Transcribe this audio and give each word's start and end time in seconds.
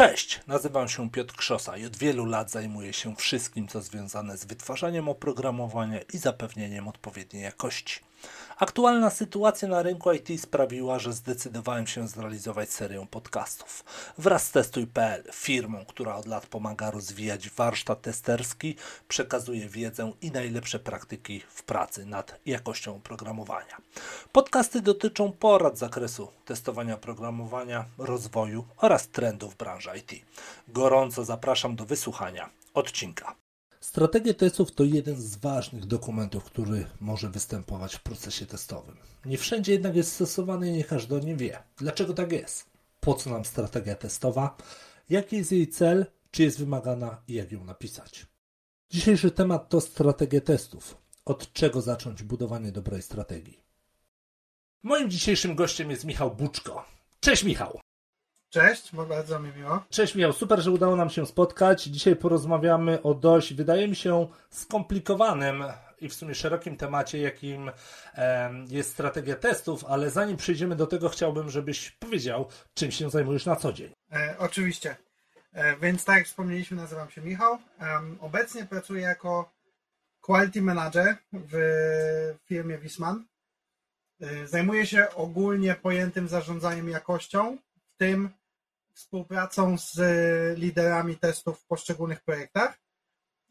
Cześć, 0.00 0.40
nazywam 0.46 0.88
się 0.88 1.10
Piotr 1.10 1.34
Krzosa 1.34 1.76
i 1.76 1.86
od 1.86 1.96
wielu 1.96 2.24
lat 2.24 2.50
zajmuję 2.50 2.92
się 2.92 3.16
wszystkim, 3.16 3.68
co 3.68 3.82
związane 3.82 4.36
z 4.36 4.44
wytwarzaniem 4.44 5.08
oprogramowania 5.08 6.00
i 6.12 6.18
zapewnieniem 6.18 6.88
odpowiedniej 6.88 7.42
jakości. 7.42 8.00
Aktualna 8.60 9.10
sytuacja 9.10 9.68
na 9.68 9.82
rynku 9.82 10.12
IT 10.12 10.40
sprawiła, 10.40 10.98
że 10.98 11.12
zdecydowałem 11.12 11.86
się 11.86 12.08
zrealizować 12.08 12.70
serię 12.70 13.06
podcastów. 13.10 13.84
Wraz 14.18 14.46
z 14.46 14.50
Testuj.pl, 14.50 15.22
firmą, 15.32 15.84
która 15.88 16.16
od 16.16 16.26
lat 16.26 16.46
pomaga 16.46 16.90
rozwijać 16.90 17.50
warsztat 17.50 18.02
testerski, 18.02 18.76
przekazuje 19.08 19.68
wiedzę 19.68 20.12
i 20.20 20.30
najlepsze 20.30 20.78
praktyki 20.78 21.40
w 21.48 21.62
pracy 21.62 22.06
nad 22.06 22.40
jakością 22.46 22.96
oprogramowania. 22.96 23.76
Podcasty 24.32 24.80
dotyczą 24.80 25.32
porad 25.32 25.76
z 25.76 25.80
zakresu 25.80 26.28
testowania 26.44 26.94
oprogramowania, 26.94 27.84
rozwoju 27.98 28.64
oraz 28.76 29.08
trendów 29.08 29.56
branży 29.56 29.90
IT. 29.96 30.24
Gorąco 30.68 31.24
zapraszam 31.24 31.76
do 31.76 31.84
wysłuchania 31.84 32.50
odcinka. 32.74 33.34
Strategia 33.90 34.34
testów 34.34 34.72
to 34.72 34.84
jeden 34.84 35.16
z 35.16 35.36
ważnych 35.36 35.86
dokumentów, 35.86 36.44
który 36.44 36.86
może 37.00 37.30
występować 37.30 37.94
w 37.94 38.02
procesie 38.02 38.46
testowym. 38.46 38.96
Nie 39.24 39.38
wszędzie 39.38 39.72
jednak 39.72 39.96
jest 39.96 40.12
stosowany 40.12 40.68
i 40.68 40.72
nie 40.72 40.84
każdy 40.84 41.14
o 41.14 41.18
nim 41.18 41.36
wie. 41.36 41.62
Dlaczego 41.76 42.14
tak 42.14 42.32
jest? 42.32 42.70
Po 43.00 43.14
co 43.14 43.30
nam 43.30 43.44
strategia 43.44 43.94
testowa? 43.94 44.56
Jaki 45.08 45.36
jest 45.36 45.52
jej 45.52 45.68
cel? 45.68 46.06
Czy 46.30 46.42
jest 46.42 46.58
wymagana 46.58 47.22
i 47.28 47.34
jak 47.34 47.52
ją 47.52 47.64
napisać? 47.64 48.26
Dzisiejszy 48.90 49.30
temat 49.30 49.68
to 49.68 49.80
strategia 49.80 50.40
testów. 50.40 50.96
Od 51.24 51.52
czego 51.52 51.80
zacząć 51.80 52.22
budowanie 52.22 52.72
dobrej 52.72 53.02
strategii? 53.02 53.62
Moim 54.82 55.10
dzisiejszym 55.10 55.54
gościem 55.54 55.90
jest 55.90 56.04
Michał 56.04 56.36
Buczko. 56.36 56.84
Cześć 57.20 57.44
Michał! 57.44 57.80
Cześć, 58.50 58.90
bardzo 59.08 59.40
mi 59.40 59.52
miło. 59.52 59.84
Cześć 59.90 60.14
Michał, 60.14 60.32
super, 60.32 60.60
że 60.60 60.70
udało 60.70 60.96
nam 60.96 61.10
się 61.10 61.26
spotkać. 61.26 61.82
Dzisiaj 61.82 62.16
porozmawiamy 62.16 63.02
o 63.02 63.14
dość, 63.14 63.54
wydaje 63.54 63.88
mi 63.88 63.96
się, 63.96 64.28
skomplikowanym 64.50 65.64
i 66.00 66.08
w 66.08 66.14
sumie 66.14 66.34
szerokim 66.34 66.76
temacie, 66.76 67.18
jakim 67.18 67.70
jest 68.68 68.90
strategia 68.90 69.36
testów, 69.36 69.84
ale 69.84 70.10
zanim 70.10 70.36
przejdziemy 70.36 70.76
do 70.76 70.86
tego, 70.86 71.08
chciałbym, 71.08 71.50
żebyś 71.50 71.90
powiedział, 71.90 72.48
czym 72.74 72.90
się 72.90 73.10
zajmujesz 73.10 73.46
na 73.46 73.56
co 73.56 73.72
dzień. 73.72 73.92
E, 74.12 74.34
oczywiście. 74.38 74.96
E, 75.52 75.76
więc 75.76 76.04
tak 76.04 76.16
jak 76.16 76.26
wspomnieliśmy, 76.26 76.76
nazywam 76.76 77.10
się 77.10 77.20
Michał. 77.20 77.58
Obecnie 78.20 78.66
pracuję 78.66 79.02
jako 79.02 79.52
quality 80.20 80.62
manager 80.62 81.16
w 81.32 81.54
firmie 82.44 82.78
Wisman. 82.78 83.24
E, 84.20 84.46
zajmuję 84.46 84.86
się 84.86 85.14
ogólnie 85.14 85.74
pojętym 85.74 86.28
zarządzaniem 86.28 86.88
jakością, 86.88 87.56
w 87.76 87.96
tym 87.96 88.39
współpracą 89.00 89.78
z 89.78 89.98
liderami 90.58 91.16
testów 91.16 91.60
w 91.60 91.66
poszczególnych 91.66 92.20
projektach, 92.20 92.78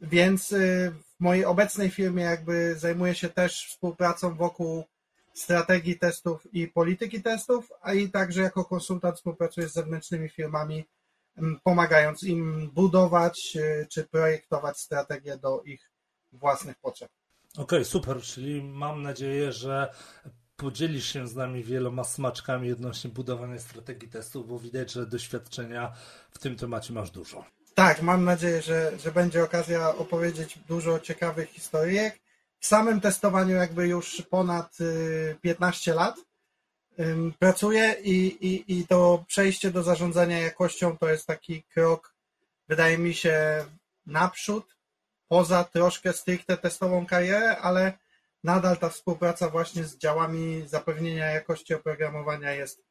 więc 0.02 0.52
y, 0.52 0.92
w 0.92 1.20
mojej 1.20 1.46
obecnej 1.46 1.90
firmie 1.90 2.24
jakby 2.24 2.76
zajmuję 2.76 3.16
się 3.16 3.30
też 3.30 3.68
współpracą 3.70 4.36
wokół 4.36 4.84
strategii 5.34 6.00
testów 6.00 6.54
i 6.54 6.68
polityki 6.68 7.22
testów, 7.22 7.72
a 7.82 7.94
i 7.94 8.10
także 8.10 8.42
jako 8.42 8.66
konsultant 8.66 9.16
współpracuję 9.18 9.70
z 9.70 9.74
zewnętrznymi 9.74 10.30
firmami, 10.30 10.86
pomagając 11.64 12.24
im 12.24 12.72
budować 12.74 13.56
y, 13.56 13.88
czy 13.92 14.04
projektować 14.04 14.80
strategię 14.80 15.38
do 15.38 15.62
ich 15.62 15.92
własnych 16.32 16.78
potrzeb. 16.80 17.10
Okej, 17.54 17.64
okay, 17.64 17.86
super, 17.86 18.22
czyli 18.22 18.64
mam 18.64 19.04
nadzieję, 19.04 19.52
że 19.52 19.94
podzielisz 20.60 21.14
się 21.14 21.28
z 21.28 21.36
nami 21.36 21.64
wieloma 21.64 22.04
smaczkami 22.04 22.72
odnośnie 22.72 23.10
budowania 23.10 23.60
strategii 23.60 24.10
testów, 24.10 24.48
bo 24.48 24.60
widać, 24.60 24.92
że 24.92 25.06
doświadczenia 25.06 25.94
w 26.32 26.40
tym 26.40 26.56
temacie 26.56 26.94
masz 26.94 27.12
dużo. 27.12 27.46
Tak, 27.76 28.02
mam 28.02 28.26
nadzieję, 28.26 28.62
że, 28.62 28.92
że 29.04 29.12
będzie 29.12 29.44
okazja 29.44 29.96
opowiedzieć 29.96 30.60
dużo 30.68 31.00
ciekawych 31.00 31.50
historyjek. 31.50 32.20
W 32.60 32.66
samym 32.66 33.02
testowaniu 33.02 33.56
jakby 33.56 33.88
już 33.88 34.22
ponad 34.30 34.78
15 35.42 35.92
y, 35.92 35.96
lat 35.96 36.16
pracuję 37.40 37.96
i, 38.04 38.18
i, 38.48 38.80
i 38.80 38.88
to 38.88 39.26
przejście 39.28 39.72
do 39.72 39.84
zarządzania 39.84 40.40
jakością 40.40 40.98
to 40.98 41.10
jest 41.10 41.28
taki 41.28 41.64
krok, 41.64 42.14
wydaje 42.68 42.98
mi 42.98 43.14
się, 43.14 43.66
naprzód, 44.06 44.76
poza 45.28 45.64
troszkę 45.64 46.14
stricte 46.14 46.58
testową 46.58 47.06
karierę, 47.06 47.58
ale 47.58 47.98
nadal 48.44 48.78
ta 48.78 48.90
współpraca 48.90 49.50
właśnie 49.50 49.84
z 49.84 49.98
działami 49.98 50.68
zapewnienia 50.68 51.26
jakości 51.26 51.74
oprogramowania 51.74 52.52
jest 52.52 52.84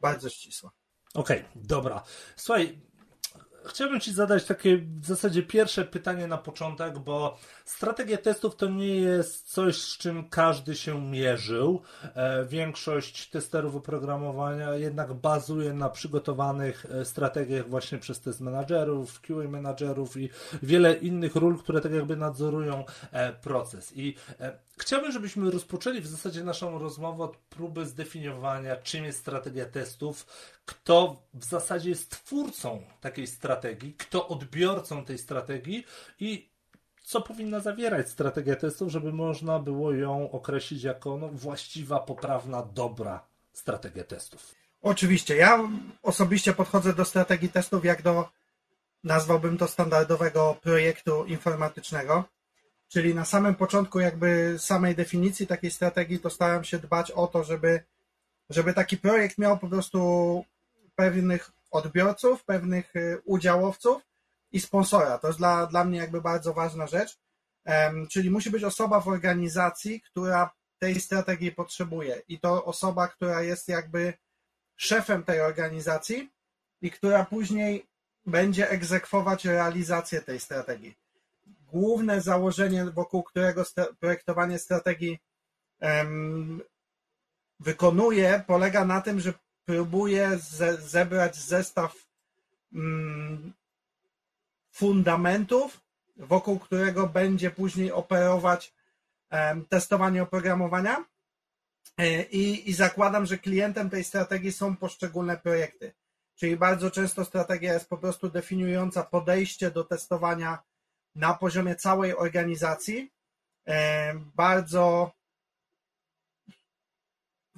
bardzo 0.00 0.30
ścisła. 0.30 0.70
Okej, 1.14 1.40
okay, 1.40 1.50
dobra. 1.54 2.02
Słuchaj, 2.36 2.80
chciałbym 3.66 4.00
Ci 4.00 4.12
zadać 4.12 4.44
takie 4.44 4.78
w 4.78 5.06
zasadzie 5.06 5.42
pierwsze 5.42 5.84
pytanie 5.84 6.26
na 6.26 6.38
początek, 6.38 6.98
bo 6.98 7.38
strategia 7.64 8.18
testów 8.18 8.56
to 8.56 8.68
nie 8.68 8.96
jest 8.96 9.52
coś, 9.52 9.76
z 9.76 9.98
czym 9.98 10.28
każdy 10.28 10.74
się 10.76 11.00
mierzył. 11.00 11.82
E, 12.14 12.44
większość 12.44 13.30
testerów 13.30 13.76
oprogramowania 13.76 14.74
jednak 14.74 15.14
bazuje 15.14 15.72
na 15.72 15.88
przygotowanych 15.88 16.86
e, 16.90 17.04
strategiach 17.04 17.68
właśnie 17.68 17.98
przez 17.98 18.20
test 18.20 18.40
managerów, 18.40 19.20
QA 19.20 19.48
managerów 19.48 20.16
i 20.16 20.28
wiele 20.62 20.94
innych 20.94 21.36
ról, 21.36 21.58
które 21.58 21.80
tak 21.80 21.92
jakby 21.92 22.16
nadzorują 22.16 22.84
e, 23.12 23.32
proces. 23.32 23.92
I 23.96 24.14
chciałbym, 24.78 25.12
żebyśmy 25.12 25.50
rozpoczęli 25.50 26.00
w 26.00 26.06
zasadzie 26.06 26.44
naszą 26.44 26.78
rozmowę 26.78 27.24
od 27.24 27.36
próby 27.36 27.86
zdefiniowania, 27.86 28.76
czym 28.76 29.04
jest 29.04 29.18
strategia 29.18 29.66
testów, 29.66 30.26
kto 30.64 31.22
w 31.34 31.44
zasadzie 31.44 31.90
jest 31.90 32.10
twórcą 32.10 32.82
takiej 33.00 33.26
strategii, 33.26 33.53
kto 33.98 34.28
odbiorcą 34.28 35.04
tej 35.04 35.18
strategii 35.18 35.84
i 36.20 36.48
co 37.02 37.20
powinna 37.20 37.60
zawierać 37.60 38.10
strategia 38.10 38.56
testów, 38.56 38.90
żeby 38.90 39.12
można 39.12 39.58
było 39.58 39.92
ją 39.92 40.30
określić 40.30 40.82
jako 40.82 41.16
no, 41.16 41.28
właściwa, 41.28 42.00
poprawna, 42.00 42.62
dobra 42.62 43.26
strategia 43.52 44.04
testów. 44.04 44.54
Oczywiście. 44.82 45.36
Ja 45.36 45.68
osobiście 46.02 46.52
podchodzę 46.52 46.92
do 46.92 47.04
strategii 47.04 47.48
testów 47.48 47.84
jak 47.84 48.02
do, 48.02 48.28
nazwałbym 49.04 49.58
to 49.58 49.68
standardowego 49.68 50.56
projektu 50.62 51.24
informatycznego. 51.24 52.24
Czyli 52.88 53.14
na 53.14 53.24
samym 53.24 53.54
początku 53.54 54.00
jakby 54.00 54.56
samej 54.58 54.94
definicji 54.94 55.46
takiej 55.46 55.70
strategii 55.70 56.18
to 56.18 56.30
staram 56.30 56.64
się 56.64 56.78
dbać 56.78 57.10
o 57.10 57.26
to, 57.26 57.44
żeby, 57.44 57.84
żeby 58.50 58.74
taki 58.74 58.96
projekt 58.96 59.38
miał 59.38 59.58
po 59.58 59.68
prostu 59.68 60.44
pewnych 60.96 61.50
odbiorców, 61.74 62.44
pewnych 62.44 62.96
y, 62.96 63.22
udziałowców 63.24 64.02
i 64.52 64.60
sponsora. 64.60 65.18
To 65.18 65.26
jest 65.26 65.38
dla, 65.38 65.66
dla 65.66 65.84
mnie 65.84 65.98
jakby 65.98 66.20
bardzo 66.20 66.54
ważna 66.54 66.86
rzecz. 66.86 67.18
Czyli 68.10 68.30
musi 68.30 68.50
być 68.50 68.64
osoba 68.64 69.00
w 69.00 69.08
organizacji, 69.08 70.00
która 70.00 70.50
tej 70.78 71.00
strategii 71.00 71.52
potrzebuje 71.52 72.22
i 72.28 72.40
to 72.40 72.64
osoba, 72.64 73.08
która 73.08 73.42
jest 73.42 73.68
jakby 73.68 74.14
szefem 74.76 75.24
tej 75.24 75.40
organizacji 75.40 76.30
i 76.80 76.90
która 76.90 77.24
później 77.24 77.86
będzie 78.26 78.70
egzekwować 78.70 79.44
realizację 79.44 80.22
tej 80.22 80.40
strategii. 80.40 80.94
Główne 81.72 82.20
założenie, 82.20 82.84
wokół 82.84 83.22
którego 83.22 83.64
projektowanie 84.00 84.58
strategii 84.58 85.18
wykonuje, 87.60 88.44
polega 88.46 88.84
na 88.84 89.00
tym, 89.00 89.20
że 89.20 89.32
próbuje 89.64 90.38
ze, 90.38 90.76
zebrać 90.76 91.36
zestaw 91.36 92.06
mm, 92.72 93.52
fundamentów, 94.72 95.80
wokół 96.16 96.58
którego 96.58 97.06
będzie 97.06 97.50
później 97.50 97.92
operować 97.92 98.74
testowanie 99.68 100.22
oprogramowania. 100.22 101.04
E, 101.98 102.22
I, 102.22 102.70
I 102.70 102.74
zakładam, 102.74 103.26
że 103.26 103.38
klientem 103.38 103.90
tej 103.90 104.04
strategii 104.04 104.52
są 104.52 104.76
poszczególne 104.76 105.36
projekty. 105.36 105.92
Czyli 106.36 106.56
bardzo 106.56 106.90
często 106.90 107.24
strategia 107.24 107.72
jest 107.72 107.88
po 107.88 107.98
prostu 107.98 108.30
definiująca 108.30 109.02
podejście 109.02 109.70
do 109.70 109.84
testowania 109.84 110.58
na 111.14 111.34
poziomie 111.34 111.76
całej 111.76 112.16
organizacji. 112.16 113.12
Bardzo 114.14 115.12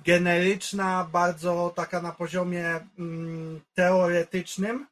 generyczna, 0.06 1.08
bardzo 1.12 1.72
taka 1.76 2.02
na 2.02 2.12
poziomie 2.12 2.80
mm, 2.98 3.60
teoretycznym, 3.74 4.86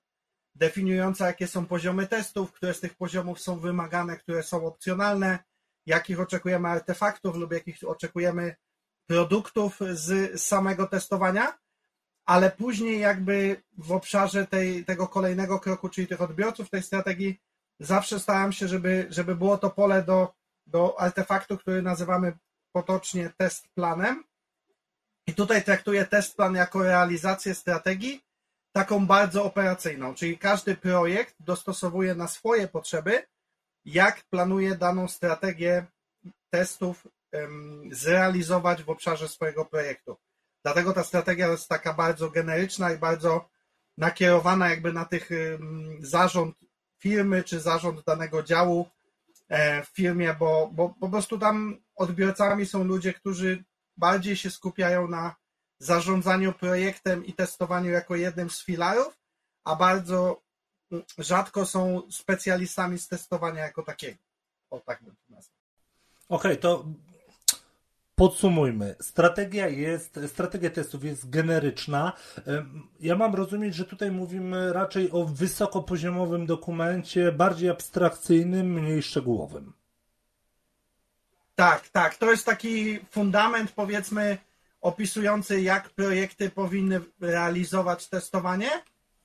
definiująca, 0.55 1.27
jakie 1.27 1.47
są 1.47 1.67
poziomy 1.67 2.07
testów, 2.07 2.53
które 2.53 2.75
z 2.75 2.81
tych 2.81 2.95
poziomów 2.95 3.41
są 3.41 3.59
wymagane, 3.59 4.17
które 4.17 4.43
są 4.43 4.67
opcjonalne, 4.67 5.39
jakich 5.87 6.21
oczekujemy 6.21 6.69
artefaktów 6.69 7.37
lub 7.37 7.53
jakich 7.53 7.79
oczekujemy 7.87 8.57
produktów 9.07 9.79
z 9.93 10.41
samego 10.43 10.87
testowania, 10.87 11.59
ale 12.27 12.51
później 12.51 13.01
jakby 13.01 13.63
w 13.79 13.93
obszarze 13.93 14.47
tej, 14.47 14.85
tego 14.85 15.09
kolejnego 15.09 15.61
kroku, 15.61 15.89
czyli 15.89 16.07
tych 16.07 16.21
odbiorców 16.21 16.71
tej 16.71 16.83
strategii, 16.83 17.41
zawsze 17.81 18.21
staram 18.21 18.53
się, 18.53 18.69
żeby, 18.69 19.07
żeby 19.11 19.37
było 19.37 19.59
to 19.59 19.71
pole 19.71 20.03
do, 20.03 20.35
do 20.67 21.01
artefaktu, 21.01 21.59
który 21.59 21.83
nazywamy 21.83 22.33
potocznie 22.73 23.31
test 23.37 23.69
planem, 23.75 24.25
i 25.27 25.35
tutaj 25.35 25.65
traktuję 25.65 26.07
test 26.07 26.37
plan 26.37 26.55
jako 26.55 26.83
realizację 26.83 27.55
strategii 27.55 28.25
taką 28.73 29.07
bardzo 29.07 29.45
operacyjną, 29.45 30.15
czyli 30.15 30.39
każdy 30.39 30.77
projekt 30.77 31.35
dostosowuje 31.41 32.15
na 32.15 32.29
swoje 32.29 32.69
potrzeby, 32.69 33.27
jak 33.85 34.25
planuje 34.31 34.75
daną 34.75 35.09
strategię 35.09 35.87
testów 36.51 37.07
zrealizować 37.91 38.83
w 38.83 38.91
obszarze 38.91 39.29
swojego 39.29 39.65
projektu. 39.65 40.17
Dlatego 40.63 40.93
ta 40.93 41.05
strategia 41.05 41.49
jest 41.49 41.69
taka 41.69 41.93
bardzo 41.93 42.31
generyczna 42.31 42.93
i 42.93 42.99
bardzo 42.99 43.49
nakierowana 43.99 44.71
jakby 44.71 44.93
na 44.93 45.05
tych 45.05 45.31
zarząd 46.01 46.57
firmy 46.99 47.45
czy 47.45 47.61
zarząd 47.61 48.05
danego 48.05 48.43
działu 48.43 48.89
e, 49.49 49.83
w 49.83 49.89
firmie, 49.89 50.35
bo, 50.39 50.71
bo 50.73 50.95
po 51.01 51.09
prostu 51.09 51.39
tam 51.39 51.77
odbiorcami 51.97 52.67
są 52.67 52.85
ludzie, 52.85 53.13
którzy 53.13 53.65
bardziej 53.97 54.37
się 54.37 54.51
skupiają 54.51 55.09
na 55.09 55.35
zarządzaniu 55.79 56.53
projektem 56.53 57.25
i 57.25 57.33
testowaniu 57.33 57.91
jako 57.91 58.17
jednym 58.17 58.51
z 58.51 58.65
filarów, 58.65 59.19
a 59.65 59.77
bardzo 59.77 60.43
rzadko 61.19 61.67
są 61.67 62.03
specjalistami 62.11 62.99
z 62.99 63.09
testowania 63.09 63.63
jako 63.63 63.83
takiego. 63.83 64.19
O 64.71 64.81
tak 64.81 65.03
bym 65.03 65.17
to 65.17 65.35
nazwał. 65.35 65.57
Okej, 66.29 66.53
okay, 66.53 66.57
to 66.57 66.85
Podsumujmy. 68.15 68.95
Strategia 69.01 69.69
jest, 69.69 70.21
strategia 70.27 70.71
testów 70.71 71.05
jest 71.05 71.31
generyczna. 71.31 72.13
Ja 73.01 73.17
mam 73.17 73.35
rozumieć, 73.35 73.75
że 73.75 73.85
tutaj 73.85 74.11
mówimy 74.11 74.73
raczej 74.73 75.11
o 75.13 75.25
wysokopoziomowym 75.25 76.47
dokumencie, 76.47 77.33
bardziej 77.33 77.71
abstrakcyjnym, 77.71 78.73
mniej 78.73 79.03
szczegółowym. 79.03 79.73
Tak, 81.55 81.89
tak. 81.89 82.17
To 82.17 82.31
jest 82.31 82.47
taki 82.47 82.99
fundament, 83.11 83.73
powiedzmy, 83.73 84.39
opisujący, 84.81 85.61
jak 85.61 85.91
projekty 85.91 86.51
powinny 86.51 87.01
realizować 87.21 88.09
testowanie, 88.09 88.71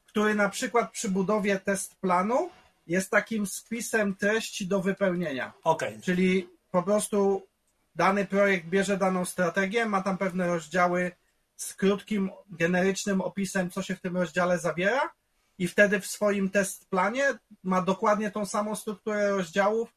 który 0.05 0.35
na 0.35 0.49
przykład 0.49 0.91
przy 0.91 1.09
budowie 1.09 1.59
test 1.59 1.95
planu 1.95 2.49
jest 2.87 3.11
takim 3.11 3.45
spisem 3.45 4.15
treści 4.15 4.67
do 4.67 4.81
wypełnienia. 4.81 5.53
Okay. 5.63 6.01
Czyli 6.01 6.49
po 6.71 6.83
prostu 6.83 7.47
dany 7.95 8.25
projekt 8.25 8.65
bierze 8.65 8.97
daną 8.97 9.25
strategię, 9.25 9.85
ma 9.85 10.01
tam 10.01 10.17
pewne 10.17 10.47
rozdziały 10.47 11.11
z 11.55 11.73
krótkim, 11.73 12.31
generycznym 12.49 13.21
opisem, 13.21 13.69
co 13.69 13.81
się 13.81 13.95
w 13.95 14.01
tym 14.01 14.17
rozdziale 14.17 14.59
zawiera, 14.59 15.09
i 15.57 15.67
wtedy 15.67 15.99
w 15.99 16.05
swoim 16.05 16.49
test 16.49 16.89
planie 16.89 17.33
ma 17.63 17.81
dokładnie 17.81 18.31
tą 18.31 18.45
samą 18.45 18.75
strukturę 18.75 19.29
rozdziałów, 19.29 19.93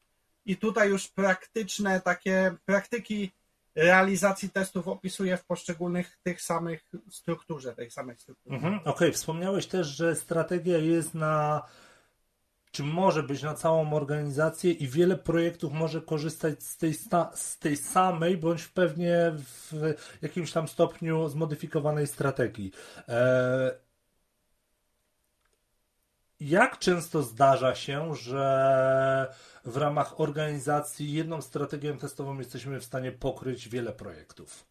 i 0.47 0.57
tutaj 0.57 0.89
już 0.89 1.09
praktyczne 1.09 2.01
takie 2.01 2.55
praktyki 2.65 3.31
realizacji 3.75 4.51
testów 4.51 4.89
opisuje 4.89 5.37
w 5.37 5.45
poszczególnych 5.45 6.19
tych 6.23 6.43
samych 6.43 6.85
strukturze, 7.11 7.75
tej 7.75 7.91
samej 7.91 8.17
strukturze. 8.17 8.57
Mhm, 8.57 8.75
Okej, 8.75 8.93
okay. 8.93 9.13
wspomniałeś 9.13 9.67
też, 9.67 9.87
że 9.87 10.17
strategia 10.17 10.79
jest 10.79 11.15
na 11.15 11.63
czy 12.73 12.83
może 12.83 13.23
być 13.23 13.43
na 13.43 13.55
całą 13.55 13.93
organizację 13.93 14.73
i 14.73 14.89
wiele 14.89 15.17
projektów 15.17 15.73
może 15.73 16.01
korzystać 16.01 16.63
z 16.63 16.77
tej, 16.77 16.95
z 17.35 17.59
tej 17.59 17.77
samej, 17.77 18.37
bądź 18.37 18.69
pewnie 18.69 19.33
w 19.37 19.95
jakimś 20.23 20.53
tam 20.53 20.69
stopniu 20.69 21.29
zmodyfikowanej 21.29 22.07
strategii. 22.07 22.73
E, 23.09 23.75
jak 26.41 26.79
często 26.79 27.23
zdarza 27.23 27.75
się, 27.75 28.15
że 28.15 29.35
w 29.65 29.77
ramach 29.77 30.21
organizacji 30.21 31.13
jedną 31.13 31.43
strategią 31.43 31.99
testową 31.99 32.39
jesteśmy 32.39 32.81
w 32.81 32.85
stanie 32.85 33.13
pokryć 33.13 33.69
wiele 33.69 33.93
projektów? 33.93 34.65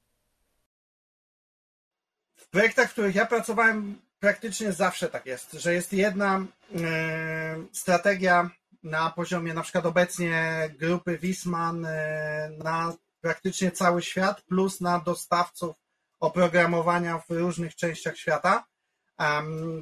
W 2.36 2.48
projektach, 2.50 2.90
w 2.90 2.94
których 2.94 3.16
ja 3.16 3.26
pracowałem, 3.26 4.02
praktycznie 4.20 4.72
zawsze 4.72 5.10
tak 5.10 5.26
jest, 5.26 5.54
że 5.54 5.74
jest 5.74 5.94
jedna 5.94 6.46
e, 6.76 7.66
strategia 7.72 8.50
na 8.84 9.10
poziomie 9.10 9.54
na 9.54 9.62
przykład 9.62 9.86
obecnie 9.86 10.70
grupy 10.80 11.18
Wisman 11.18 11.86
e, 11.86 12.52
na 12.58 12.94
praktycznie 13.22 13.72
cały 13.72 14.02
świat, 14.02 14.42
plus 14.42 14.82
na 14.82 15.00
dostawców 15.00 15.76
oprogramowania 16.20 17.18
w 17.18 17.30
różnych 17.30 17.76
częściach 17.76 18.18
świata. 18.18 18.66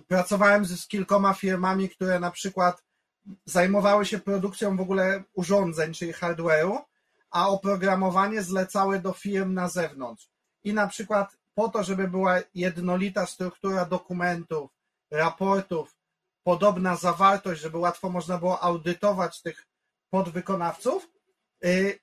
Pracowałem 0.08 0.66
z 0.66 0.88
kilkoma 0.88 1.34
firmami, 1.34 1.90
które 1.90 2.20
na 2.20 2.32
przykład 2.32 2.84
zajmowały 3.46 4.06
się 4.06 4.20
produkcją 4.20 4.78
w 4.78 4.82
ogóle 4.82 5.24
urządzeń, 5.34 5.94
czyli 5.94 6.14
hardware'u, 6.14 6.78
a 7.32 7.50
oprogramowanie 7.50 8.44
zlecały 8.44 9.00
do 9.00 9.14
firm 9.14 9.54
na 9.54 9.70
zewnątrz. 9.70 10.30
I 10.64 10.74
na 10.74 10.88
przykład 10.88 11.38
po 11.56 11.70
to, 11.70 11.84
żeby 11.84 12.08
była 12.08 12.40
jednolita 12.56 13.26
struktura 13.26 13.86
dokumentów, 13.86 14.72
raportów, 15.12 15.96
podobna 16.44 16.96
zawartość, 16.96 17.62
żeby 17.62 17.78
łatwo 17.78 18.10
można 18.10 18.38
było 18.38 18.64
audytować 18.64 19.42
tych 19.42 19.68
podwykonawców, 20.10 21.10
y, 21.66 22.00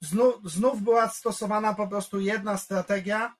znów, 0.00 0.34
znów 0.44 0.82
była 0.82 1.08
stosowana 1.08 1.74
po 1.74 1.88
prostu 1.88 2.20
jedna 2.20 2.58
strategia, 2.58 3.34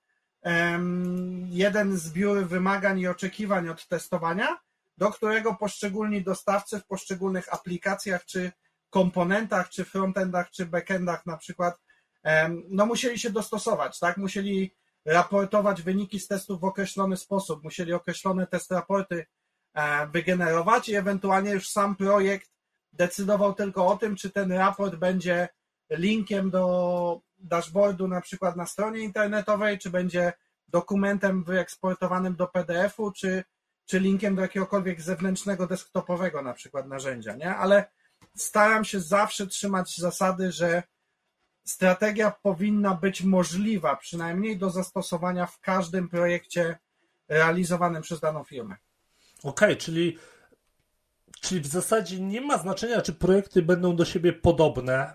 jeden 1.48 1.98
zbiór 1.98 2.46
wymagań 2.46 3.00
i 3.00 3.08
oczekiwań 3.08 3.68
od 3.68 3.88
testowania, 3.88 4.58
do 4.98 5.10
którego 5.10 5.54
poszczególni 5.54 6.22
dostawcy 6.22 6.80
w 6.80 6.86
poszczególnych 6.86 7.54
aplikacjach, 7.54 8.24
czy 8.24 8.52
komponentach, 8.90 9.68
czy 9.68 9.84
frontendach, 9.84 10.50
czy 10.50 10.66
backendach 10.66 11.26
na 11.26 11.36
przykład, 11.36 11.80
no 12.68 12.86
musieli 12.86 13.18
się 13.18 13.30
dostosować, 13.30 13.98
tak? 13.98 14.16
Musieli 14.16 14.74
raportować 15.04 15.82
wyniki 15.82 16.20
z 16.20 16.28
testów 16.28 16.60
w 16.60 16.64
określony 16.64 17.16
sposób, 17.16 17.64
musieli 17.64 17.92
określone 17.92 18.46
test 18.46 18.70
raporty 18.70 19.26
e, 19.74 20.06
wygenerować 20.06 20.88
i 20.88 20.94
ewentualnie 20.94 21.50
już 21.50 21.68
sam 21.68 21.96
projekt 21.96 22.50
decydował 22.92 23.54
tylko 23.54 23.86
o 23.86 23.96
tym, 23.96 24.16
czy 24.16 24.30
ten 24.30 24.52
raport 24.52 24.94
będzie 24.94 25.48
linkiem 25.90 26.50
do 26.50 27.20
dashboardu 27.38 28.08
na 28.08 28.20
przykład 28.20 28.56
na 28.56 28.66
stronie 28.66 29.00
internetowej, 29.00 29.78
czy 29.78 29.90
będzie 29.90 30.32
dokumentem 30.68 31.44
wyeksportowanym 31.44 32.36
do 32.36 32.46
PDF-u, 32.46 33.12
czy, 33.12 33.44
czy 33.88 34.00
linkiem 34.00 34.36
do 34.36 34.42
jakiegokolwiek 34.42 35.00
zewnętrznego 35.00 35.66
desktopowego 35.66 36.42
na 36.42 36.52
przykład 36.52 36.88
narzędzia, 36.88 37.34
nie? 37.34 37.56
Ale 37.56 37.90
staram 38.36 38.84
się 38.84 39.00
zawsze 39.00 39.46
trzymać 39.46 39.96
zasady, 39.96 40.52
że 40.52 40.82
strategia 41.64 42.30
powinna 42.42 42.94
być 42.94 43.22
możliwa, 43.22 43.96
przynajmniej 43.96 44.58
do 44.58 44.70
zastosowania 44.70 45.46
w 45.46 45.60
każdym 45.60 46.08
projekcie 46.08 46.78
realizowanym 47.28 48.02
przez 48.02 48.20
daną 48.20 48.44
firmę. 48.44 48.76
Okej, 49.38 49.50
okay, 49.50 49.76
czyli, 49.76 50.18
czyli 51.40 51.60
w 51.60 51.66
zasadzie 51.66 52.20
nie 52.20 52.40
ma 52.40 52.58
znaczenia, 52.58 53.02
czy 53.02 53.12
projekty 53.12 53.62
będą 53.62 53.96
do 53.96 54.04
siebie 54.04 54.32
podobne, 54.32 55.14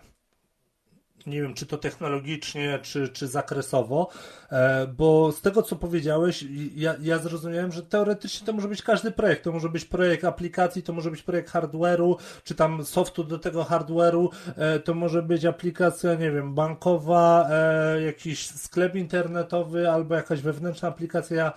nie 1.28 1.42
wiem, 1.42 1.54
czy 1.54 1.66
to 1.66 1.78
technologicznie, 1.78 2.80
czy, 2.82 3.10
czy 3.10 3.28
zakresowo, 3.28 4.10
e, 4.52 4.88
bo 4.88 5.32
z 5.32 5.42
tego, 5.42 5.62
co 5.62 5.76
powiedziałeś, 5.76 6.46
ja, 6.76 6.96
ja 7.02 7.18
zrozumiałem, 7.18 7.72
że 7.72 7.84
teoretycznie 7.84 8.48
to 8.48 8.54
może 8.54 8.68
być 8.68 8.82
każdy 8.82 9.12
projekt. 9.12 9.44
To 9.44 9.52
może 9.52 9.70
być 9.70 9.86
projekt 9.86 10.24
aplikacji, 10.24 10.84
to 10.84 10.94
może 10.94 11.12
być 11.12 11.24
projekt 11.24 11.52
hardware'u, 11.52 12.16
czy 12.44 12.56
tam 12.56 12.86
softu 12.86 13.24
do 13.24 13.40
tego 13.40 13.64
hardware'u, 13.64 14.30
e, 14.56 14.80
to 14.80 14.94
może 14.94 15.22
być 15.22 15.46
aplikacja, 15.46 16.14
nie 16.14 16.32
wiem, 16.32 16.56
bankowa, 16.56 17.48
e, 17.50 18.02
jakiś 18.02 18.48
sklep 18.48 18.96
internetowy, 18.96 19.90
albo 19.90 20.16
jakaś 20.16 20.42
wewnętrzna 20.42 20.88
aplikacja 20.88 21.54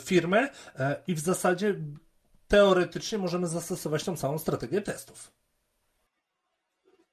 firmy 0.00 0.48
i 1.06 1.14
w 1.14 1.20
zasadzie 1.20 1.74
teoretycznie 2.48 3.18
możemy 3.18 3.46
zastosować 3.46 4.04
tą 4.04 4.16
samą 4.16 4.38
strategię 4.38 4.82
testów. 4.82 5.32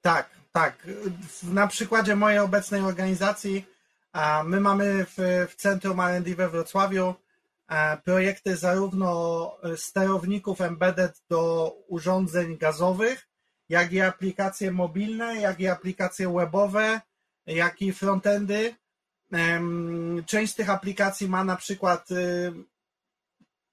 Tak, 0.01 0.29
tak, 0.53 0.87
na 1.43 1.67
przykładzie 1.67 2.15
mojej 2.15 2.39
obecnej 2.39 2.81
organizacji, 2.81 3.65
my 4.43 4.59
mamy 4.59 5.05
w, 5.05 5.47
w 5.49 5.55
Centrum 5.55 5.99
R&D 5.99 6.35
we 6.35 6.49
Wrocławiu 6.49 7.15
projekty 8.03 8.57
zarówno 8.57 9.51
sterowników 9.75 10.61
embedded 10.61 11.21
do 11.29 11.71
urządzeń 11.87 12.57
gazowych, 12.57 13.27
jak 13.69 13.93
i 13.93 14.01
aplikacje 14.01 14.71
mobilne, 14.71 15.35
jak 15.35 15.59
i 15.59 15.67
aplikacje 15.67 16.33
webowe, 16.33 17.01
jak 17.45 17.81
i 17.81 17.93
frontendy. 17.93 18.75
Część 20.25 20.53
z 20.53 20.55
tych 20.55 20.69
aplikacji 20.69 21.29
ma 21.29 21.43
na 21.43 21.55
przykład 21.55 22.11
y, 22.11 22.53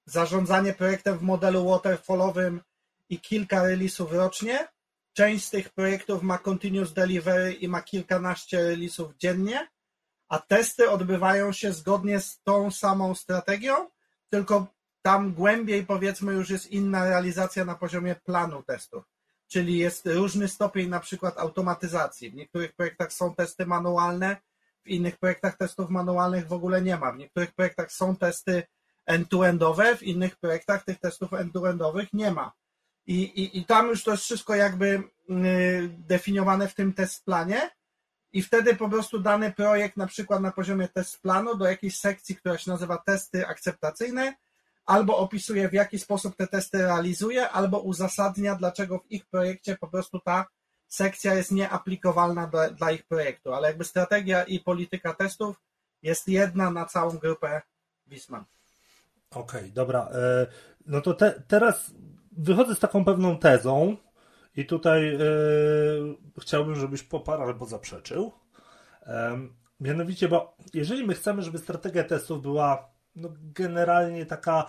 zarządzanie 0.06 0.72
projektem 0.72 1.18
w 1.18 1.22
modelu 1.22 1.68
waterfallowym 1.68 2.60
i 3.08 3.20
kilka 3.20 3.62
release'ów 3.62 4.12
rocznie 4.12 4.68
Część 5.12 5.44
z 5.44 5.50
tych 5.50 5.70
projektów 5.70 6.22
ma 6.22 6.38
continuous 6.38 6.92
delivery 6.92 7.52
i 7.52 7.68
ma 7.68 7.82
kilkanaście 7.82 8.58
release'ów 8.58 9.16
dziennie, 9.18 9.68
a 10.28 10.38
testy 10.38 10.90
odbywają 10.90 11.52
się 11.52 11.72
zgodnie 11.72 12.20
z 12.20 12.40
tą 12.42 12.70
samą 12.70 13.14
strategią, 13.14 13.74
tylko 14.28 14.66
tam 15.02 15.34
głębiej 15.34 15.86
powiedzmy 15.86 16.32
już 16.32 16.50
jest 16.50 16.70
inna 16.70 17.04
realizacja 17.04 17.64
na 17.64 17.74
poziomie 17.74 18.14
planu 18.24 18.62
testów. 18.62 19.04
Czyli 19.48 19.78
jest 19.78 20.06
różny 20.06 20.48
stopień 20.48 20.88
na 20.88 21.00
przykład 21.00 21.38
automatyzacji. 21.38 22.30
W 22.30 22.34
niektórych 22.34 22.72
projektach 22.72 23.12
są 23.12 23.34
testy 23.34 23.66
manualne, 23.66 24.36
w 24.84 24.88
innych 24.88 25.18
projektach 25.18 25.56
testów 25.56 25.90
manualnych 25.90 26.48
w 26.48 26.52
ogóle 26.52 26.82
nie 26.82 26.96
ma. 26.96 27.12
W 27.12 27.18
niektórych 27.18 27.52
projektach 27.54 27.92
są 27.92 28.16
testy 28.16 28.62
end-to-endowe, 29.06 29.96
w 29.96 30.02
innych 30.02 30.36
projektach 30.36 30.84
tych 30.84 31.00
testów 31.00 31.32
end-to-endowych 31.32 32.08
nie 32.12 32.30
ma. 32.30 32.52
I, 33.06 33.22
i, 33.22 33.58
I 33.58 33.64
tam 33.64 33.88
już 33.88 34.04
to 34.04 34.10
jest 34.10 34.22
wszystko 34.22 34.54
jakby 34.54 34.86
y, 34.86 35.90
definiowane 35.98 36.68
w 36.68 36.74
tym 36.74 36.92
test 36.92 37.24
planie 37.24 37.70
i 38.32 38.42
wtedy 38.42 38.76
po 38.76 38.88
prostu 38.88 39.18
dany 39.18 39.52
projekt 39.52 39.96
na 39.96 40.06
przykład 40.06 40.42
na 40.42 40.52
poziomie 40.52 40.88
test 40.88 41.20
planu 41.22 41.56
do 41.56 41.64
jakiejś 41.64 41.98
sekcji, 41.98 42.36
która 42.36 42.58
się 42.58 42.70
nazywa 42.70 42.98
testy 42.98 43.46
akceptacyjne, 43.46 44.34
albo 44.86 45.18
opisuje 45.18 45.68
w 45.68 45.72
jaki 45.72 45.98
sposób 45.98 46.36
te 46.36 46.46
testy 46.46 46.78
realizuje, 46.78 47.50
albo 47.50 47.78
uzasadnia, 47.78 48.54
dlaczego 48.54 48.98
w 48.98 49.10
ich 49.10 49.26
projekcie 49.26 49.76
po 49.76 49.88
prostu 49.88 50.20
ta 50.20 50.46
sekcja 50.88 51.34
jest 51.34 51.50
nieaplikowalna 51.50 52.46
dla, 52.46 52.70
dla 52.70 52.90
ich 52.90 53.06
projektu, 53.06 53.54
ale 53.54 53.68
jakby 53.68 53.84
strategia 53.84 54.42
i 54.42 54.60
polityka 54.60 55.14
testów 55.14 55.56
jest 56.02 56.28
jedna 56.28 56.70
na 56.70 56.84
całą 56.84 57.18
grupę 57.18 57.62
Wisman. 58.06 58.44
Okej, 59.30 59.60
okay, 59.60 59.70
dobra. 59.70 60.08
E, 60.12 60.46
no 60.86 61.00
to 61.00 61.14
te, 61.14 61.42
teraz 61.48 61.90
wychodzę 62.40 62.74
z 62.74 62.78
taką 62.78 63.04
pewną 63.04 63.38
tezą 63.38 63.96
i 64.56 64.66
tutaj 64.66 65.02
yy, 65.02 66.16
chciałbym, 66.40 66.76
żebyś 66.76 67.02
poparł 67.02 67.42
albo 67.42 67.66
zaprzeczył. 67.66 68.32
Yy, 69.06 69.12
mianowicie, 69.80 70.28
bo 70.28 70.56
jeżeli 70.74 71.06
my 71.06 71.14
chcemy, 71.14 71.42
żeby 71.42 71.58
strategia 71.58 72.04
testów 72.04 72.42
była 72.42 72.89
no, 73.16 73.28
generalnie 73.54 74.26
taka 74.26 74.66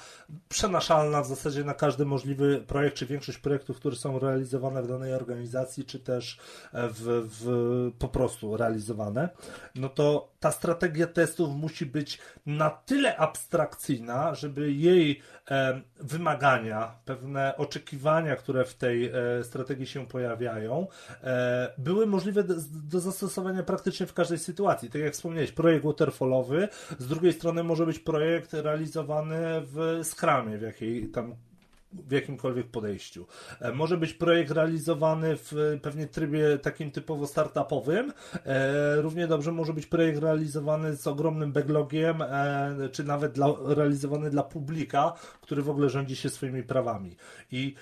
przenaszalna 0.50 1.22
w 1.22 1.28
zasadzie 1.28 1.64
na 1.64 1.74
każdy 1.74 2.06
możliwy 2.06 2.64
projekt, 2.68 2.96
czy 2.96 3.06
większość 3.06 3.38
projektów, 3.38 3.78
które 3.78 3.96
są 3.96 4.20
realizowane 4.20 4.84
w 4.84 4.88
danej 4.88 5.14
organizacji, 5.14 5.86
czy 5.86 6.00
też 6.00 6.40
w, 6.74 7.30
w, 7.40 7.92
po 8.00 8.08
prostu 8.08 8.58
realizowane, 8.58 9.30
no 9.76 9.90
to 9.90 10.32
ta 10.40 10.52
strategia 10.52 11.08
testów 11.08 11.56
musi 11.56 11.86
być 11.86 12.20
na 12.46 12.70
tyle 12.70 13.18
abstrakcyjna, 13.18 14.36
żeby 14.36 14.72
jej 14.72 15.22
e, 15.52 15.82
wymagania, 16.00 16.96
pewne 17.06 17.58
oczekiwania, 17.58 18.36
które 18.36 18.66
w 18.66 18.76
tej 18.76 19.06
e, 19.06 19.44
strategii 19.44 19.88
się 19.88 20.08
pojawiają, 20.08 20.88
e, 21.24 21.74
były 21.78 22.08
możliwe 22.08 22.44
do, 22.44 22.54
do, 22.72 23.00
zastosowania 23.00 23.64
praktycznie 23.64 24.06
w 24.06 24.14
każdej 24.14 24.40
sytuacji. 24.40 24.90
Tak 24.90 25.02
jak 25.02 25.14
wspomniałeś, 25.14 25.52
projekt 25.52 25.86
waterfallowy, 25.86 26.68
z 27.00 27.08
drugiej 27.08 27.34
strony 27.34 27.64
może 27.64 27.86
być 27.86 28.00
projekt 28.00 28.31
realizowany 28.54 29.38
w 29.62 30.00
Scrumie, 30.04 30.58
w 30.58 30.62
jakiej 30.62 31.08
tam 31.08 31.36
w 31.94 32.12
jakimkolwiek 32.12 32.68
podejściu. 32.68 33.28
E, 33.60 33.72
może 33.72 33.98
być 33.98 34.14
projekt 34.14 34.52
realizowany 34.52 35.36
w 35.38 35.80
pewnie 35.82 36.08
trybie 36.08 36.58
takim 36.58 36.92
typowo 36.92 37.28
startupowym. 37.28 38.14
E, 38.46 38.96
równie 39.02 39.28
dobrze 39.28 39.52
może 39.52 39.74
być 39.74 39.86
projekt 39.86 40.20
realizowany 40.20 40.96
z 40.96 41.08
ogromnym 41.08 41.52
backlogiem, 41.52 42.22
e, 42.22 42.90
czy 42.92 43.04
nawet 43.04 43.32
dla, 43.32 43.48
realizowany 43.66 44.30
dla 44.30 44.44
publika, 44.44 45.14
który 45.42 45.62
w 45.62 45.70
ogóle 45.70 45.90
rządzi 45.90 46.16
się 46.16 46.30
swoimi 46.30 46.64
prawami. 46.64 47.16
I 47.52 47.76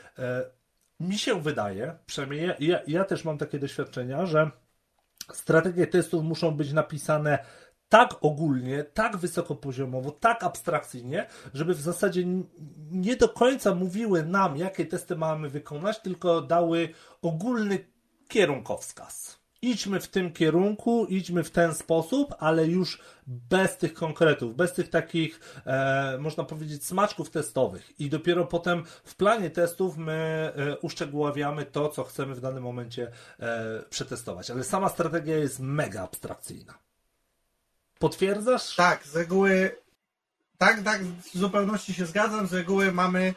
mi 1.00 1.18
się 1.18 1.42
wydaje, 1.42 1.98
przynajmniej 2.06 2.52
ja, 2.60 2.80
ja 2.88 3.04
też 3.04 3.26
mam 3.26 3.38
takie 3.38 3.60
doświadczenia, 3.60 4.26
że 4.26 4.52
strategie 5.34 5.88
testów 5.88 6.24
muszą 6.24 6.52
być 6.52 6.74
napisane 6.74 7.40
tak 7.90 8.16
ogólnie, 8.22 8.84
tak 8.84 9.18
wysokopoziomowo, 9.18 10.12
tak 10.12 10.44
abstrakcyjnie, 10.44 11.28
żeby 11.54 11.74
w 11.74 11.82
zasadzie 11.82 12.24
nie 12.92 13.16
do 13.16 13.30
końca 13.30 13.76
mówiły 13.76 14.24
nam, 14.24 14.58
jakie 14.58 14.86
testy 14.86 15.16
mamy 15.16 15.50
wykonać, 15.50 16.00
tylko 16.00 16.42
dały 16.42 16.90
ogólny 17.22 17.86
kierunkowskaz. 18.28 19.40
Idźmy 19.62 20.00
w 20.00 20.08
tym 20.08 20.34
kierunku, 20.34 21.06
idźmy 21.06 21.44
w 21.44 21.52
ten 21.52 21.76
sposób, 21.76 22.36
ale 22.40 22.68
już 22.68 23.02
bez 23.28 23.78
tych 23.78 23.94
konkretów, 23.94 24.56
bez 24.56 24.74
tych 24.74 24.90
takich, 24.90 25.40
e, 25.66 26.18
można 26.20 26.44
powiedzieć, 26.44 26.86
smaczków 26.86 27.30
testowych. 27.30 28.00
I 28.00 28.10
dopiero 28.10 28.46
potem 28.46 28.84
w 29.04 29.16
planie 29.16 29.50
testów 29.50 29.98
my 29.98 30.14
e, 30.56 30.78
uszczegóławiamy 30.78 31.66
to, 31.66 31.90
co 31.90 32.04
chcemy 32.04 32.36
w 32.36 32.42
danym 32.42 32.64
momencie 32.64 33.12
e, 33.40 33.84
przetestować. 33.90 34.52
Ale 34.52 34.64
sama 34.64 34.90
strategia 34.90 35.38
jest 35.38 35.60
mega 35.60 36.04
abstrakcyjna. 36.04 36.89
Potwierdzasz? 38.00 38.76
Tak, 38.76 39.08
z 39.08 39.16
reguły. 39.16 39.76
Tak, 40.58 40.84
tak, 40.84 41.04
w 41.04 41.38
zupełności 41.38 41.94
się 41.94 42.06
zgadzam. 42.06 42.48
Z 42.48 42.54
reguły 42.54 42.92
mamy 42.92 43.34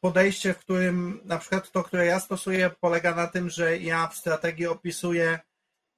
podejście, 0.00 0.54
w 0.54 0.58
którym 0.58 1.20
na 1.24 1.38
przykład 1.38 1.70
to, 1.72 1.84
które 1.84 2.06
ja 2.06 2.20
stosuję, 2.20 2.70
polega 2.80 3.14
na 3.14 3.26
tym, 3.26 3.50
że 3.50 3.78
ja 3.78 4.06
w 4.06 4.16
strategii 4.16 4.66
opisuję, 4.66 5.38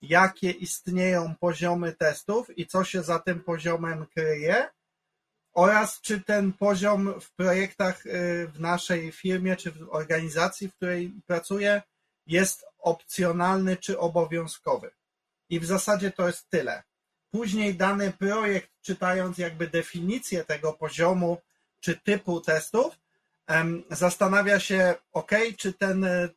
jakie 0.02 0.50
istnieją 0.50 1.34
poziomy 1.40 1.92
testów 1.92 2.58
i 2.58 2.66
co 2.66 2.84
się 2.84 3.02
za 3.02 3.18
tym 3.18 3.40
poziomem 3.40 4.06
kryje, 4.06 4.68
oraz 5.54 6.00
czy 6.00 6.20
ten 6.20 6.52
poziom 6.52 7.20
w 7.20 7.34
projektach 7.34 8.06
y, 8.06 8.48
w 8.48 8.60
naszej 8.60 9.12
firmie 9.12 9.56
czy 9.56 9.72
w 9.72 9.88
organizacji, 9.90 10.68
w 10.68 10.74
której 10.74 11.12
pracuję, 11.26 11.82
jest 12.26 12.66
opcjonalny 12.78 13.76
czy 13.76 13.98
obowiązkowy. 13.98 14.90
I 15.50 15.60
w 15.60 15.66
zasadzie 15.66 16.10
to 16.10 16.26
jest 16.26 16.50
tyle. 16.50 16.82
Później 17.34 17.74
dany 17.74 18.12
projekt, 18.12 18.70
czytając 18.82 19.38
jakby 19.38 19.66
definicję 19.66 20.44
tego 20.44 20.72
poziomu 20.72 21.38
czy 21.80 21.96
typu 21.96 22.40
testów, 22.40 22.98
zastanawia 23.90 24.60
się, 24.60 24.94
ok, 25.12 25.30
czy 25.56 25.72
ten 25.72 26.04
e, 26.04 26.28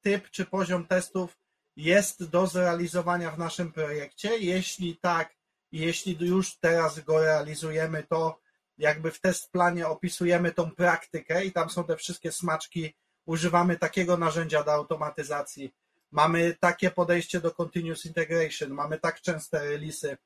typ 0.00 0.30
czy 0.30 0.44
poziom 0.44 0.86
testów 0.86 1.38
jest 1.76 2.24
do 2.24 2.46
zrealizowania 2.46 3.30
w 3.30 3.38
naszym 3.38 3.72
projekcie. 3.72 4.38
Jeśli 4.38 4.96
tak, 4.96 5.34
jeśli 5.72 6.16
już 6.20 6.56
teraz 6.56 7.00
go 7.00 7.20
realizujemy, 7.20 8.02
to 8.02 8.40
jakby 8.78 9.10
w 9.10 9.20
test 9.20 9.52
planie 9.52 9.88
opisujemy 9.88 10.52
tą 10.52 10.70
praktykę 10.70 11.44
i 11.44 11.52
tam 11.52 11.70
są 11.70 11.84
te 11.84 11.96
wszystkie 11.96 12.32
smaczki, 12.32 12.94
używamy 13.26 13.76
takiego 13.76 14.16
narzędzia 14.16 14.62
do 14.62 14.72
automatyzacji, 14.72 15.74
mamy 16.10 16.56
takie 16.60 16.90
podejście 16.90 17.40
do 17.40 17.50
continuous 17.50 18.06
integration, 18.06 18.70
mamy 18.70 18.98
tak 18.98 19.20
częste 19.20 19.58
releasy, 19.58 20.16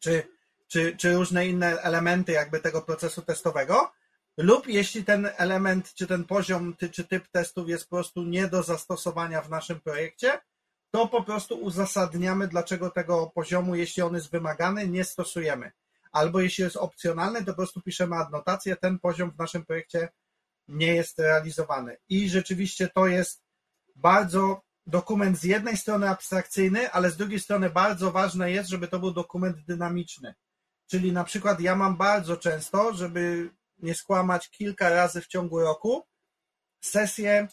czy, 0.00 0.22
czy, 0.68 0.96
czy 0.96 1.12
różne 1.14 1.46
inne 1.46 1.82
elementy 1.82 2.32
jakby 2.32 2.60
tego 2.60 2.82
procesu 2.82 3.22
testowego, 3.22 3.92
lub 4.36 4.66
jeśli 4.66 5.04
ten 5.04 5.30
element, 5.36 5.94
czy 5.94 6.06
ten 6.06 6.24
poziom, 6.24 6.76
czy 6.92 7.04
typ 7.04 7.28
testów 7.28 7.68
jest 7.68 7.84
po 7.84 7.96
prostu 7.96 8.22
nie 8.24 8.48
do 8.48 8.62
zastosowania 8.62 9.42
w 9.42 9.50
naszym 9.50 9.80
projekcie, 9.80 10.40
to 10.90 11.08
po 11.08 11.22
prostu 11.22 11.60
uzasadniamy, 11.60 12.48
dlaczego 12.48 12.90
tego 12.90 13.30
poziomu, 13.34 13.74
jeśli 13.74 14.02
on 14.02 14.14
jest 14.14 14.30
wymagany, 14.30 14.88
nie 14.88 15.04
stosujemy. 15.04 15.72
Albo 16.12 16.40
jeśli 16.40 16.64
jest 16.64 16.76
opcjonalny, 16.76 17.40
to 17.40 17.46
po 17.46 17.56
prostu 17.56 17.80
piszemy 17.80 18.16
adnotację, 18.16 18.76
ten 18.76 18.98
poziom 18.98 19.30
w 19.30 19.38
naszym 19.38 19.64
projekcie 19.64 20.08
nie 20.68 20.94
jest 20.94 21.18
realizowany. 21.18 21.96
I 22.08 22.28
rzeczywiście 22.28 22.88
to 22.88 23.06
jest 23.06 23.42
bardzo 23.96 24.62
dokument 24.86 25.38
z 25.38 25.44
jednej 25.44 25.76
strony 25.76 26.08
abstrakcyjny, 26.08 26.90
ale 26.90 27.10
z 27.10 27.16
drugiej 27.16 27.40
strony 27.40 27.70
bardzo 27.70 28.12
ważne 28.12 28.50
jest, 28.50 28.70
żeby 28.70 28.88
to 28.88 28.98
był 28.98 29.10
dokument 29.10 29.56
dynamiczny. 29.64 30.34
Czyli 30.86 31.12
na 31.12 31.24
przykład 31.24 31.60
ja 31.60 31.76
mam 31.76 31.96
bardzo 31.96 32.36
często, 32.36 32.94
żeby 32.94 33.50
nie 33.78 33.94
skłamać 33.94 34.50
kilka 34.50 34.90
razy 34.90 35.20
w 35.20 35.26
ciągu 35.26 35.60
roku, 35.60 36.06
sesję 36.80 37.48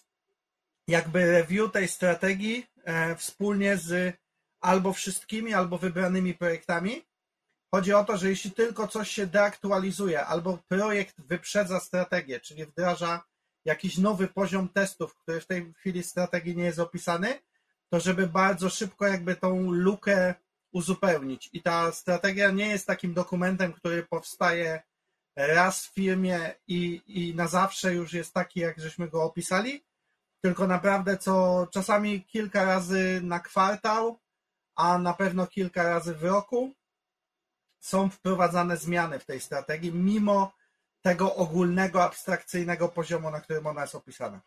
jakby 0.87 1.31
review 1.31 1.71
tej 1.71 1.87
strategii 1.87 2.65
e, 2.83 3.15
wspólnie 3.15 3.77
z 3.77 4.15
albo 4.61 4.93
wszystkimi, 4.93 5.53
albo 5.53 5.77
wybranymi 5.77 6.33
projektami. 6.33 7.05
Chodzi 7.75 7.93
o 7.93 8.03
to, 8.03 8.17
że 8.17 8.29
jeśli 8.29 8.51
tylko 8.51 8.87
coś 8.87 9.09
się 9.09 9.27
deaktualizuje, 9.27 10.25
albo 10.25 10.59
projekt 10.67 11.21
wyprzedza 11.21 11.79
strategię, 11.79 12.39
czyli 12.39 12.65
wdraża 12.65 13.23
jakiś 13.65 13.97
nowy 13.97 14.27
poziom 14.27 14.69
testów, 14.69 15.15
który 15.15 15.41
w 15.41 15.47
tej 15.47 15.73
chwili 15.73 16.03
strategii 16.03 16.57
nie 16.57 16.63
jest 16.63 16.79
opisany, 16.79 17.39
to 17.89 17.99
żeby 17.99 18.27
bardzo 18.27 18.69
szybko 18.69 19.07
jakby 19.07 19.35
tą 19.35 19.71
lukę 19.71 20.33
uzupełnić. 20.71 21.49
I 21.53 21.61
ta 21.61 21.91
strategia 21.91 22.51
nie 22.51 22.67
jest 22.67 22.87
takim 22.87 23.13
dokumentem, 23.13 23.73
który 23.73 24.03
powstaje 24.03 24.81
raz 25.35 25.85
w 25.85 25.93
firmie 25.93 26.55
i, 26.67 27.01
i 27.07 27.35
na 27.35 27.47
zawsze 27.47 27.93
już 27.93 28.13
jest 28.13 28.33
taki, 28.33 28.59
jak 28.59 28.79
żeśmy 28.79 29.07
go 29.07 29.23
opisali, 29.23 29.83
tylko 30.41 30.67
naprawdę 30.67 31.17
co 31.17 31.67
czasami 31.73 32.23
kilka 32.23 32.65
razy 32.65 33.21
na 33.23 33.39
kwartał, 33.39 34.19
a 34.75 34.97
na 34.97 35.13
pewno 35.13 35.47
kilka 35.47 35.83
razy 35.83 36.15
w 36.15 36.23
roku 36.23 36.73
są 37.79 38.09
wprowadzane 38.09 38.77
zmiany 38.77 39.19
w 39.19 39.25
tej 39.25 39.39
strategii, 39.39 39.93
mimo 39.93 40.58
tego 41.01 41.35
ogólnego, 41.35 42.03
abstrakcyjnego 42.03 42.89
poziomu, 42.89 43.31
na 43.31 43.41
którym 43.41 43.67
ona 43.67 43.81
jest 43.81 43.95
opisana. 43.95 44.41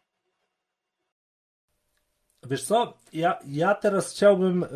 Wiesz 2.42 2.64
co, 2.64 2.98
ja, 3.12 3.38
ja 3.46 3.74
teraz 3.74 4.10
chciałbym 4.10 4.62
y, 4.62 4.68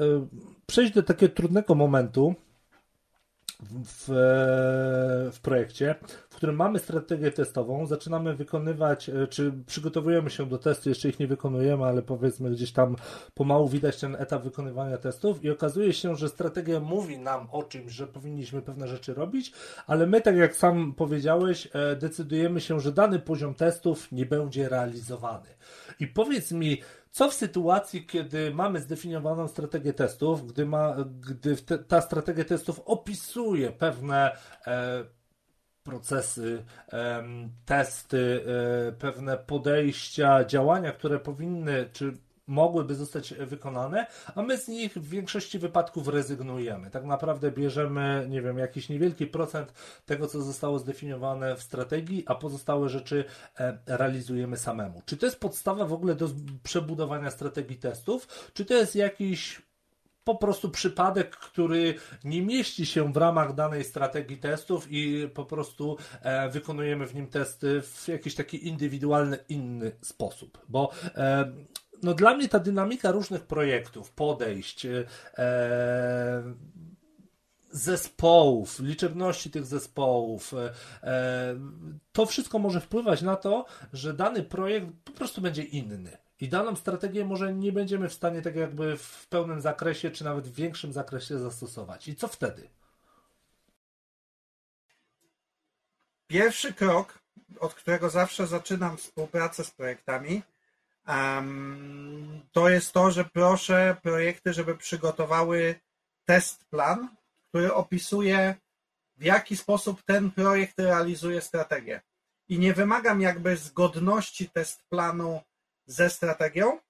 przejść 0.66 0.92
do 0.92 1.02
takiego 1.02 1.34
trudnego 1.34 1.74
momentu, 1.74 2.34
w, 3.60 4.04
w 5.32 5.40
projekcie, 5.40 5.94
w 6.30 6.36
którym 6.36 6.56
mamy 6.56 6.78
strategię 6.78 7.30
testową, 7.30 7.86
zaczynamy 7.86 8.34
wykonywać, 8.34 9.08
e, 9.08 9.26
czy 9.26 9.52
przygotowujemy 9.66 10.30
się 10.30 10.46
do 10.46 10.58
testu, 10.58 10.88
jeszcze 10.88 11.08
ich 11.08 11.18
nie 11.20 11.26
wykonujemy, 11.26 11.84
ale 11.84 12.02
powiedzmy 12.02 12.50
gdzieś 12.50 12.72
tam 12.72 12.96
pomału 13.34 13.68
widać 13.68 14.00
ten 14.00 14.16
etap 14.16 14.42
wykonywania 14.42 14.98
testów 14.98 15.44
i 15.44 15.50
okazuje 15.50 15.92
się, 15.92 16.16
że 16.16 16.28
strategia 16.28 16.80
mówi 16.80 17.18
nam 17.18 17.48
o 17.52 17.62
czymś, 17.62 17.92
że 17.92 18.06
powinniśmy 18.06 18.62
pewne 18.62 18.88
rzeczy 18.88 19.14
robić, 19.14 19.52
ale 19.86 20.06
my, 20.06 20.20
tak 20.20 20.36
jak 20.36 20.56
sam 20.56 20.94
powiedziałeś, 20.94 21.68
e, 21.72 21.96
decydujemy 21.96 22.60
się, 22.60 22.80
że 22.80 22.92
dany 22.92 23.18
poziom 23.18 23.54
testów 23.54 24.12
nie 24.12 24.26
będzie 24.26 24.68
realizowany. 24.68 25.48
I 26.00 26.06
powiedz 26.06 26.52
mi, 26.52 26.82
co 27.16 27.30
w 27.30 27.34
sytuacji, 27.34 28.06
kiedy 28.06 28.54
mamy 28.54 28.80
zdefiniowaną 28.80 29.48
strategię 29.48 29.92
testów, 29.92 30.46
gdy, 30.46 30.66
ma, 30.66 30.96
gdy 31.20 31.56
te, 31.56 31.78
ta 31.78 32.00
strategia 32.00 32.44
testów 32.44 32.80
opisuje 32.84 33.72
pewne 33.72 34.36
e, 34.66 35.04
procesy, 35.82 36.64
e, 36.92 37.24
testy, 37.64 38.44
e, 38.88 38.92
pewne 38.92 39.36
podejścia, 39.36 40.44
działania, 40.44 40.92
które 40.92 41.18
powinny, 41.18 41.88
czy 41.92 42.12
mogłyby 42.46 42.94
zostać 42.94 43.34
wykonane, 43.34 44.06
a 44.34 44.42
my 44.42 44.58
z 44.58 44.68
nich 44.68 44.94
w 44.94 45.08
większości 45.08 45.58
wypadków 45.58 46.08
rezygnujemy. 46.08 46.90
Tak 46.90 47.04
naprawdę 47.04 47.50
bierzemy, 47.50 48.26
nie 48.30 48.42
wiem, 48.42 48.58
jakiś 48.58 48.88
niewielki 48.88 49.26
procent 49.26 49.72
tego, 50.06 50.26
co 50.26 50.42
zostało 50.42 50.78
zdefiniowane 50.78 51.56
w 51.56 51.62
strategii, 51.62 52.24
a 52.26 52.34
pozostałe 52.34 52.88
rzeczy 52.88 53.24
e, 53.58 53.78
realizujemy 53.86 54.56
samemu. 54.56 55.02
Czy 55.06 55.16
to 55.16 55.26
jest 55.26 55.40
podstawa 55.40 55.84
w 55.84 55.92
ogóle 55.92 56.14
do 56.14 56.28
przebudowania 56.62 57.30
strategii 57.30 57.76
testów, 57.76 58.50
czy 58.54 58.64
to 58.64 58.74
jest 58.74 58.96
jakiś 58.96 59.62
po 60.26 60.34
prostu 60.34 60.70
przypadek, 60.70 61.36
który 61.36 61.94
nie 62.24 62.42
mieści 62.42 62.86
się 62.86 63.12
w 63.12 63.16
ramach 63.16 63.54
danej 63.54 63.84
strategii 63.84 64.36
testów 64.36 64.86
i 64.90 65.28
po 65.34 65.44
prostu 65.44 65.96
e, 66.22 66.48
wykonujemy 66.48 67.06
w 67.06 67.14
nim 67.14 67.26
testy 67.26 67.82
w 67.82 68.08
jakiś 68.08 68.34
taki 68.34 68.68
indywidualny, 68.68 69.38
inny 69.48 69.92
sposób. 70.02 70.58
Bo 70.68 70.90
e, 71.14 71.52
no 72.02 72.14
dla 72.14 72.36
mnie 72.36 72.48
ta 72.48 72.58
dynamika 72.58 73.10
różnych 73.10 73.42
projektów, 73.42 74.10
podejść, 74.10 74.86
e, 74.86 75.04
zespołów, 77.70 78.80
liczebności 78.80 79.50
tych 79.50 79.64
zespołów, 79.64 80.54
e, 80.54 80.72
e, 81.02 81.56
to 82.12 82.26
wszystko 82.26 82.58
może 82.58 82.80
wpływać 82.80 83.22
na 83.22 83.36
to, 83.36 83.64
że 83.92 84.14
dany 84.14 84.42
projekt 84.42 84.86
po 85.04 85.12
prostu 85.12 85.40
będzie 85.40 85.62
inny. 85.62 86.18
I 86.40 86.48
daną 86.48 86.76
strategię 86.76 87.24
może 87.24 87.54
nie 87.54 87.72
będziemy 87.72 88.08
w 88.08 88.14
stanie 88.14 88.42
tak 88.42 88.56
jakby 88.56 88.96
w 88.96 89.26
pełnym 89.28 89.60
zakresie, 89.60 90.10
czy 90.10 90.24
nawet 90.24 90.48
w 90.48 90.54
większym 90.54 90.92
zakresie 90.92 91.38
zastosować. 91.38 92.08
I 92.08 92.16
co 92.16 92.28
wtedy? 92.28 92.68
Pierwszy 96.26 96.72
krok, 96.74 97.18
od 97.60 97.74
którego 97.74 98.10
zawsze 98.10 98.46
zaczynam 98.46 98.96
współpracę 98.96 99.64
z 99.64 99.70
projektami, 99.70 100.42
to 102.52 102.68
jest 102.68 102.92
to, 102.92 103.10
że 103.10 103.24
proszę 103.24 103.96
projekty, 104.02 104.52
żeby 104.52 104.76
przygotowały 104.76 105.80
test 106.24 106.64
plan, 106.64 107.16
który 107.48 107.74
opisuje, 107.74 108.54
w 109.16 109.22
jaki 109.22 109.56
sposób 109.56 110.02
ten 110.02 110.30
projekt 110.30 110.78
realizuje 110.78 111.40
strategię. 111.40 112.00
I 112.48 112.58
nie 112.58 112.74
wymagam 112.74 113.20
jakby 113.20 113.56
zgodności 113.56 114.50
test 114.50 114.82
planu 114.88 115.40
ze 115.86 116.10
strategią, 116.10 116.80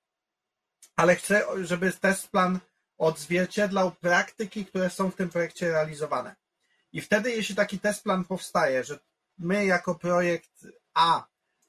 ale 0.97 1.17
chcę, 1.17 1.45
żeby 1.63 1.93
test 1.93 2.29
plan 2.29 2.59
odzwierciedlał 2.99 3.91
praktyki, 3.91 4.67
które 4.67 4.91
są 4.91 5.11
w 5.11 5.17
tym 5.17 5.29
projekcie 5.29 5.69
realizowane. 5.69 6.37
I 6.93 7.01
wtedy, 7.01 7.31
jeśli 7.31 7.55
taki 7.55 7.79
test 7.79 8.03
plan 8.03 8.25
powstaje, 8.25 8.85
że 8.85 8.99
my 9.39 9.65
jako 9.67 9.95
projekt 9.95 10.67
A 10.95 11.27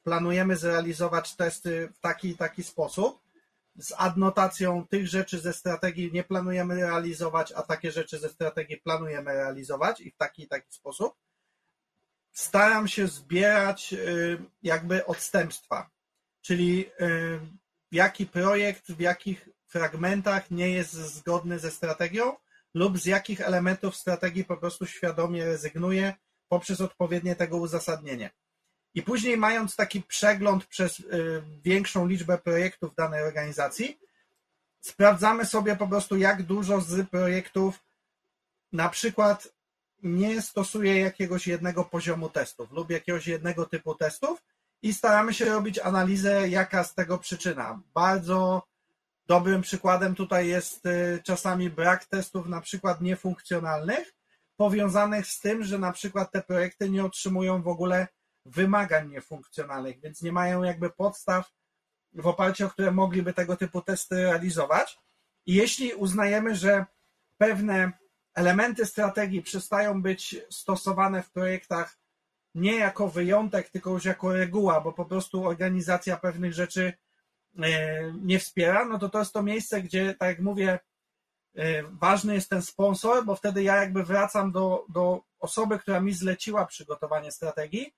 planujemy 0.08 0.56
zrealizować 0.56 1.36
testy 1.36 1.90
w 1.94 2.00
taki 2.00 2.30
i 2.30 2.38
taki 2.38 2.64
sposób, 2.64 3.20
z 3.76 3.94
adnotacją 3.98 4.88
tych 4.88 5.08
rzeczy 5.08 5.40
ze 5.40 5.54
strategii 5.54 6.12
nie 6.14 6.24
planujemy 6.24 6.76
realizować, 6.76 7.52
a 7.52 7.62
takie 7.62 7.92
rzeczy 7.92 8.20
ze 8.20 8.30
strategii 8.30 8.78
planujemy 8.78 9.34
realizować 9.34 10.02
i 10.02 10.12
w 10.12 10.18
taki 10.18 10.44
i 10.44 10.48
taki 10.48 10.74
sposób. 10.74 11.14
Staram 12.32 12.88
się 12.88 13.08
zbierać 13.08 13.94
y, 13.94 14.38
jakby 14.64 15.06
odstępstwa, 15.06 15.90
czyli 16.42 16.86
y, 17.02 17.40
jaki 17.92 18.26
projekt 18.26 18.92
w 18.92 19.00
jakich 19.00 19.50
fragmentach 19.66 20.52
nie 20.52 20.70
jest 20.70 20.94
zgodny 20.94 21.60
ze 21.60 21.72
strategią 21.72 22.36
lub 22.74 22.98
z 22.98 23.06
jakich 23.06 23.42
elementów 23.42 23.96
strategii 23.96 24.46
po 24.46 24.58
prostu 24.58 24.86
świadomie 24.86 25.46
rezygnuje 25.46 26.14
poprzez 26.48 26.82
odpowiednie 26.82 27.36
tego 27.36 27.58
uzasadnienie. 27.58 28.30
I 28.98 29.02
później, 29.02 29.38
mając 29.38 29.76
taki 29.76 30.02
przegląd 30.02 30.66
przez 30.66 31.00
y, 31.00 31.44
większą 31.64 32.08
liczbę 32.08 32.38
projektów 32.38 32.96
danej 32.96 33.24
organizacji, 33.24 34.00
sprawdzamy 34.80 35.46
sobie 35.46 35.76
po 35.76 35.88
prostu, 35.88 36.18
jak 36.18 36.44
dużo 36.44 36.82
z 36.82 37.10
projektów 37.10 37.80
na 38.74 38.90
przykład 38.90 39.48
nie 40.04 40.42
stosuje 40.42 41.00
jakiegoś 41.00 41.48
jednego 41.48 41.84
poziomu 41.84 42.30
testów 42.30 42.72
lub 42.72 42.90
jakiegoś 42.90 43.28
jednego 43.28 43.66
typu 43.66 43.96
testów 43.96 44.44
i 44.82 44.94
staramy 44.94 45.34
się 45.34 45.46
robić 45.46 45.80
analizę, 45.80 46.50
jaka 46.50 46.84
z 46.84 46.96
tego 46.96 47.18
przyczyna. 47.18 47.80
Bardzo 47.94 48.68
dobrym 49.28 49.62
przykładem 49.62 50.16
tutaj 50.16 50.48
jest 50.48 50.86
y, 50.86 51.22
czasami 51.24 51.70
brak 51.70 52.06
testów, 52.06 52.48
na 52.48 52.62
przykład 52.62 53.02
niefunkcjonalnych, 53.02 54.14
powiązanych 54.56 55.28
z 55.28 55.40
tym, 55.40 55.64
że 55.64 55.80
na 55.80 55.92
przykład 55.92 56.32
te 56.32 56.42
projekty 56.42 56.90
nie 56.90 57.06
otrzymują 57.06 57.62
w 57.62 57.68
ogóle 57.68 58.08
wymagań 58.48 59.10
niefunkcjonalnych, 59.10 60.00
więc 60.00 60.22
nie 60.22 60.32
mają 60.32 60.64
jakby 60.64 60.90
podstaw, 60.90 61.52
w 62.14 62.28
oparciu 62.28 62.66
o 62.66 62.70
które 62.70 62.92
mogliby 62.92 63.34
tego 63.34 63.58
typu 63.58 63.82
testy 63.82 64.16
realizować. 64.16 65.00
I 65.46 65.54
jeśli 65.54 65.94
uznajemy, 65.94 66.56
że 66.56 66.86
pewne 67.38 67.92
elementy 68.34 68.86
strategii 68.86 69.42
przestają 69.42 70.02
być 70.02 70.36
stosowane 70.50 71.24
w 71.24 71.32
projektach 71.32 71.98
nie 72.56 72.76
jako 72.76 73.08
wyjątek, 73.08 73.70
tylko 73.70 73.90
już 73.90 74.06
jako 74.06 74.34
reguła, 74.34 74.82
bo 74.82 74.94
po 74.94 75.06
prostu 75.06 75.46
organizacja 75.46 76.18
pewnych 76.18 76.54
rzeczy 76.54 76.94
e, 77.64 78.12
nie 78.22 78.40
wspiera, 78.40 78.86
no 78.86 79.00
to 79.00 79.10
to 79.10 79.20
jest 79.20 79.34
to 79.34 79.44
miejsce, 79.44 79.82
gdzie, 79.82 80.16
tak 80.16 80.30
jak 80.30 80.40
mówię, 80.40 80.80
e, 81.56 81.84
ważny 81.84 82.34
jest 82.34 82.50
ten 82.50 82.62
sponsor, 82.62 83.26
bo 83.26 83.36
wtedy 83.36 83.64
ja 83.64 83.76
jakby 83.76 84.04
wracam 84.04 84.52
do, 84.52 84.86
do 84.90 85.22
osoby, 85.40 85.80
która 85.80 86.00
mi 86.00 86.14
zleciła 86.14 86.66
przygotowanie 86.66 87.32
strategii 87.32 87.94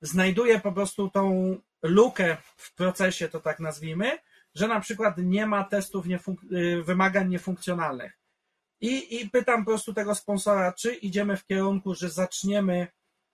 znajduje 0.00 0.60
po 0.60 0.72
prostu 0.72 1.10
tą 1.10 1.56
lukę 1.82 2.36
w 2.56 2.74
procesie, 2.74 3.28
to 3.28 3.40
tak 3.40 3.60
nazwijmy, 3.60 4.18
że 4.54 4.68
na 4.68 4.80
przykład 4.80 5.18
nie 5.18 5.46
ma 5.46 5.64
testów 5.64 6.06
niefunk- 6.06 6.52
y, 6.52 6.82
wymagań 6.82 7.28
niefunkcjonalnych. 7.28 8.18
I, 8.80 9.20
I 9.20 9.30
pytam 9.30 9.64
po 9.64 9.70
prostu 9.70 9.94
tego 9.94 10.14
sponsora, 10.14 10.72
czy 10.72 10.94
idziemy 10.94 11.36
w 11.36 11.46
kierunku, 11.46 11.94
że 11.94 12.10
zaczniemy 12.10 12.86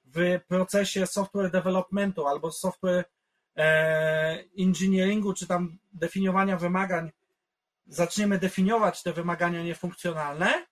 w 0.05 0.41
procesie 0.49 1.07
software 1.07 1.51
developmentu 1.51 2.27
albo 2.27 2.53
software 2.53 3.05
e, 3.57 4.45
engineeringu, 4.59 5.35
czy 5.35 5.47
tam 5.47 5.79
definiowania 5.93 6.57
wymagań, 6.57 7.11
zaczniemy 7.87 8.39
definiować 8.39 9.03
te 9.03 9.13
wymagania 9.13 9.63
niefunkcjonalne, 9.63 10.67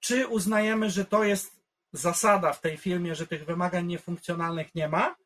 czy 0.00 0.26
uznajemy, 0.26 0.90
że 0.90 1.04
to 1.04 1.24
jest 1.24 1.60
zasada 1.92 2.52
w 2.52 2.60
tej 2.60 2.76
firmie, 2.76 3.14
że 3.14 3.26
tych 3.26 3.44
wymagań 3.44 3.86
niefunkcjonalnych 3.86 4.74
nie 4.74 4.88
ma 4.88 5.16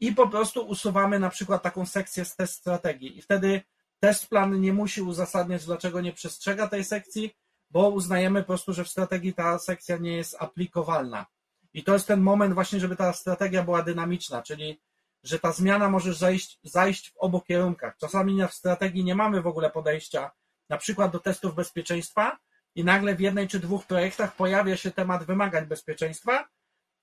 i 0.00 0.12
po 0.12 0.28
prostu 0.28 0.66
usuwamy 0.66 1.18
na 1.18 1.30
przykład 1.30 1.62
taką 1.62 1.86
sekcję 1.86 2.24
z 2.24 2.36
test 2.36 2.54
strategii. 2.54 3.18
I 3.18 3.22
wtedy 3.22 3.60
test 4.00 4.28
plan 4.28 4.60
nie 4.60 4.72
musi 4.72 5.02
uzasadniać, 5.02 5.64
dlaczego 5.64 6.00
nie 6.00 6.12
przestrzega 6.12 6.68
tej 6.68 6.84
sekcji, 6.84 7.36
bo 7.70 7.88
uznajemy 7.88 8.40
po 8.40 8.46
prostu, 8.46 8.72
że 8.72 8.84
w 8.84 8.88
strategii 8.88 9.34
ta 9.34 9.58
sekcja 9.58 9.96
nie 9.96 10.16
jest 10.16 10.36
aplikowalna. 10.38 11.26
I 11.74 11.84
to 11.84 11.92
jest 11.92 12.06
ten 12.06 12.20
moment 12.20 12.54
właśnie, 12.54 12.80
żeby 12.80 12.96
ta 12.96 13.12
strategia 13.12 13.62
była 13.62 13.82
dynamiczna, 13.82 14.42
czyli 14.42 14.80
że 15.24 15.38
ta 15.38 15.52
zmiana 15.52 15.90
może 15.90 16.14
zajść, 16.14 16.58
zajść 16.62 17.10
w 17.10 17.16
obu 17.16 17.40
kierunkach. 17.40 17.96
Czasami 17.96 18.46
w 18.48 18.54
strategii 18.54 19.04
nie 19.04 19.14
mamy 19.14 19.42
w 19.42 19.46
ogóle 19.46 19.70
podejścia 19.70 20.30
na 20.68 20.76
przykład 20.76 21.12
do 21.12 21.18
testów 21.18 21.54
bezpieczeństwa 21.54 22.38
i 22.74 22.84
nagle 22.84 23.14
w 23.14 23.20
jednej 23.20 23.48
czy 23.48 23.60
dwóch 23.60 23.86
projektach 23.86 24.36
pojawia 24.36 24.76
się 24.76 24.90
temat 24.90 25.24
wymagań 25.24 25.66
bezpieczeństwa 25.66 26.48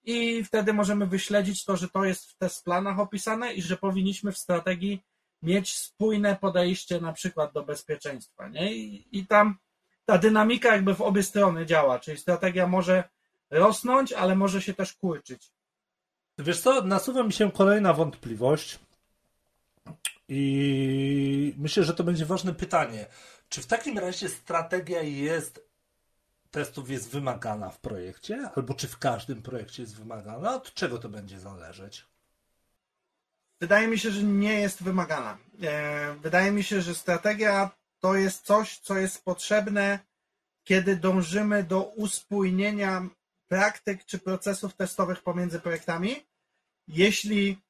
i 0.03 0.43
wtedy 0.43 0.73
możemy 0.73 1.07
wyśledzić 1.07 1.65
to, 1.65 1.77
że 1.77 1.89
to 1.89 2.03
jest 2.03 2.25
w 2.25 2.37
test 2.37 2.63
planach 2.63 2.99
opisane 2.99 3.53
i 3.53 3.61
że 3.61 3.77
powinniśmy 3.77 4.31
w 4.31 4.37
strategii 4.37 5.03
mieć 5.41 5.77
spójne 5.77 6.35
podejście 6.35 7.01
na 7.01 7.13
przykład 7.13 7.53
do 7.53 7.63
bezpieczeństwa. 7.63 8.49
Nie? 8.49 8.73
I, 8.73 9.07
I 9.11 9.27
tam 9.27 9.57
ta 10.05 10.17
dynamika 10.17 10.73
jakby 10.73 10.95
w 10.95 11.01
obie 11.01 11.23
strony 11.23 11.65
działa, 11.65 11.99
czyli 11.99 12.17
strategia 12.17 12.67
może 12.67 13.03
rosnąć, 13.49 14.13
ale 14.13 14.35
może 14.35 14.61
się 14.61 14.73
też 14.73 14.93
kurczyć. 14.93 15.51
Wiesz 16.37 16.61
co, 16.61 16.81
nasuwa 16.81 17.23
mi 17.23 17.33
się 17.33 17.51
kolejna 17.51 17.93
wątpliwość 17.93 18.79
i 20.27 21.53
myślę, 21.57 21.83
że 21.83 21.93
to 21.93 22.03
będzie 22.03 22.25
ważne 22.25 22.53
pytanie. 22.53 23.05
Czy 23.49 23.61
w 23.61 23.67
takim 23.67 23.97
razie 23.97 24.29
strategia 24.29 25.01
jest 25.01 25.62
testów 26.53 26.89
jest 26.89 27.09
wymagana 27.09 27.69
w 27.69 27.79
projekcie, 27.79 28.49
albo 28.55 28.73
czy 28.73 28.87
w 28.87 28.97
każdym 28.97 29.41
projekcie 29.41 29.83
jest 29.83 29.95
wymagana? 29.95 30.55
Od 30.55 30.73
czego 30.73 30.97
to 30.97 31.09
będzie 31.09 31.39
zależeć? 31.39 32.05
Wydaje 33.61 33.87
mi 33.87 33.99
się, 33.99 34.11
że 34.11 34.23
nie 34.23 34.61
jest 34.61 34.83
wymagana. 34.83 35.37
E, 35.63 36.13
wydaje 36.13 36.51
mi 36.51 36.63
się, 36.63 36.81
że 36.81 36.95
strategia 36.95 37.71
to 37.99 38.15
jest 38.15 38.45
coś, 38.45 38.79
co 38.79 38.97
jest 38.97 39.23
potrzebne, 39.23 39.99
kiedy 40.63 40.95
dążymy 40.95 41.63
do 41.63 41.83
uspójnienia 41.83 43.07
praktyk 43.47 44.05
czy 44.05 44.19
procesów 44.19 44.75
testowych 44.75 45.23
pomiędzy 45.23 45.59
projektami. 45.59 46.25
Jeśli 46.87 47.61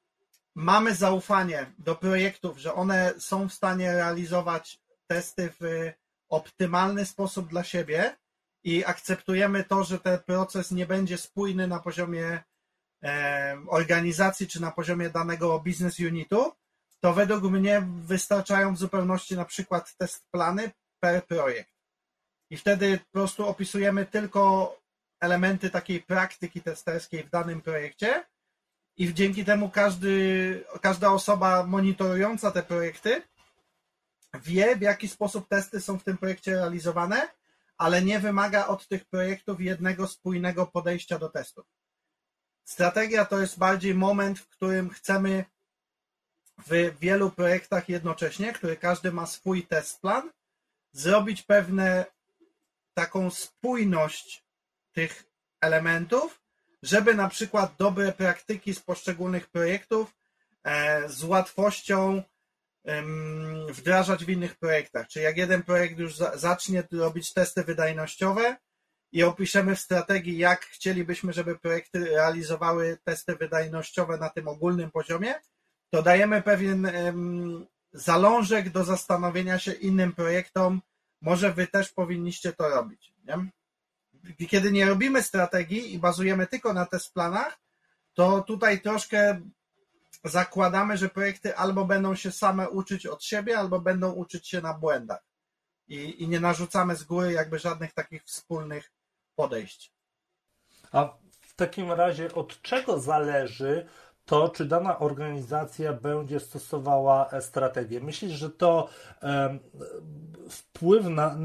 mamy 0.56 0.96
zaufanie 0.96 1.74
do 1.80 1.96
projektów, 1.96 2.58
że 2.58 2.74
one 2.74 3.14
są 3.20 3.50
w 3.50 3.54
stanie 3.54 3.92
realizować 3.92 4.80
testy 5.08 5.54
w 5.60 5.92
optymalny 6.30 7.06
sposób 7.06 7.48
dla 7.48 7.64
siebie 7.64 8.16
i 8.64 8.86
akceptujemy 8.86 9.64
to, 9.64 9.84
że 9.84 10.00
ten 10.00 10.20
proces 10.20 10.72
nie 10.72 10.86
będzie 10.86 11.18
spójny 11.18 11.68
na 11.68 11.80
poziomie 11.80 12.44
organizacji 13.68 14.48
czy 14.48 14.62
na 14.62 14.72
poziomie 14.72 15.10
danego 15.10 15.60
business 15.60 16.00
unitu, 16.00 16.52
to 17.00 17.14
według 17.14 17.44
mnie 17.44 17.88
wystarczają 17.96 18.76
w 18.76 18.80
zupełności 18.80 19.36
na 19.36 19.46
przykład 19.46 19.98
test 19.98 20.26
plany 20.32 20.72
per 21.00 21.26
projekt. 21.26 21.74
I 22.50 22.58
wtedy 22.58 22.98
po 22.98 23.12
prostu 23.12 23.48
opisujemy 23.48 24.06
tylko 24.06 24.76
elementy 25.20 25.70
takiej 25.70 26.02
praktyki 26.02 26.62
testerskiej 26.62 27.24
w 27.24 27.30
danym 27.30 27.62
projekcie 27.62 28.24
i 28.98 29.14
dzięki 29.14 29.46
temu 29.46 29.70
każdy, 29.70 30.66
każda 30.82 31.12
osoba 31.12 31.64
monitorująca 31.64 32.52
te 32.52 32.64
projekty 32.64 33.22
wie, 34.34 34.76
w 34.76 34.82
jaki 34.82 35.08
sposób 35.08 35.48
testy 35.48 35.82
są 35.82 36.00
w 36.00 36.04
tym 36.04 36.18
projekcie 36.18 36.52
realizowane, 36.52 37.28
ale 37.84 38.02
nie 38.02 38.20
wymaga 38.20 38.68
od 38.68 38.88
tych 38.88 39.06
projektów 39.06 39.62
jednego 39.62 40.08
spójnego 40.08 40.68
podejścia 40.68 41.20
do 41.20 41.30
testów. 41.30 41.66
Strategia 42.64 43.26
to 43.26 43.40
jest 43.40 43.58
bardziej 43.58 43.96
moment, 43.96 44.40
w 44.40 44.48
którym 44.48 44.90
chcemy 44.90 45.46
w 46.68 47.00
wielu 47.00 47.32
projektach 47.32 47.90
jednocześnie, 47.90 48.54
który 48.54 48.78
każdy 48.78 49.12
ma 49.12 49.26
swój 49.26 49.68
test 49.68 50.02
plan, 50.02 50.32
zrobić 50.92 51.42
pewne 51.42 52.06
taką 52.94 53.32
spójność 53.32 54.46
tych 54.92 55.24
elementów, 55.62 56.42
żeby 56.84 57.16
na 57.16 57.30
przykład 57.30 57.76
dobre 57.78 58.12
praktyki 58.12 58.74
z 58.74 58.80
poszczególnych 58.80 59.50
projektów 59.50 60.16
e, 60.64 61.10
z 61.10 61.24
łatwością 61.24 62.24
wdrażać 63.70 64.26
w 64.26 64.30
innych 64.30 64.56
projektach. 64.56 65.08
Czyli 65.08 65.26
jak 65.26 65.38
jeden 65.38 65.64
projekt 65.64 66.00
już 66.00 66.16
zacznie 66.34 66.84
robić 66.92 67.34
testy 67.34 67.64
wydajnościowe 67.64 68.58
i 69.12 69.24
opiszemy 69.24 69.76
w 69.76 69.80
strategii, 69.80 70.38
jak 70.38 70.66
chcielibyśmy, 70.66 71.34
żeby 71.34 71.60
projekty 71.60 72.06
realizowały 72.06 72.98
testy 73.04 73.36
wydajnościowe 73.36 74.18
na 74.18 74.30
tym 74.30 74.48
ogólnym 74.48 74.92
poziomie, 74.92 75.36
to 75.90 76.04
dajemy 76.04 76.42
pewien 76.42 76.92
zalążek 77.94 78.70
do 78.70 78.84
zastanowienia 78.84 79.60
się 79.60 79.72
innym 79.72 80.14
projektom, 80.14 80.82
może 81.22 81.54
wy 81.54 81.68
też 81.68 81.92
powinniście 81.92 82.54
to 82.54 82.70
robić. 82.70 83.14
Nie? 83.24 83.50
Kiedy 84.48 84.72
nie 84.72 84.86
robimy 84.86 85.24
strategii 85.24 85.94
i 85.94 86.00
bazujemy 86.00 86.48
tylko 86.48 86.74
na 86.74 86.86
test 86.86 87.14
planach, 87.14 87.60
to 88.14 88.42
tutaj 88.42 88.82
troszkę 88.82 89.42
zakładamy, 90.24 90.98
że 90.98 91.10
projekty 91.10 91.56
albo 91.56 91.86
będą 91.86 92.16
się 92.16 92.32
same 92.32 92.70
uczyć 92.70 93.06
od 93.06 93.24
siebie, 93.24 93.58
albo 93.58 93.80
będą 93.80 94.12
uczyć 94.12 94.48
się 94.48 94.62
na 94.62 94.74
błędach. 94.74 95.24
I, 95.88 96.24
i 96.24 96.28
nie 96.28 96.40
narzucamy 96.40 96.96
z 96.96 97.04
góry 97.04 97.32
jakby 97.32 97.60
żadnych 97.60 97.94
takich 97.94 98.24
wspólnych 98.24 98.92
podejść. 99.36 99.94
A 100.92 101.18
w 101.42 101.56
takim 101.56 101.92
razie 101.92 102.34
od 102.34 102.62
czego 102.62 103.00
zależy 103.00 103.88
to, 104.26 104.50
czy 104.50 104.66
dana 104.66 105.00
organizacja 105.00 105.94
będzie 105.94 106.40
stosowała 106.40 107.30
e, 107.30 107.42
strategię. 107.42 108.02
Myślisz, 108.02 108.32
że 108.32 108.50
to 108.50 108.90
wpływ 110.50 111.06
na, 111.06 111.38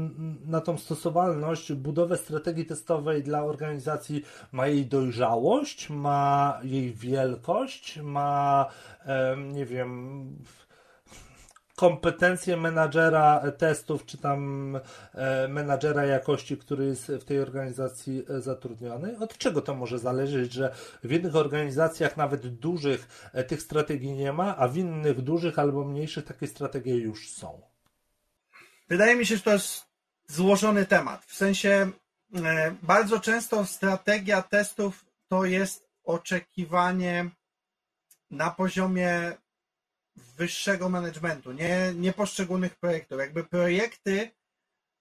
na 0.45 0.61
tą 0.61 0.77
stosowalność, 0.77 1.73
budowę 1.73 2.17
strategii 2.17 2.65
testowej 2.65 3.23
dla 3.23 3.43
organizacji 3.43 4.23
ma 4.51 4.67
jej 4.67 4.85
dojrzałość, 4.85 5.89
ma 5.89 6.59
jej 6.63 6.93
wielkość, 6.93 7.99
ma, 8.03 8.65
nie 9.37 9.65
wiem, 9.65 10.25
kompetencje 11.79 12.57
menadżera 12.57 13.51
testów, 13.57 14.05
czy 14.05 14.17
tam 14.17 14.79
e, 15.13 15.47
menadżera 15.47 16.05
jakości, 16.05 16.57
który 16.57 16.85
jest 16.85 17.07
w 17.07 17.23
tej 17.23 17.39
organizacji 17.39 18.25
e, 18.29 18.41
zatrudniony? 18.41 19.17
Od 19.19 19.37
czego 19.37 19.61
to 19.61 19.75
może 19.75 19.99
zależeć, 19.99 20.53
że 20.53 20.75
w 21.03 21.11
jednych 21.11 21.35
organizacjach, 21.35 22.17
nawet 22.17 22.47
dużych, 22.47 23.29
e, 23.33 23.43
tych 23.43 23.61
strategii 23.61 24.11
nie 24.11 24.33
ma, 24.33 24.57
a 24.57 24.67
w 24.67 24.77
innych 24.77 25.21
dużych 25.21 25.59
albo 25.59 25.85
mniejszych 25.85 26.25
takie 26.25 26.47
strategie 26.47 26.95
już 26.95 27.31
są? 27.31 27.61
Wydaje 28.89 29.15
mi 29.15 29.25
się, 29.25 29.35
że 29.35 29.43
to 29.43 29.51
jest 29.51 29.85
złożony 30.27 30.85
temat. 30.85 31.25
W 31.25 31.35
sensie 31.35 31.91
bardzo 32.81 33.19
często 33.19 33.65
strategia 33.65 34.41
testów 34.41 35.05
to 35.27 35.45
jest 35.45 35.89
oczekiwanie 36.03 37.29
na 38.31 38.51
poziomie 38.51 39.33
wyższego 40.37 40.89
managementu, 40.89 41.51
nie, 41.51 41.93
nie 41.95 42.13
poszczególnych 42.13 42.75
projektów. 42.75 43.19
Jakby 43.19 43.43
projekty 43.43 44.31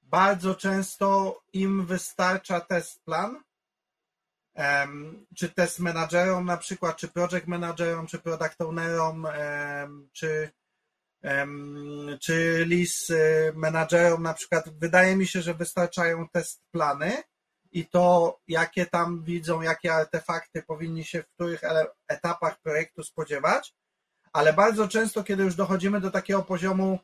bardzo 0.02 0.54
często 0.54 1.40
im 1.52 1.86
wystarcza 1.86 2.60
test 2.60 3.04
plan, 3.04 3.42
czy 5.36 5.48
test 5.48 5.78
managerom 5.78 6.44
na 6.44 6.56
przykład, 6.56 6.96
czy 6.96 7.08
project 7.08 7.46
managerom, 7.46 8.06
czy 8.06 8.18
product 8.18 8.60
ownerom, 8.60 9.26
czy, 10.12 10.50
czy 12.20 12.64
list 12.66 13.10
y, 13.10 13.52
managerom 13.54 14.22
na 14.22 14.34
przykład. 14.34 14.68
Wydaje 14.68 15.16
mi 15.16 15.26
się, 15.26 15.42
że 15.42 15.54
wystarczają 15.54 16.28
test 16.28 16.62
plany 16.70 17.22
i 17.72 17.86
to, 17.86 18.38
jakie 18.48 18.86
tam 18.86 19.22
widzą, 19.24 19.62
jakie 19.62 19.94
artefakty 19.94 20.62
powinni 20.62 21.04
się 21.04 21.22
w 21.22 21.28
których 21.28 21.60
etapach 22.08 22.60
projektu 22.60 23.02
spodziewać, 23.02 23.74
ale 24.32 24.52
bardzo 24.52 24.88
często, 24.88 25.24
kiedy 25.24 25.42
już 25.42 25.54
dochodzimy 25.54 26.00
do 26.00 26.10
takiego 26.10 26.42
poziomu, 26.42 26.98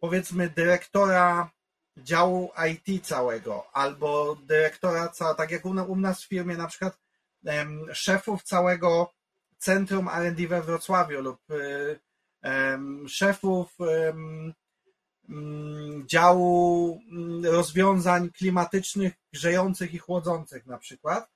powiedzmy, 0.00 0.50
dyrektora 0.50 1.50
działu 1.96 2.50
IT 2.70 3.06
całego, 3.06 3.66
albo 3.72 4.36
dyrektora, 4.36 5.12
tak 5.36 5.50
jak 5.50 5.64
u 5.64 5.96
nas 5.96 6.22
w 6.22 6.28
firmie, 6.28 6.56
na 6.56 6.66
przykład 6.66 6.98
szefów 7.92 8.42
całego 8.42 9.12
centrum 9.58 10.08
R&D 10.08 10.48
we 10.48 10.62
Wrocławiu 10.62 11.22
lub 11.22 11.40
szefów 13.06 13.76
mm, 15.28 16.06
działu 16.06 17.00
mm, 17.12 17.44
rozwiązań 17.44 18.30
klimatycznych, 18.30 19.12
grzejących 19.32 19.94
i 19.94 19.98
chłodzących 19.98 20.66
na 20.66 20.78
przykład, 20.78 21.30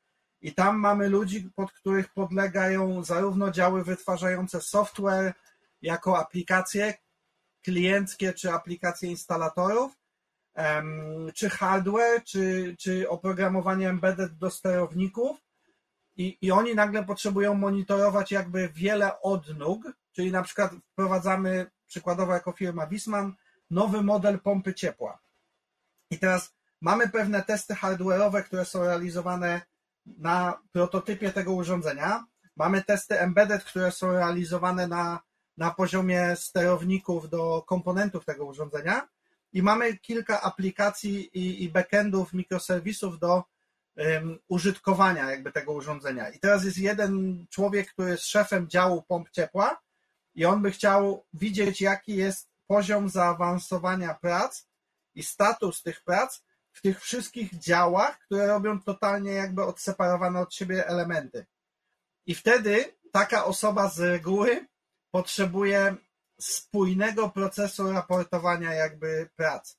i 0.45 0.53
tam 0.55 0.79
mamy 0.79 1.09
ludzi, 1.09 1.51
pod 1.55 1.73
których 1.73 2.13
podlegają 2.13 3.05
zarówno 3.05 3.51
działy 3.51 3.85
wytwarzające 3.85 4.61
software 4.61 5.35
jako 5.83 6.19
aplikacje 6.19 6.95
klienckie, 7.63 8.33
czy 8.33 8.53
aplikacje 8.53 9.11
instalatorów, 9.11 9.93
czy 11.35 11.51
hardware, 11.51 12.25
czy, 12.25 12.77
czy 12.79 13.09
oprogramowanie 13.09 13.89
embedded 13.89 14.37
do 14.39 14.51
sterowników. 14.51 15.37
I, 16.17 16.39
I 16.41 16.51
oni 16.51 16.75
nagle 16.75 17.05
potrzebują 17.05 17.55
monitorować 17.55 18.33
jakby 18.33 18.69
wiele 18.69 19.21
odnóg, 19.21 19.93
czyli 20.13 20.33
na 20.33 20.43
przykład 20.43 20.73
wprowadzamy 20.93 21.71
przykładowo 21.87 22.33
jako 22.33 22.53
firma 22.53 22.87
Wisman 22.87 23.35
nowy 23.71 24.03
model 24.03 24.41
pompy 24.41 24.75
ciepła. 24.75 25.19
I 26.11 26.19
teraz 26.19 26.55
mamy 26.81 27.09
pewne 27.09 27.43
testy 27.43 27.75
hardware'owe, 27.75 28.43
które 28.43 28.65
są 28.65 28.85
realizowane 28.85 29.74
na 30.07 30.63
prototypie 30.73 31.33
tego 31.33 31.53
urządzenia. 31.53 32.25
Mamy 32.57 32.83
testy 32.83 33.21
embedded, 33.21 33.65
które 33.65 33.93
są 33.93 34.13
realizowane 34.13 34.89
na, 34.89 35.21
na 35.57 35.71
poziomie 35.71 36.37
sterowników 36.37 37.31
do 37.31 37.63
komponentów 37.67 38.25
tego 38.25 38.47
urządzenia 38.47 39.09
i 39.53 39.63
mamy 39.63 39.99
kilka 39.99 40.43
aplikacji 40.43 41.39
i, 41.39 41.65
i 41.65 41.69
backendów, 41.69 42.33
mikroserwisów 42.33 43.19
do 43.19 43.45
um, 43.97 44.39
użytkowania 44.49 45.31
jakby 45.31 45.53
tego 45.53 45.73
urządzenia. 45.73 46.31
I 46.31 46.39
teraz 46.39 46.65
jest 46.65 46.79
jeden 46.79 47.45
człowiek, 47.51 47.93
który 47.93 48.11
jest 48.11 48.27
szefem 48.27 48.69
działu 48.69 49.03
pomp 49.03 49.31
ciepła 49.31 49.81
i 50.35 50.45
on 50.45 50.63
by 50.63 50.71
chciał 50.71 51.25
widzieć, 51.33 51.81
jaki 51.81 52.17
jest 52.17 52.49
poziom 52.67 53.09
zaawansowania 53.09 54.15
prac 54.15 54.69
i 55.15 55.23
status 55.23 55.83
tych 55.83 56.05
prac 56.05 56.44
w 56.75 56.83
tych 56.83 57.01
wszystkich 57.01 57.59
działach, 57.59 58.19
które 58.19 58.47
robią 58.47 58.81
totalnie 58.81 59.33
jakby 59.33 59.65
odseparowane 59.65 60.41
od 60.41 60.55
siebie 60.55 60.87
elementy. 60.87 61.47
I 62.27 62.35
wtedy 62.35 62.95
taka 63.13 63.45
osoba 63.45 63.89
z 63.89 64.01
reguły 64.01 64.67
potrzebuje 65.11 65.97
spójnego 66.41 67.29
procesu 67.29 67.93
raportowania 67.93 68.73
jakby 68.73 69.29
prac. 69.37 69.77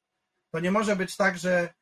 To 0.52 0.60
nie 0.60 0.72
może 0.72 0.96
być 0.96 1.18
tak, 1.18 1.38
że 1.38 1.74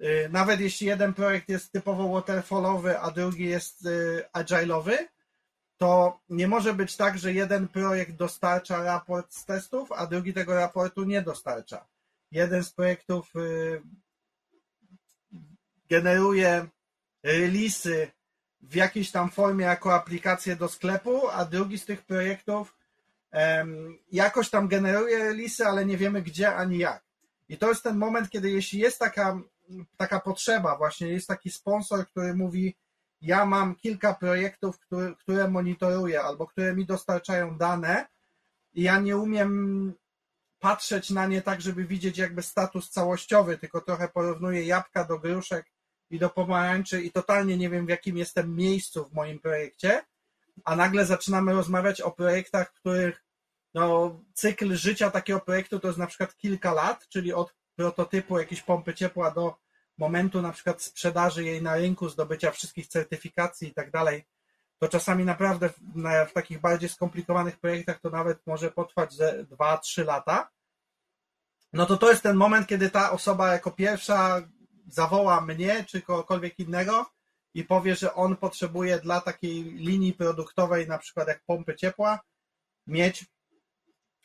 y, 0.00 0.28
nawet 0.32 0.60
jeśli 0.60 0.86
jeden 0.86 1.14
projekt 1.14 1.48
jest 1.48 1.72
typowo 1.72 2.08
waterfallowy, 2.08 2.98
a 2.98 3.10
drugi 3.10 3.44
jest 3.44 3.86
y, 3.86 4.24
agile'owy, 4.32 4.96
to 5.76 6.20
nie 6.28 6.48
może 6.48 6.74
być 6.74 6.96
tak, 6.96 7.18
że 7.18 7.32
jeden 7.32 7.68
projekt 7.68 8.12
dostarcza 8.12 8.82
raport 8.82 9.34
z 9.34 9.44
testów, 9.44 9.92
a 9.92 10.06
drugi 10.06 10.34
tego 10.34 10.54
raportu 10.54 11.04
nie 11.04 11.22
dostarcza. 11.22 11.86
Jeden 12.30 12.64
z 12.64 12.72
projektów 12.72 13.36
y, 13.36 13.82
generuje 15.90 16.66
releasy 17.22 18.10
w 18.60 18.74
jakiejś 18.74 19.10
tam 19.10 19.30
formie 19.30 19.64
jako 19.64 19.94
aplikację 19.94 20.56
do 20.56 20.68
sklepu, 20.68 21.28
a 21.28 21.44
drugi 21.44 21.78
z 21.78 21.84
tych 21.84 22.02
projektów 22.02 22.76
jakoś 24.12 24.50
tam 24.50 24.68
generuje 24.68 25.18
releasy, 25.18 25.66
ale 25.66 25.86
nie 25.86 25.96
wiemy 25.96 26.22
gdzie 26.22 26.54
ani 26.54 26.78
jak. 26.78 27.02
I 27.48 27.58
to 27.58 27.68
jest 27.68 27.82
ten 27.82 27.96
moment, 27.96 28.30
kiedy 28.30 28.50
jeśli 28.50 28.78
jest 28.78 28.98
taka, 28.98 29.40
taka 29.96 30.20
potrzeba, 30.20 30.76
właśnie 30.76 31.08
jest 31.08 31.28
taki 31.28 31.50
sponsor, 31.50 32.06
który 32.06 32.34
mówi, 32.34 32.76
ja 33.22 33.46
mam 33.46 33.74
kilka 33.74 34.14
projektów, 34.14 34.78
które, 34.78 35.14
które 35.18 35.48
monitoruję 35.48 36.22
albo 36.22 36.46
które 36.46 36.74
mi 36.74 36.86
dostarczają 36.86 37.56
dane 37.56 38.06
i 38.74 38.82
ja 38.82 39.00
nie 39.00 39.16
umiem 39.16 39.92
patrzeć 40.60 41.10
na 41.10 41.26
nie 41.26 41.42
tak, 41.42 41.60
żeby 41.60 41.84
widzieć 41.84 42.18
jakby 42.18 42.42
status 42.42 42.90
całościowy, 42.90 43.58
tylko 43.58 43.80
trochę 43.80 44.08
porównuję 44.08 44.64
jabłka 44.64 45.04
do 45.04 45.18
gruszek 45.18 45.66
i 46.10 46.18
do 46.18 46.30
pomarańczy 46.30 47.02
i 47.02 47.10
totalnie 47.10 47.56
nie 47.56 47.70
wiem 47.70 47.86
w 47.86 47.88
jakim 47.88 48.16
jestem 48.16 48.56
miejscu 48.56 49.04
w 49.04 49.14
moim 49.14 49.38
projekcie, 49.38 50.04
a 50.64 50.76
nagle 50.76 51.06
zaczynamy 51.06 51.52
rozmawiać 51.52 52.00
o 52.00 52.10
projektach, 52.10 52.72
których 52.72 53.24
no, 53.74 54.18
cykl 54.34 54.76
życia 54.76 55.10
takiego 55.10 55.40
projektu 55.40 55.80
to 55.80 55.86
jest 55.88 55.98
na 55.98 56.06
przykład 56.06 56.36
kilka 56.36 56.72
lat, 56.72 57.08
czyli 57.08 57.32
od 57.32 57.54
prototypu 57.76 58.38
jakiejś 58.38 58.62
pompy 58.62 58.94
ciepła 58.94 59.30
do 59.30 59.56
momentu 59.98 60.42
na 60.42 60.52
przykład 60.52 60.82
sprzedaży 60.82 61.44
jej 61.44 61.62
na 61.62 61.76
rynku, 61.76 62.08
zdobycia 62.08 62.50
wszystkich 62.50 62.86
certyfikacji 62.86 63.68
i 63.68 63.74
tak 63.74 63.90
dalej, 63.90 64.24
to 64.78 64.88
czasami 64.88 65.24
naprawdę 65.24 65.68
w, 65.68 65.74
w 66.30 66.32
takich 66.32 66.60
bardziej 66.60 66.88
skomplikowanych 66.88 67.58
projektach 67.58 68.00
to 68.00 68.10
nawet 68.10 68.46
może 68.46 68.70
potrwać 68.70 69.12
ze 69.12 69.44
2-3 69.44 70.06
lata. 70.06 70.50
No 71.72 71.86
to 71.86 71.96
to 71.96 72.10
jest 72.10 72.22
ten 72.22 72.36
moment, 72.36 72.66
kiedy 72.66 72.90
ta 72.90 73.10
osoba 73.10 73.52
jako 73.52 73.70
pierwsza 73.70 74.42
zawoła 74.90 75.40
mnie 75.40 75.84
czy 75.84 76.02
kogokolwiek 76.02 76.58
innego 76.58 77.10
i 77.54 77.64
powie, 77.64 77.96
że 77.96 78.14
on 78.14 78.36
potrzebuje 78.36 78.98
dla 78.98 79.20
takiej 79.20 79.64
linii 79.64 80.12
produktowej, 80.12 80.88
na 80.88 80.98
przykład 80.98 81.28
jak 81.28 81.42
pompy 81.44 81.74
ciepła, 81.74 82.20
mieć 82.86 83.24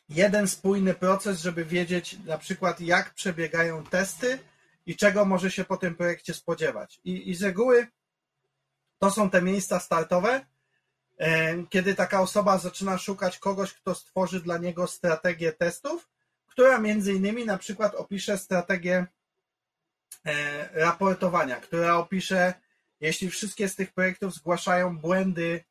jeden 0.09 0.47
spójny 0.47 0.93
proces, 0.93 1.41
żeby 1.41 1.65
wiedzieć 1.65 2.17
na 2.25 2.37
przykład 2.37 2.81
jak 2.81 3.13
przebiegają 3.13 3.83
testy 3.83 4.39
i 4.85 4.95
czego 4.95 5.25
może 5.25 5.51
się 5.51 5.65
po 5.65 5.77
tym 5.77 5.95
projekcie 5.95 6.33
spodziewać. 6.33 6.99
I, 7.03 7.29
i 7.29 7.35
z 7.35 7.43
reguły 7.43 7.87
to 8.99 9.11
są 9.11 9.29
te 9.29 9.41
miejsca 9.41 9.79
startowe, 9.79 10.45
e, 11.17 11.63
kiedy 11.69 11.95
taka 11.95 12.21
osoba 12.21 12.57
zaczyna 12.57 12.97
szukać 12.97 13.39
kogoś, 13.39 13.73
kto 13.73 13.95
stworzy 13.95 14.41
dla 14.41 14.57
niego 14.57 14.87
strategię 14.87 15.53
testów, 15.53 16.09
która 16.47 16.79
między 16.79 17.13
innymi 17.13 17.45
na 17.45 17.57
przykład 17.57 17.95
opisze 17.95 18.37
strategię 18.37 19.05
raportowania, 20.73 21.55
która 21.55 21.97
opisze, 21.97 22.53
jeśli 22.99 23.29
wszystkie 23.29 23.69
z 23.69 23.75
tych 23.75 23.93
projektów 23.93 24.33
zgłaszają 24.33 24.97
błędy 24.97 25.63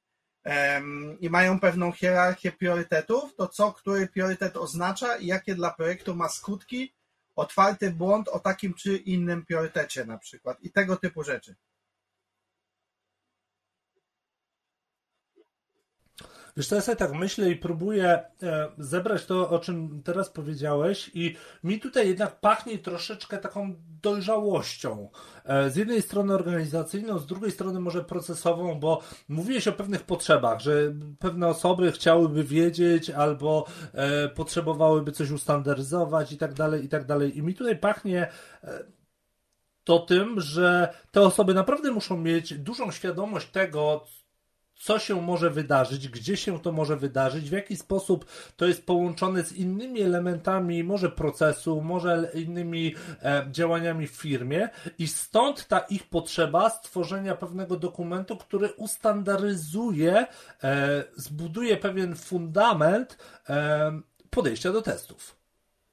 i 1.20 1.30
mają 1.30 1.60
pewną 1.60 1.92
hierarchię 1.92 2.52
priorytetów, 2.52 3.34
to 3.36 3.48
co 3.48 3.72
który 3.72 4.06
priorytet 4.06 4.56
oznacza 4.56 5.16
i 5.16 5.26
jakie 5.26 5.54
dla 5.54 5.70
projektu 5.70 6.14
ma 6.16 6.28
skutki 6.28 6.94
otwarty 7.36 7.90
błąd 7.90 8.28
o 8.28 8.38
takim 8.38 8.74
czy 8.74 8.96
innym 8.96 9.46
priorytecie 9.46 10.04
na 10.04 10.18
przykład 10.18 10.60
i 10.60 10.70
tego 10.70 10.96
typu 10.96 11.24
rzeczy. 11.24 11.54
Wiesz, 16.56 16.68
to 16.68 16.74
ja 16.74 16.80
sobie 16.80 16.96
tak 16.96 17.12
myślę 17.12 17.50
i 17.50 17.56
próbuję 17.56 18.22
e, 18.42 18.68
zebrać 18.78 19.26
to, 19.26 19.50
o 19.50 19.58
czym 19.58 20.02
teraz 20.02 20.30
powiedziałeś 20.30 21.10
i 21.14 21.36
mi 21.64 21.80
tutaj 21.80 22.08
jednak 22.08 22.40
pachnie 22.40 22.78
troszeczkę 22.78 23.38
taką 23.38 23.74
dojrzałością. 24.02 25.10
E, 25.44 25.70
z 25.70 25.76
jednej 25.76 26.02
strony 26.02 26.34
organizacyjną, 26.34 27.18
z 27.18 27.26
drugiej 27.26 27.50
strony 27.50 27.80
może 27.80 28.04
procesową, 28.04 28.80
bo 28.80 29.02
mówiłeś 29.28 29.68
o 29.68 29.72
pewnych 29.72 30.02
potrzebach, 30.02 30.60
że 30.60 30.94
pewne 31.18 31.48
osoby 31.48 31.92
chciałyby 31.92 32.44
wiedzieć 32.44 33.10
albo 33.10 33.66
e, 33.92 34.28
potrzebowałyby 34.28 35.12
coś 35.12 35.30
ustandaryzować 35.30 36.32
i 36.32 36.38
tak 36.38 36.54
dalej, 36.54 36.84
i 36.84 36.88
tak 36.88 37.04
dalej. 37.04 37.38
I 37.38 37.42
mi 37.42 37.54
tutaj 37.54 37.78
pachnie 37.78 38.28
to 39.84 39.98
tym, 39.98 40.40
że 40.40 40.94
te 41.10 41.20
osoby 41.20 41.54
naprawdę 41.54 41.90
muszą 41.90 42.16
mieć 42.16 42.54
dużą 42.54 42.90
świadomość 42.90 43.50
tego, 43.50 44.06
co 44.74 44.98
się 44.98 45.22
może 45.22 45.50
wydarzyć, 45.50 46.08
gdzie 46.08 46.36
się 46.36 46.60
to 46.60 46.72
może 46.72 46.96
wydarzyć, 46.96 47.50
w 47.50 47.52
jaki 47.52 47.76
sposób 47.76 48.24
to 48.56 48.66
jest 48.66 48.86
połączone 48.86 49.44
z 49.44 49.52
innymi 49.52 50.02
elementami, 50.02 50.84
może 50.84 51.10
procesu, 51.10 51.80
może 51.80 52.30
innymi 52.34 52.94
e, 53.22 53.46
działaniami 53.50 54.06
w 54.06 54.10
firmie, 54.10 54.68
i 54.98 55.08
stąd 55.08 55.68
ta 55.68 55.78
ich 55.78 56.08
potrzeba 56.08 56.70
stworzenia 56.70 57.34
pewnego 57.34 57.76
dokumentu, 57.76 58.36
który 58.36 58.72
ustandaryzuje, 58.72 60.26
e, 60.64 61.04
zbuduje 61.16 61.76
pewien 61.76 62.16
fundament 62.16 63.18
e, 63.48 64.00
podejścia 64.30 64.72
do 64.72 64.82
testów. 64.82 65.36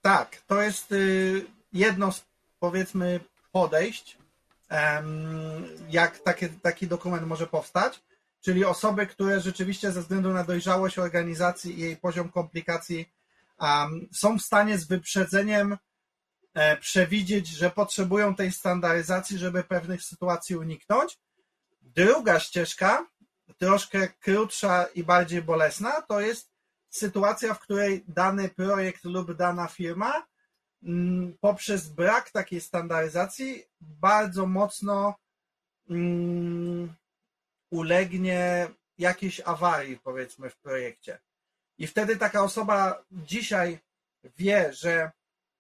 Tak, 0.02 0.42
to 0.48 0.62
jest 0.62 0.92
y, 0.92 1.46
jedno 1.74 2.12
z 2.12 2.26
powiedzmy 2.60 3.20
podejść, 3.52 4.18
jak 5.90 6.20
taki, 6.20 6.50
taki 6.50 6.88
dokument 6.88 7.28
może 7.28 7.48
powstać 7.48 8.02
czyli 8.42 8.66
osoby, 8.66 9.08
które 9.08 9.40
rzeczywiście 9.40 9.92
ze 9.92 10.02
względu 10.02 10.34
na 10.34 10.44
dojrzałość 10.44 11.00
organizacji 11.00 11.80
i 11.80 11.82
jej 11.82 11.98
poziom 11.98 12.32
komplikacji 12.32 13.10
um, 13.60 14.08
są 14.14 14.38
w 14.38 14.42
stanie 14.42 14.78
z 14.78 14.88
wyprzedzeniem 14.88 15.78
e, 16.54 16.78
przewidzieć, 16.78 17.48
że 17.48 17.70
potrzebują 17.70 18.36
tej 18.36 18.52
standaryzacji, 18.52 19.38
żeby 19.38 19.64
pewnych 19.64 20.04
sytuacji 20.04 20.56
uniknąć. 20.56 21.20
Druga 21.82 22.40
ścieżka, 22.40 23.06
troszkę 23.58 24.08
krótsza 24.08 24.86
i 24.96 25.04
bardziej 25.04 25.42
bolesna, 25.42 26.02
to 26.02 26.22
jest 26.22 26.52
sytuacja, 26.90 27.54
w 27.54 27.60
której 27.60 28.04
dany 28.08 28.50
projekt 28.50 29.04
lub 29.04 29.34
dana 29.34 29.68
firma 29.68 30.26
mm, 30.84 31.38
poprzez 31.42 31.90
brak 31.90 32.32
takiej 32.32 32.62
standaryzacji 32.62 33.64
bardzo 33.82 34.46
mocno 34.46 35.16
mm, 35.90 36.94
ulegnie 37.72 38.68
jakiejś 38.98 39.42
awarii, 39.46 39.98
powiedzmy, 39.98 40.50
w 40.50 40.58
projekcie. 40.58 41.20
I 41.78 41.88
wtedy 41.88 42.18
taka 42.18 42.44
osoba 42.44 43.04
dzisiaj 43.12 43.80
wie, 44.38 44.74
że 44.74 45.12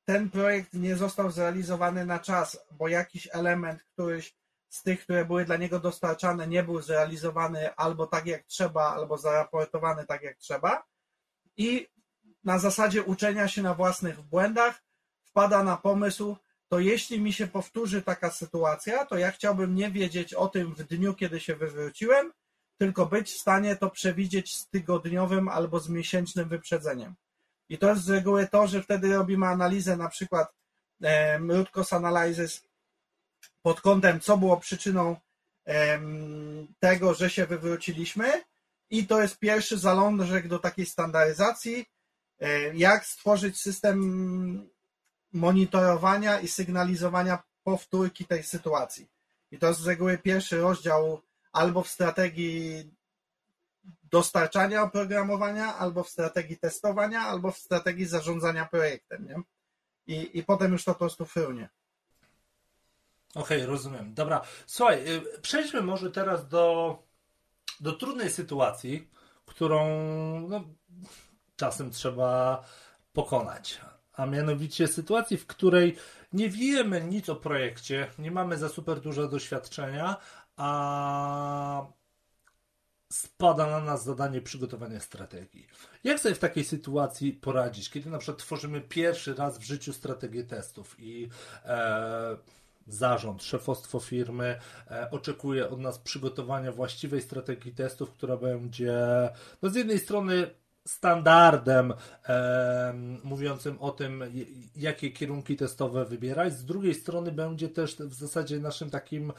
ten 0.06 0.30
projekt 0.30 0.74
nie 0.74 0.96
został 0.96 1.32
zrealizowany 1.32 2.06
na 2.06 2.20
czas, 2.20 2.60
bo 2.72 2.88
jakiś 2.88 3.28
element, 3.32 3.84
któryś 3.84 4.36
z 4.70 4.84
tych, 4.84 5.04
które 5.04 5.26
były 5.26 5.46
dla 5.46 5.58
niego 5.58 5.80
dostarczane, 5.80 6.48
nie 6.48 6.64
był 6.64 6.82
zrealizowany 6.82 7.76
albo 7.76 8.08
tak 8.08 8.26
jak 8.26 8.44
trzeba, 8.44 8.84
albo 8.84 9.18
zaraportowany 9.18 10.06
tak 10.06 10.22
jak 10.22 10.38
trzeba. 10.38 10.84
I 11.58 11.88
na 12.44 12.60
zasadzie 12.60 13.04
uczenia 13.04 13.48
się 13.48 13.62
na 13.62 13.74
własnych 13.74 14.22
błędach 14.22 14.84
wpada 15.24 15.64
na 15.64 15.78
pomysł, 15.78 16.36
to 16.72 16.80
jeśli 16.80 17.22
mi 17.22 17.34
się 17.34 17.48
powtórzy 17.48 18.02
taka 18.02 18.32
sytuacja, 18.32 19.06
to 19.06 19.18
ja 19.18 19.32
chciałbym 19.32 19.76
nie 19.76 19.92
wiedzieć 19.92 20.34
o 20.34 20.48
tym 20.48 20.76
w 20.76 20.84
dniu, 20.84 21.14
kiedy 21.14 21.40
się 21.40 21.56
wywróciłem, 21.56 22.32
tylko 22.78 23.06
być 23.06 23.32
w 23.32 23.40
stanie 23.40 23.76
to 23.76 23.90
przewidzieć 23.90 24.56
z 24.56 24.70
tygodniowym 24.70 25.48
albo 25.48 25.80
z 25.80 25.90
miesięcznym 25.90 26.50
wyprzedzeniem. 26.50 27.16
I 27.70 27.78
to 27.78 27.90
jest 27.90 28.04
z 28.04 28.10
reguły 28.10 28.48
to, 28.48 28.68
że 28.68 28.84
wtedy 28.84 29.14
robimy 29.16 29.48
analizę, 29.48 29.98
na 29.98 30.10
przykład 30.10 30.54
e, 31.04 31.38
root 31.40 31.72
cause 31.72 31.96
analysis 31.96 32.64
pod 33.62 33.82
kątem, 33.82 34.20
co 34.20 34.38
było 34.38 34.58
przyczyną 34.58 35.16
e, 35.68 36.00
tego, 36.80 37.14
że 37.14 37.30
się 37.30 37.46
wywróciliśmy. 37.46 38.44
I 38.90 39.08
to 39.08 39.22
jest 39.22 39.40
pierwszy 39.40 39.78
zalążek 39.78 40.48
do 40.48 40.60
takiej 40.60 40.86
standaryzacji, 40.86 41.86
e, 42.40 42.76
jak 42.76 43.06
stworzyć 43.06 43.62
system 43.62 44.70
monitorowania 45.34 46.40
i 46.40 46.48
sygnalizowania 46.48 47.44
powtórki 47.64 48.26
tej 48.26 48.44
sytuacji. 48.44 49.10
I 49.52 49.58
to 49.58 49.68
jest 49.68 49.80
z 49.80 49.88
reguły 49.88 50.18
pierwszy 50.18 50.62
rozdział 50.62 51.22
albo 51.52 51.84
w 51.84 51.88
strategii 51.88 52.92
dostarczania 54.04 54.84
oprogramowania, 54.84 55.76
albo 55.76 56.04
w 56.04 56.10
strategii 56.10 56.58
testowania, 56.58 57.22
albo 57.22 57.52
w 57.52 57.58
strategii 57.58 58.06
zarządzania 58.06 58.66
projektem. 58.66 59.28
Nie? 59.28 59.42
I, 60.08 60.38
I 60.38 60.44
potem 60.44 60.72
już 60.72 60.84
to 60.84 60.92
po 60.94 61.00
prostu 61.00 61.26
frunie. 61.26 61.70
Okej, 63.36 63.58
okay, 63.58 63.66
rozumiem. 63.66 64.14
Dobra. 64.14 64.42
Słuchaj, 64.66 65.16
y, 65.16 65.40
przejdźmy 65.42 65.82
może 65.82 66.12
teraz 66.12 66.48
do, 66.48 66.98
do 67.80 67.94
trudnej 67.94 68.30
sytuacji, 68.30 69.10
którą 69.46 69.90
no, 70.50 70.64
czasem 71.56 71.92
trzeba 71.92 72.64
pokonać. 73.14 73.82
A 74.22 74.26
mianowicie 74.26 74.88
sytuacji, 74.88 75.38
w 75.38 75.48
której 75.48 75.96
nie 76.34 76.50
wiemy 76.50 77.02
nic 77.02 77.30
o 77.30 77.36
projekcie, 77.36 78.08
nie 78.20 78.32
mamy 78.32 78.58
za 78.58 78.70
super 78.70 79.00
dużo 79.00 79.28
doświadczenia, 79.28 80.16
a 80.58 81.88
spada 83.12 83.66
na 83.68 83.80
nas 83.80 84.04
zadanie 84.04 84.42
przygotowania 84.42 85.00
strategii. 85.00 85.68
Jak 86.04 86.20
sobie 86.20 86.36
w 86.36 86.40
takiej 86.40 86.64
sytuacji 86.64 87.34
poradzić, 87.34 87.90
kiedy 87.90 88.10
na 88.10 88.18
przykład 88.18 88.38
tworzymy 88.38 88.82
pierwszy 88.82 89.34
raz 89.34 89.58
w 89.58 89.64
życiu 89.64 89.94
strategię 89.94 90.44
testów 90.44 90.96
i 91.00 91.30
e, 91.66 92.38
zarząd, 92.88 93.44
szefostwo 93.44 94.00
firmy 94.00 94.60
e, 94.92 95.12
oczekuje 95.12 95.70
od 95.70 95.80
nas 95.80 96.00
przygotowania 96.00 96.72
właściwej 96.72 97.22
strategii 97.22 97.72
testów, 97.72 98.12
która 98.12 98.38
będzie 98.38 98.94
no 99.62 99.70
z 99.70 99.76
jednej 99.76 100.00
strony 100.00 100.61
standardem 100.88 101.94
e, 102.30 102.94
mówiącym 103.24 103.80
o 103.80 103.92
tym, 103.92 104.24
jakie 104.76 105.12
kierunki 105.12 105.56
testowe 105.56 106.06
wybierać. 106.06 106.54
Z 106.54 106.66
drugiej 106.66 106.94
strony 106.94 107.32
będzie 107.32 107.70
też 107.70 107.96
w 107.96 108.14
zasadzie 108.14 108.60
naszym 108.60 108.90
takim 108.90 109.34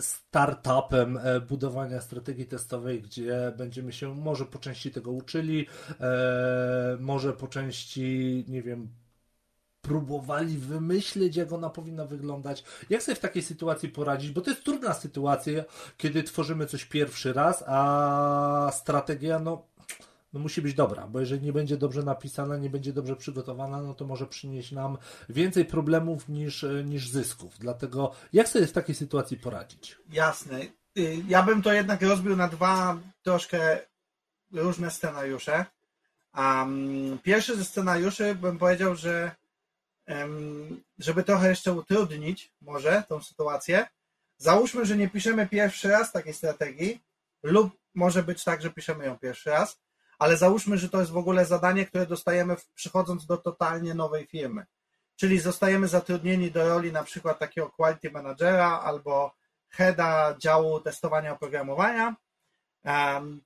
startupem 0.00 1.18
e, 1.22 1.40
budowania 1.40 2.00
strategii 2.00 2.46
testowej, 2.46 3.02
gdzie 3.02 3.52
będziemy 3.56 3.92
się 3.92 4.14
może 4.14 4.44
po 4.44 4.58
części 4.58 4.90
tego 4.90 5.10
uczyli, 5.10 5.66
e, 6.00 6.96
może 7.00 7.32
po 7.32 7.48
części, 7.48 8.44
nie 8.48 8.62
wiem, 8.62 8.88
próbowali 9.84 10.58
wymyślić, 10.58 11.36
jak 11.36 11.52
ona 11.52 11.70
powinna 11.70 12.04
wyglądać. 12.04 12.64
Jak 12.90 13.02
sobie 13.02 13.16
w 13.16 13.20
takiej 13.20 13.42
sytuacji 13.42 13.88
poradzić? 13.88 14.30
Bo 14.30 14.40
to 14.40 14.50
jest 14.50 14.64
trudna 14.64 14.94
sytuacja, 14.94 15.64
kiedy 15.96 16.22
tworzymy 16.22 16.66
coś 16.66 16.84
pierwszy 16.84 17.32
raz, 17.32 17.64
a 17.66 18.70
strategia, 18.72 19.38
no 19.38 19.66
no 20.34 20.40
musi 20.40 20.62
być 20.62 20.74
dobra, 20.74 21.06
bo 21.06 21.20
jeżeli 21.20 21.42
nie 21.42 21.52
będzie 21.52 21.76
dobrze 21.76 22.02
napisana, 22.02 22.56
nie 22.56 22.70
będzie 22.70 22.92
dobrze 22.92 23.16
przygotowana, 23.16 23.82
no 23.82 23.94
to 23.94 24.06
może 24.06 24.26
przynieść 24.26 24.72
nam 24.72 24.98
więcej 25.28 25.64
problemów 25.64 26.28
niż, 26.28 26.66
niż 26.84 27.08
zysków. 27.08 27.58
Dlatego 27.58 28.12
jak 28.32 28.48
sobie 28.48 28.66
w 28.66 28.72
takiej 28.72 28.94
sytuacji 28.94 29.36
poradzić? 29.36 29.98
Jasne. 30.12 30.60
Y, 30.98 31.22
ja 31.28 31.42
bym 31.42 31.62
to 31.62 31.72
jednak 31.72 32.02
rozbił 32.02 32.36
na 32.36 32.48
dwa 32.48 32.98
troszkę 33.22 33.78
różne 34.52 34.90
scenariusze. 34.90 35.64
Um, 36.36 37.18
pierwszy 37.22 37.56
ze 37.56 37.64
scenariuszy 37.64 38.34
bym 38.34 38.58
powiedział, 38.58 38.96
że 38.96 39.30
um, 40.08 40.82
żeby 40.98 41.22
trochę 41.22 41.48
jeszcze 41.48 41.72
utrudnić 41.72 42.52
może 42.60 43.02
tą 43.08 43.22
sytuację, 43.22 43.86
załóżmy, 44.38 44.86
że 44.86 44.96
nie 44.96 45.08
piszemy 45.08 45.48
pierwszy 45.48 45.88
raz 45.88 46.12
takiej 46.12 46.34
strategii 46.34 47.00
lub 47.42 47.72
może 47.94 48.22
być 48.22 48.44
tak, 48.44 48.62
że 48.62 48.70
piszemy 48.70 49.06
ją 49.06 49.18
pierwszy 49.18 49.50
raz, 49.50 49.83
ale 50.18 50.36
załóżmy, 50.36 50.78
że 50.78 50.88
to 50.88 51.00
jest 51.00 51.12
w 51.12 51.16
ogóle 51.16 51.44
zadanie, 51.44 51.86
które 51.86 52.06
dostajemy 52.06 52.56
przychodząc 52.74 53.26
do 53.26 53.36
totalnie 53.36 53.94
nowej 53.94 54.26
firmy. 54.26 54.66
Czyli 55.16 55.40
zostajemy 55.40 55.88
zatrudnieni 55.88 56.50
do 56.50 56.68
roli 56.68 56.92
na 56.92 57.04
przykład 57.04 57.38
takiego 57.38 57.70
quality 57.70 58.10
managera 58.10 58.80
albo 58.80 59.34
heada 59.68 60.34
działu 60.38 60.80
testowania 60.80 61.32
oprogramowania. 61.32 62.16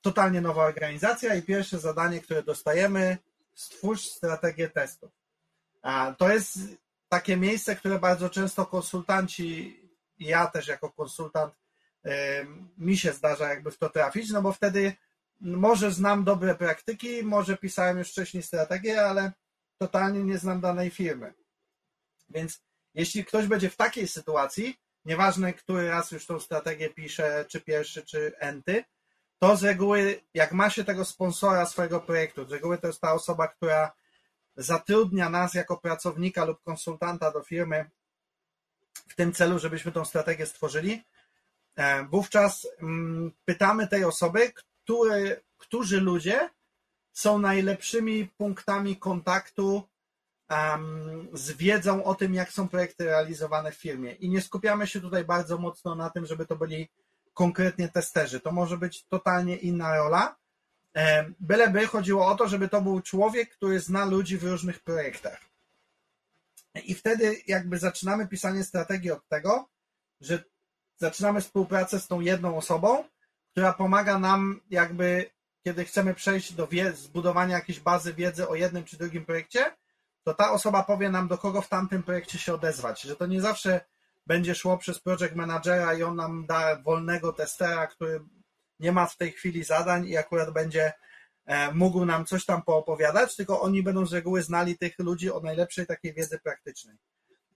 Totalnie 0.00 0.40
nowa 0.40 0.64
organizacja 0.64 1.34
i 1.34 1.42
pierwsze 1.42 1.78
zadanie, 1.78 2.20
które 2.20 2.42
dostajemy, 2.42 3.18
stwórz 3.54 4.00
strategię 4.00 4.68
testów. 4.68 5.10
To 6.18 6.28
jest 6.28 6.58
takie 7.08 7.36
miejsce, 7.36 7.76
które 7.76 7.98
bardzo 7.98 8.30
często 8.30 8.66
konsultanci, 8.66 9.80
ja 10.18 10.46
też 10.46 10.68
jako 10.68 10.90
konsultant, 10.90 11.54
mi 12.78 12.96
się 12.96 13.12
zdarza 13.12 13.48
jakby 13.48 13.70
w 13.70 13.78
to 13.78 13.88
trafić, 13.88 14.30
no 14.30 14.42
bo 14.42 14.52
wtedy 14.52 14.92
może 15.40 15.90
znam 15.90 16.24
dobre 16.24 16.54
praktyki, 16.54 17.24
może 17.24 17.56
pisałem 17.56 17.98
już 17.98 18.10
wcześniej 18.10 18.42
strategię, 18.42 19.04
ale 19.04 19.32
totalnie 19.78 20.24
nie 20.24 20.38
znam 20.38 20.60
danej 20.60 20.90
firmy. 20.90 21.34
Więc 22.28 22.62
jeśli 22.94 23.24
ktoś 23.24 23.46
będzie 23.46 23.70
w 23.70 23.76
takiej 23.76 24.08
sytuacji, 24.08 24.76
nieważne 25.04 25.52
który 25.52 25.88
raz 25.88 26.10
już 26.10 26.26
tą 26.26 26.40
strategię 26.40 26.90
pisze, 26.90 27.44
czy 27.48 27.60
pierwszy, 27.60 28.02
czy 28.02 28.32
enty, 28.38 28.84
to 29.38 29.56
z 29.56 29.64
reguły, 29.64 30.20
jak 30.34 30.52
ma 30.52 30.70
się 30.70 30.84
tego 30.84 31.04
sponsora 31.04 31.66
swojego 31.66 32.00
projektu, 32.00 32.44
z 32.44 32.52
reguły 32.52 32.78
to 32.78 32.86
jest 32.86 33.00
ta 33.00 33.12
osoba, 33.12 33.48
która 33.48 33.92
zatrudnia 34.56 35.30
nas 35.30 35.54
jako 35.54 35.76
pracownika 35.76 36.44
lub 36.44 36.62
konsultanta 36.62 37.30
do 37.30 37.42
firmy 37.42 37.90
w 39.08 39.14
tym 39.14 39.32
celu, 39.32 39.58
żebyśmy 39.58 39.92
tą 39.92 40.04
strategię 40.04 40.46
stworzyli, 40.46 41.02
e, 41.76 42.04
wówczas 42.04 42.66
mm, 42.82 43.32
pytamy 43.44 43.88
tej 43.88 44.04
osoby, 44.04 44.52
które, 44.88 45.40
którzy 45.56 46.00
ludzie 46.00 46.50
są 47.12 47.38
najlepszymi 47.38 48.26
punktami 48.26 48.96
kontaktu 48.96 49.82
um, 50.50 51.28
z 51.32 51.52
wiedzą 51.52 52.04
o 52.04 52.14
tym, 52.14 52.34
jak 52.34 52.52
są 52.52 52.68
projekty 52.68 53.04
realizowane 53.04 53.72
w 53.72 53.76
firmie. 53.76 54.12
I 54.12 54.28
nie 54.28 54.40
skupiamy 54.40 54.86
się 54.86 55.00
tutaj 55.00 55.24
bardzo 55.24 55.58
mocno 55.58 55.94
na 55.94 56.10
tym, 56.10 56.26
żeby 56.26 56.46
to 56.46 56.56
byli 56.56 56.88
konkretnie 57.34 57.88
testerzy. 57.88 58.40
To 58.40 58.52
może 58.52 58.78
być 58.78 59.06
totalnie 59.06 59.56
inna 59.56 59.96
rola. 59.96 60.36
Byleby 61.40 61.86
chodziło 61.86 62.26
o 62.26 62.34
to, 62.34 62.48
żeby 62.48 62.68
to 62.68 62.80
był 62.80 63.00
człowiek, 63.00 63.50
który 63.50 63.80
zna 63.80 64.04
ludzi 64.04 64.38
w 64.38 64.44
różnych 64.44 64.80
projektach. 64.80 65.40
I 66.84 66.94
wtedy 66.94 67.36
jakby 67.46 67.78
zaczynamy 67.78 68.28
pisanie 68.28 68.64
strategii 68.64 69.10
od 69.10 69.28
tego, 69.28 69.68
że 70.20 70.44
zaczynamy 70.96 71.40
współpracę 71.40 72.00
z 72.00 72.06
tą 72.06 72.20
jedną 72.20 72.56
osobą, 72.56 73.04
która 73.58 73.72
pomaga 73.72 74.18
nam 74.18 74.60
jakby, 74.70 75.30
kiedy 75.64 75.84
chcemy 75.84 76.14
przejść 76.14 76.52
do 76.52 76.68
zbudowania 76.94 77.56
jakiejś 77.56 77.80
bazy 77.80 78.14
wiedzy 78.14 78.48
o 78.48 78.54
jednym 78.54 78.84
czy 78.84 78.96
drugim 78.96 79.24
projekcie, 79.24 79.76
to 80.24 80.34
ta 80.34 80.52
osoba 80.52 80.82
powie 80.82 81.10
nam, 81.10 81.28
do 81.28 81.38
kogo 81.38 81.62
w 81.62 81.68
tamtym 81.68 82.02
projekcie 82.02 82.38
się 82.38 82.54
odezwać, 82.54 83.02
że 83.02 83.16
to 83.16 83.26
nie 83.26 83.40
zawsze 83.40 83.80
będzie 84.26 84.54
szło 84.54 84.78
przez 84.78 85.00
project 85.00 85.34
managera 85.34 85.94
i 85.94 86.02
on 86.02 86.16
nam 86.16 86.46
da 86.46 86.76
wolnego 86.76 87.32
testera, 87.32 87.86
który 87.86 88.20
nie 88.80 88.92
ma 88.92 89.06
w 89.06 89.16
tej 89.16 89.32
chwili 89.32 89.64
zadań 89.64 90.06
i 90.06 90.16
akurat 90.16 90.50
będzie 90.50 90.92
e, 91.46 91.72
mógł 91.72 92.04
nam 92.04 92.26
coś 92.26 92.44
tam 92.44 92.62
poopowiadać, 92.62 93.36
tylko 93.36 93.60
oni 93.60 93.82
będą 93.82 94.06
z 94.06 94.12
reguły 94.12 94.42
znali 94.42 94.78
tych 94.78 94.98
ludzi 94.98 95.30
o 95.30 95.40
najlepszej 95.40 95.86
takiej 95.86 96.14
wiedzy 96.14 96.38
praktycznej. 96.38 96.96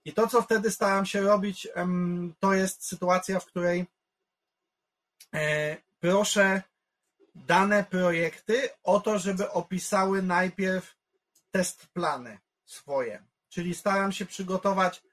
I 0.05 0.13
to, 0.13 0.27
co 0.27 0.41
wtedy 0.41 0.71
staram 0.71 1.05
się 1.05 1.21
robić, 1.21 1.67
to 2.39 2.53
jest 2.53 2.85
sytuacja, 2.85 3.39
w 3.39 3.45
której 3.45 3.85
e, 5.33 5.77
proszę 6.03 6.61
dane 7.35 7.83
projekty 7.83 8.69
o 8.83 8.99
to, 8.99 9.19
żeby 9.19 9.51
opisały 9.51 10.23
najpierw 10.23 10.95
test 11.51 11.87
plany 11.93 12.37
swoje. 12.65 13.23
Czyli 13.49 13.75
staram 13.75 14.11
się 14.11 14.25
przygotować 14.25 15.03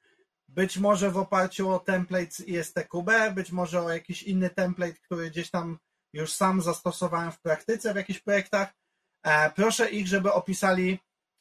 być 0.48 0.78
może 0.78 1.10
w 1.10 1.16
oparciu 1.16 1.70
o 1.70 1.78
template 1.78 2.44
ISTQB, 2.46 3.10
być 3.34 3.52
może 3.52 3.82
o 3.82 3.90
jakiś 3.90 4.22
inny 4.22 4.50
template, 4.50 4.98
który 5.04 5.30
gdzieś 5.30 5.50
tam 5.50 5.78
już 6.12 6.32
sam 6.32 6.62
zastosowałem 6.62 7.32
w 7.32 7.40
praktyce 7.40 7.92
w 7.92 7.96
jakichś 7.96 8.20
projektach. 8.20 8.72
E, 9.22 9.50
proszę 9.50 9.90
ich, 9.90 10.06
żeby 10.06 10.32
opisali 10.32 10.98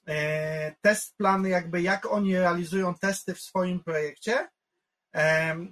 e, 0.08 0.76
test 0.82 1.18
plany, 1.18 1.50
jakby 1.50 1.82
jak 1.82 2.06
oni 2.06 2.38
realizują 2.38 2.96
testy 2.96 3.34
w 3.34 3.42
swoim 3.42 3.84
projekcie, 3.84 4.48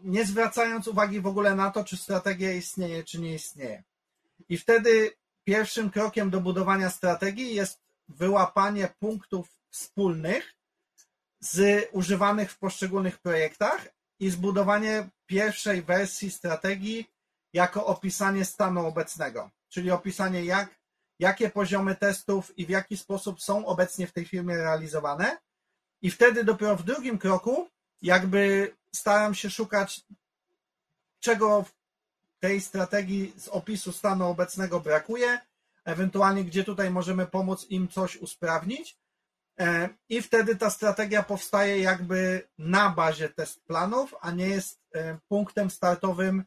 nie 0.04 0.26
zwracając 0.26 0.88
uwagi 0.88 1.21
w 1.21 1.28
ogóle 1.28 1.56
na 1.56 1.71
to, 1.71 1.84
czy 1.84 1.97
strategia 1.97 2.54
istnieje, 2.54 3.04
czy 3.04 3.21
nie 3.21 3.34
istnieje. 3.34 3.84
I 4.50 4.58
wtedy 4.58 5.12
pierwszym 5.43 5.89
krokiem 5.89 6.30
do 6.30 6.41
budowania 6.41 6.89
strategii 6.89 7.56
jest 7.56 7.80
wyłapanie 8.08 8.89
punktów 9.00 9.58
wspólnych 9.69 10.54
z 11.39 11.89
używanych 11.91 12.52
w 12.52 12.60
poszczególnych 12.60 13.19
projektach 13.19 13.88
i 14.19 14.30
zbudowanie 14.30 15.10
pierwszej 15.26 15.82
wersji 15.82 16.32
strategii 16.32 17.06
jako 17.54 17.86
opisanie 17.86 18.45
stanu 18.45 18.86
obecnego, 18.86 19.52
czyli 19.69 19.91
opisanie 19.91 20.45
jak, 20.45 20.80
jakie 21.19 21.50
poziomy 21.50 21.95
testów 21.95 22.58
i 22.58 22.65
w 22.65 22.69
jaki 22.69 22.97
sposób 22.97 23.41
są 23.41 23.65
obecnie 23.65 24.08
w 24.08 24.13
tej 24.13 24.26
firmie 24.26 24.58
realizowane. 24.58 25.38
I 26.02 26.12
wtedy 26.12 26.43
dopiero 26.43 26.76
w 26.76 26.84
drugim 26.84 27.17
kroku 27.17 27.69
jakby 28.02 28.76
staram 28.92 29.36
się 29.36 29.50
szukać, 29.50 30.02
czego 31.20 31.64
w 31.64 31.72
tej 32.40 32.62
strategii 32.62 33.34
z 33.38 33.48
opisu 33.48 33.92
stanu 33.92 34.30
obecnego 34.30 34.80
brakuje, 34.80 35.40
ewentualnie 35.86 36.44
gdzie 36.44 36.64
tutaj 36.64 36.92
możemy 36.92 37.26
pomóc 37.26 37.66
im 37.70 37.88
coś 37.88 38.16
usprawnić. 38.16 38.98
E, 39.60 39.90
I 40.10 40.22
wtedy 40.22 40.56
ta 40.56 40.70
strategia 40.70 41.24
powstaje 41.24 41.82
jakby 41.82 42.48
na 42.58 42.90
bazie 42.90 43.30
test 43.30 43.66
planów, 43.66 44.16
a 44.22 44.32
nie 44.32 44.48
jest 44.48 44.82
e, 44.96 45.18
punktem 45.28 45.70
startowym 45.70 46.44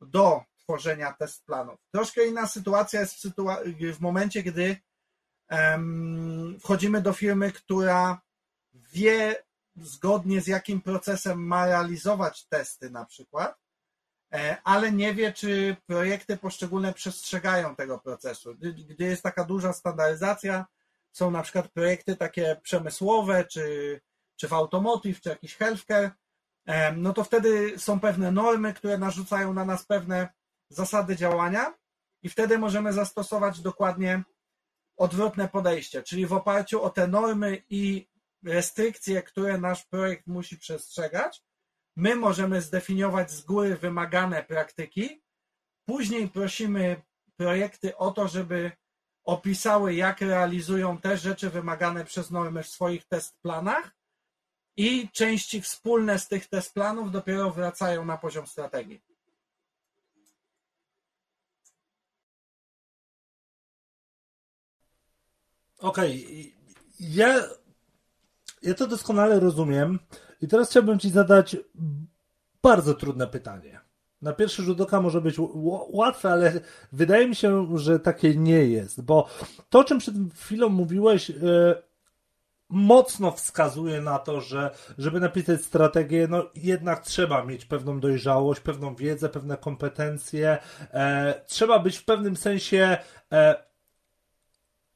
do 0.00 0.44
tworzenia 0.58 1.12
test 1.12 1.44
planów. 1.44 1.78
Troszkę 1.90 2.26
inna 2.26 2.46
sytuacja 2.46 3.00
jest 3.00 3.14
w, 3.14 3.22
sytua- 3.24 3.92
w 3.94 4.00
momencie, 4.00 4.42
gdy 4.42 4.76
wchodzimy 6.60 7.02
do 7.02 7.12
firmy, 7.12 7.52
która 7.52 8.20
wie 8.74 9.42
zgodnie 9.76 10.40
z 10.40 10.46
jakim 10.46 10.80
procesem 10.80 11.46
ma 11.46 11.66
realizować 11.66 12.46
testy 12.46 12.90
na 12.90 13.04
przykład, 13.04 13.58
e, 14.32 14.56
ale 14.64 14.92
nie 14.92 15.14
wie, 15.14 15.32
czy 15.32 15.76
projekty 15.86 16.36
poszczególne 16.36 16.92
przestrzegają 16.92 17.76
tego 17.76 17.98
procesu. 17.98 18.54
Gdy 18.88 19.04
jest 19.04 19.22
taka 19.22 19.44
duża 19.44 19.72
standaryzacja, 19.72 20.66
są 21.12 21.30
na 21.30 21.42
przykład 21.42 21.68
projekty 21.68 22.16
takie 22.16 22.60
przemysłowe, 22.62 23.44
czy, 23.44 24.00
czy 24.36 24.48
w 24.48 24.52
automotive, 24.52 25.20
czy 25.20 25.28
jakiś 25.28 25.56
healthcare, 25.56 26.10
no 26.96 27.12
to 27.12 27.24
wtedy 27.24 27.78
są 27.78 28.00
pewne 28.00 28.32
normy, 28.32 28.74
które 28.74 28.98
narzucają 28.98 29.54
na 29.54 29.64
nas 29.64 29.86
pewne 29.86 30.28
zasady 30.68 31.16
działania 31.16 31.74
i 32.22 32.28
wtedy 32.28 32.58
możemy 32.58 32.92
zastosować 32.92 33.60
dokładnie 33.60 34.22
odwrotne 34.96 35.48
podejście, 35.48 36.02
czyli 36.02 36.26
w 36.26 36.32
oparciu 36.32 36.82
o 36.82 36.90
te 36.90 37.08
normy 37.08 37.62
i 37.70 38.08
restrykcje, 38.44 39.22
które 39.22 39.58
nasz 39.58 39.84
projekt 39.84 40.26
musi 40.26 40.58
przestrzegać, 40.58 41.42
my 41.96 42.16
możemy 42.16 42.62
zdefiniować 42.62 43.30
z 43.30 43.42
góry 43.42 43.76
wymagane 43.76 44.42
praktyki, 44.44 45.22
później 45.84 46.28
prosimy 46.28 47.02
projekty 47.36 47.96
o 47.96 48.10
to, 48.10 48.28
żeby 48.28 48.72
opisały, 49.24 49.94
jak 49.94 50.20
realizują 50.20 50.98
te 50.98 51.16
rzeczy 51.16 51.50
wymagane 51.50 52.04
przez 52.04 52.30
normy 52.30 52.62
w 52.62 52.68
swoich 52.68 53.04
test 53.08 53.40
planach 53.42 53.90
i 54.76 55.08
części 55.12 55.62
wspólne 55.62 56.18
z 56.18 56.28
tych 56.28 56.48
test 56.48 56.74
planów 56.74 57.10
dopiero 57.10 57.50
wracają 57.50 58.04
na 58.04 58.18
poziom 58.18 58.46
strategii. 58.46 59.02
Okej, 65.78 66.24
okay. 66.24 66.62
ja, 67.00 67.34
ja 68.62 68.74
to 68.74 68.86
doskonale 68.86 69.40
rozumiem 69.40 69.98
i 70.42 70.48
teraz 70.48 70.70
chciałbym 70.70 70.98
Ci 70.98 71.10
zadać 71.10 71.56
bardzo 72.62 72.94
trudne 72.94 73.26
pytanie. 73.26 73.80
Na 74.22 74.32
pierwszy 74.32 74.62
rzut 74.62 74.80
oka 74.80 75.00
może 75.00 75.20
być 75.20 75.36
łatwe, 75.88 76.30
ale 76.30 76.60
wydaje 76.92 77.28
mi 77.28 77.34
się, 77.34 77.78
że 77.78 78.00
takie 78.00 78.36
nie 78.36 78.66
jest, 78.66 79.00
bo 79.00 79.28
to, 79.70 79.84
czym 79.84 79.98
przed 79.98 80.14
chwilą 80.34 80.68
mówiłeś, 80.68 81.28
yy, 81.28 81.82
mocno 82.72 83.32
wskazuje 83.32 84.00
na 84.00 84.18
to, 84.18 84.40
że 84.40 84.70
żeby 84.98 85.20
napisać 85.20 85.62
strategię, 85.62 86.26
no 86.30 86.50
jednak 86.54 87.02
trzeba 87.02 87.44
mieć 87.44 87.64
pewną 87.64 88.00
dojrzałość, 88.00 88.60
pewną 88.60 88.94
wiedzę, 88.94 89.28
pewne 89.28 89.56
kompetencje. 89.56 90.58
E, 90.90 91.34
trzeba 91.46 91.78
być 91.78 91.98
w 91.98 92.04
pewnym 92.04 92.36
sensie 92.36 92.98
e, 93.32 93.54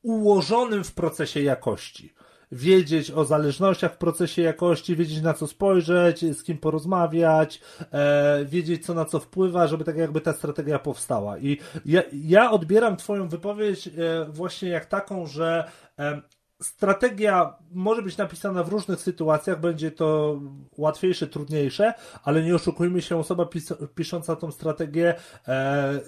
ułożonym 0.02 0.84
w 0.84 0.94
procesie 0.94 1.42
jakości. 1.42 2.14
Wiedzieć 2.52 3.10
o 3.10 3.24
zależnościach 3.24 3.94
w 3.94 3.98
procesie 3.98 4.42
jakości, 4.42 4.96
wiedzieć 4.96 5.22
na 5.22 5.34
co 5.34 5.46
spojrzeć, 5.46 6.36
z 6.36 6.42
kim 6.42 6.58
porozmawiać, 6.58 7.60
e, 7.92 8.44
wiedzieć 8.44 8.86
co 8.86 8.94
na 8.94 9.04
co 9.04 9.20
wpływa, 9.20 9.66
żeby 9.66 9.84
tak 9.84 9.96
jakby 9.96 10.20
ta 10.20 10.32
strategia 10.32 10.78
powstała. 10.78 11.38
I 11.38 11.58
ja, 11.84 12.02
ja 12.12 12.50
odbieram 12.50 12.96
Twoją 12.96 13.28
wypowiedź 13.28 13.88
e, 13.88 13.90
właśnie 14.28 14.68
jak 14.68 14.86
taką, 14.86 15.26
że 15.26 15.70
e, 15.98 16.22
strategia 16.62 17.54
może 17.70 18.02
być 18.02 18.16
napisana 18.16 18.62
w 18.62 18.68
różnych 18.68 19.00
sytuacjach, 19.00 19.60
będzie 19.60 19.90
to 19.90 20.40
łatwiejsze, 20.76 21.26
trudniejsze, 21.26 21.94
ale 22.22 22.42
nie 22.42 22.54
oszukujmy 22.54 23.02
się, 23.02 23.16
osoba 23.16 23.46
pis 23.46 23.72
pisząca 23.94 24.36
tą 24.36 24.52
strategię 24.52 25.14
e, 25.48 26.00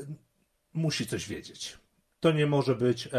musi 0.72 1.06
coś 1.06 1.28
wiedzieć. 1.28 1.78
To 2.20 2.32
nie 2.32 2.46
może 2.46 2.74
być 2.74 3.06
e, 3.06 3.12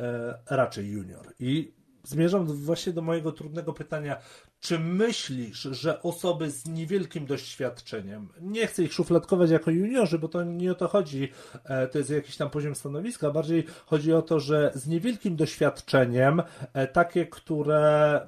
e, 0.00 0.38
raczej 0.50 0.88
junior. 0.88 1.34
I 1.38 1.77
zmierzam 2.08 2.46
właśnie 2.46 2.92
do 2.92 3.02
mojego 3.02 3.32
trudnego 3.32 3.72
pytania. 3.72 4.16
Czy 4.60 4.78
myślisz, 4.78 5.58
że 5.62 6.02
osoby 6.02 6.50
z 6.50 6.66
niewielkim 6.66 7.26
doświadczeniem, 7.26 8.28
nie 8.40 8.66
chcę 8.66 8.82
ich 8.82 8.92
szufladkować 8.92 9.50
jako 9.50 9.70
juniorzy, 9.70 10.18
bo 10.18 10.28
to 10.28 10.44
nie 10.44 10.72
o 10.72 10.74
to 10.74 10.88
chodzi, 10.88 11.32
e, 11.64 11.88
to 11.88 11.98
jest 11.98 12.10
jakiś 12.10 12.36
tam 12.36 12.50
poziom 12.50 12.74
stanowiska, 12.74 13.30
bardziej 13.30 13.64
chodzi 13.86 14.12
o 14.12 14.22
to, 14.22 14.40
że 14.40 14.72
z 14.74 14.86
niewielkim 14.86 15.36
doświadczeniem, 15.36 16.42
e, 16.72 16.86
takie, 16.86 17.26
które 17.26 18.20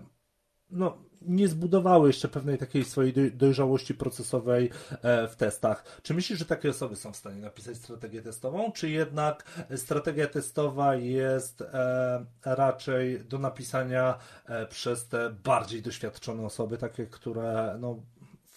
no, 0.71 0.99
nie 1.23 1.49
zbudowały 1.49 2.09
jeszcze 2.09 2.29
pewnej 2.29 2.59
takiej 2.59 2.85
swojej 2.85 3.33
dojrzałości 3.33 3.95
procesowej 3.95 4.71
e, 5.03 5.29
w 5.29 5.37
testach. 5.37 6.01
Czy 6.03 6.15
myślisz, 6.15 6.39
że 6.39 6.45
takie 6.45 6.71
osoby 6.71 6.97
są 6.97 7.13
w 7.13 7.17
stanie 7.17 7.41
napisać 7.41 7.77
strategię 7.77 8.23
testową, 8.23 8.73
czy 8.73 8.91
jednak 8.91 9.45
strategia 9.77 10.27
testowa 10.27 10.95
jest 10.95 11.63
e, 11.63 12.25
raczej 12.45 13.25
do 13.25 13.39
napisania 13.39 14.19
e, 14.47 14.67
przez 14.67 15.09
te 15.09 15.31
bardziej 15.45 15.83
doświadczone 15.83 16.43
osoby, 16.43 16.79
takie, 16.79 17.07
które 17.07 17.77
no, 17.81 17.97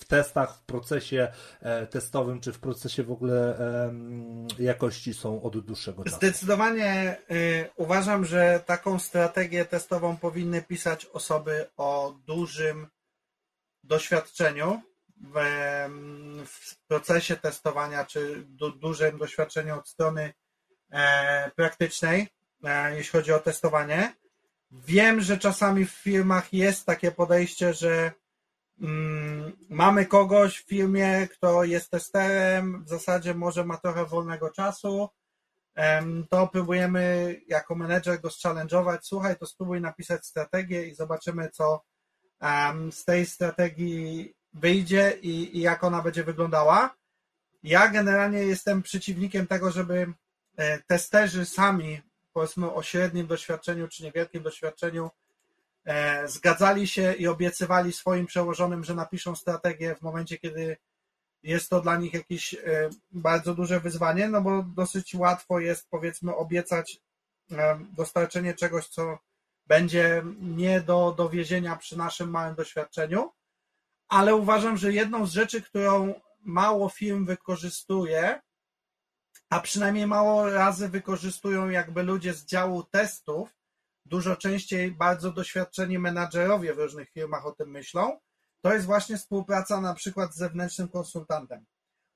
w 0.03 0.07
testach, 0.07 0.57
w 0.57 0.61
procesie 0.61 1.31
testowym, 1.89 2.39
czy 2.39 2.53
w 2.53 2.59
procesie 2.59 3.03
w 3.03 3.11
ogóle 3.11 3.57
jakości 4.59 5.13
są 5.13 5.41
od 5.41 5.59
dłuższego 5.59 6.03
czasu? 6.03 6.17
Zdecydowanie 6.17 7.17
y, 7.31 7.69
uważam, 7.75 8.25
że 8.25 8.63
taką 8.65 8.99
strategię 8.99 9.65
testową 9.65 10.17
powinny 10.17 10.61
pisać 10.61 11.05
osoby 11.05 11.65
o 11.77 12.15
dużym 12.25 12.87
doświadczeniu 13.83 14.81
w, 15.17 15.35
w 16.45 16.87
procesie 16.87 17.35
testowania, 17.35 18.05
czy 18.05 18.43
du, 18.47 18.71
dużym 18.71 19.17
doświadczeniu 19.17 19.79
od 19.79 19.89
strony 19.89 20.33
e, 20.91 21.51
praktycznej, 21.55 22.27
e, 22.63 22.95
jeśli 22.95 23.11
chodzi 23.11 23.33
o 23.33 23.39
testowanie. 23.39 24.13
Wiem, 24.71 25.21
że 25.21 25.37
czasami 25.37 25.85
w 25.85 25.91
firmach 25.91 26.53
jest 26.53 26.85
takie 26.85 27.11
podejście, 27.11 27.73
że 27.73 28.11
mamy 29.69 30.05
kogoś 30.05 30.57
w 30.57 30.67
firmie, 30.67 31.27
kto 31.27 31.63
jest 31.63 31.91
testerem, 31.91 32.83
w 32.85 32.89
zasadzie 32.89 33.33
może 33.33 33.65
ma 33.65 33.77
trochę 33.77 34.05
wolnego 34.05 34.49
czasu, 34.49 35.09
to 36.29 36.47
próbujemy 36.47 37.35
jako 37.47 37.75
menedżer 37.75 38.21
go 38.21 38.29
challenge'ować, 38.29 38.97
słuchaj, 39.01 39.35
to 39.37 39.45
spróbuj 39.45 39.81
napisać 39.81 40.25
strategię 40.25 40.87
i 40.87 40.95
zobaczymy, 40.95 41.49
co 41.49 41.83
z 42.91 43.05
tej 43.05 43.25
strategii 43.25 44.33
wyjdzie 44.53 45.17
i, 45.21 45.57
i 45.57 45.61
jak 45.61 45.83
ona 45.83 46.01
będzie 46.01 46.23
wyglądała. 46.23 46.95
Ja 47.63 47.87
generalnie 47.87 48.39
jestem 48.39 48.81
przeciwnikiem 48.81 49.47
tego, 49.47 49.71
żeby 49.71 50.13
e, 50.57 50.79
testerzy 50.79 51.45
sami, 51.45 52.01
powiedzmy 52.33 52.73
o 52.73 52.83
średnim 52.83 53.27
doświadczeniu 53.27 53.87
czy 53.87 54.03
niewielkim 54.03 54.43
doświadczeniu, 54.43 55.09
zgadzali 56.25 56.87
się 56.87 57.13
i 57.13 57.27
obiecywali 57.27 57.93
swoim 57.93 58.25
przełożonym, 58.25 58.83
że 58.83 58.95
napiszą 58.95 59.35
strategię 59.35 59.95
w 59.95 60.01
momencie, 60.01 60.37
kiedy 60.37 60.77
jest 61.43 61.69
to 61.69 61.81
dla 61.81 61.97
nich 61.97 62.13
jakieś 62.13 62.53
e, 62.53 62.89
bardzo 63.11 63.55
duże 63.55 63.79
wyzwanie, 63.79 64.29
no 64.29 64.41
bo 64.41 64.63
dosyć 64.63 65.15
łatwo 65.15 65.59
jest 65.59 65.89
powiedzmy 65.89 66.35
obiecać 66.35 66.99
e, 67.51 67.79
dostarczenie 67.97 68.53
czegoś, 68.53 68.87
co 68.87 69.17
będzie 69.67 70.23
nie 70.39 70.81
do 70.81 71.13
dowiezienia 71.17 71.75
przy 71.75 71.97
naszym 71.97 72.29
małym 72.29 72.55
doświadczeniu, 72.55 73.31
ale 74.07 74.35
uważam, 74.35 74.77
że 74.77 74.93
jedną 74.93 75.25
z 75.25 75.33
rzeczy, 75.33 75.61
którą 75.61 76.13
mało 76.39 76.89
firm 76.89 77.25
wykorzystuje, 77.25 78.41
a 79.49 79.59
przynajmniej 79.59 80.07
mało 80.07 80.49
razy 80.49 80.89
wykorzystują 80.89 81.69
jakby 81.69 82.03
ludzie 82.03 82.33
z 82.33 82.45
działu 82.45 82.83
testów, 82.83 83.49
dużo 84.05 84.35
częściej 84.35 84.91
bardzo 84.91 85.31
doświadczeni 85.31 85.99
menadżerowie 85.99 86.73
w 86.73 86.77
różnych 86.77 87.09
firmach 87.09 87.45
o 87.45 87.51
tym 87.51 87.71
myślą, 87.71 88.19
to 88.61 88.73
jest 88.73 88.85
właśnie 88.85 89.17
współpraca 89.17 89.81
na 89.81 89.93
przykład 89.93 90.33
z 90.33 90.37
zewnętrznym 90.37 90.87
konsultantem. 90.87 91.65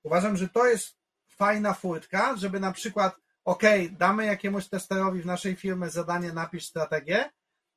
Uważam, 0.04 0.38
że 0.38 0.50
to 0.50 0.68
jest 0.68 0.98
fajna 1.28 1.74
furtka, 1.74 2.38
żeby 2.38 2.60
na 2.60 2.72
przykład, 2.72 3.16
ok, 3.46 3.64
damy 3.92 4.26
jakiemuś 4.26 4.68
testerowi 4.68 5.22
w 5.22 5.26
naszej 5.26 5.56
firmie 5.56 5.90
zadanie 5.90 6.34
napisz 6.34 6.66
strategię, 6.66 7.30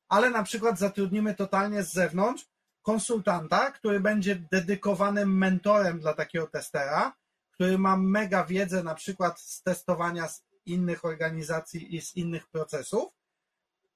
ale 0.08 0.30
na 0.30 0.42
przykład 0.42 0.78
zatrudnimy 0.78 1.34
totalnie 1.34 1.82
z 1.82 1.92
zewnątrz 1.92 2.46
konsultanta, 2.82 3.70
który 3.70 4.00
będzie 4.00 4.36
dedykowanym 4.52 5.38
mentorem 5.38 6.00
dla 6.00 6.14
takiego 6.14 6.46
testera, 6.46 7.12
który 7.52 7.78
ma 7.78 7.96
mega 7.96 8.44
wiedzę 8.44 8.82
na 8.82 8.94
przykład 8.94 9.40
z 9.40 9.62
testowania 9.62 10.28
z 10.28 10.44
innych 10.66 11.04
organizacji 11.04 11.96
i 11.96 12.00
z 12.00 12.16
innych 12.16 12.48
procesów 12.48 13.19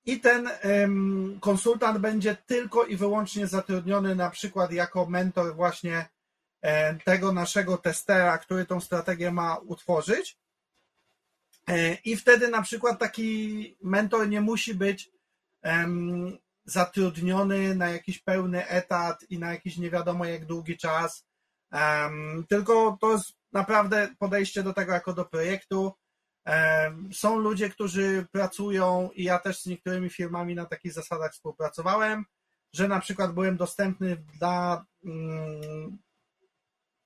i 0.07 0.21
ten 0.21 0.51
konsultant 1.41 1.99
będzie 1.99 2.37
tylko 2.47 2.85
i 2.85 2.97
wyłącznie 2.97 3.47
zatrudniony 3.47 4.15
na 4.15 4.31
przykład 4.31 4.73
jako 4.73 5.07
mentor 5.07 5.57
właśnie 5.57 6.09
e, 6.63 6.95
tego 6.95 7.33
naszego 7.33 7.77
testera, 7.77 8.39
który 8.39 8.67
tą 8.67 8.81
strategię 8.81 9.31
ma 9.31 9.57
utworzyć. 9.57 10.39
E, 11.69 11.95
I 11.95 12.17
wtedy 12.17 12.49
na 12.49 12.63
przykład 12.63 12.99
taki 12.99 13.77
mentor 13.83 14.29
nie 14.29 14.41
musi 14.41 14.75
być 14.75 15.15
zatrudniony 16.65 17.75
na 17.75 17.89
jakiś 17.89 18.19
pełny 18.19 18.69
etat 18.69 19.25
i 19.31 19.39
na 19.39 19.53
jakiś 19.53 19.77
nie 19.77 19.91
wiadomo 19.91 20.25
jak 20.25 20.47
długi 20.47 20.77
czas. 20.77 21.27
Tylko 22.49 22.99
to 23.01 23.13
jest 23.13 23.33
naprawdę 23.53 24.09
podejście 24.19 24.63
do 24.63 24.73
tego 24.73 24.93
jako 24.93 25.13
do 25.13 25.25
projektu 25.25 25.93
są 27.13 27.39
ludzie, 27.39 27.71
którzy 27.71 28.27
pracują 28.33 29.11
i 29.15 29.25
ja 29.25 29.39
też 29.39 29.61
z 29.61 29.67
niektórymi 29.67 30.11
firmami 30.11 30.55
na 30.55 30.67
takich 30.67 30.93
zasadach 30.93 31.33
współpracowałem, 31.33 32.25
że 32.73 32.89
na 32.89 33.01
przykład 33.01 33.33
byłem 33.33 33.57
dostępny 33.57 34.17
dla 34.17 34.85
mm, 35.05 35.99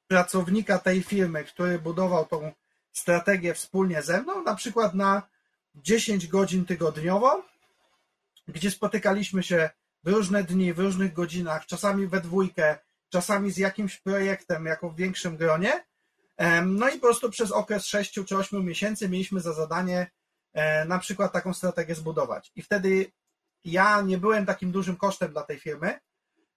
pracownika 0.07 0.78
tej 0.78 1.03
firmy, 1.03 1.45
który 1.45 1.78
budował 1.78 2.26
tą 2.26 2.53
strategię 2.93 3.55
wspólnie 3.55 4.03
ze 4.03 4.22
mną, 4.22 4.43
na 4.43 4.55
przykład 4.55 4.95
na 4.95 5.22
10 5.74 6.26
godzin 6.26 6.64
tygodniowo 6.64 7.43
gdzie 8.49 8.70
spotykaliśmy 8.70 9.43
się 9.43 9.70
w 10.05 10.09
różne 10.09 10.45
dni, 10.45 10.72
w 10.72 10.78
różnych 10.78 11.12
godzinach, 11.12 11.66
czasami 11.66 12.07
we 12.07 12.20
dwójkę, 12.20 12.78
czasami 13.09 13.51
z 13.51 13.57
jakimś 13.57 13.97
projektem 13.97 14.66
jako 14.66 14.91
w 14.91 14.97
większym 14.97 15.36
gronie. 15.36 15.84
No 16.66 16.89
i 16.89 16.93
po 16.93 17.07
prostu 17.07 17.30
przez 17.30 17.53
okres 17.53 17.86
6 17.86 18.20
czy 18.26 18.36
8 18.36 18.64
miesięcy 18.64 19.09
mieliśmy 19.09 19.41
za 19.41 19.53
zadanie 19.53 20.11
e, 20.53 20.84
na 20.84 20.99
przykład 20.99 21.32
taką 21.32 21.55
strategię 21.55 21.95
zbudować. 21.95 22.53
I 22.57 22.62
wtedy 22.62 23.12
ja 23.64 24.01
nie 24.01 24.18
byłem 24.18 24.47
takim 24.47 24.72
dużym 24.72 24.97
kosztem 24.97 25.32
dla 25.32 25.43
tej 25.43 25.61
firmy 25.61 25.99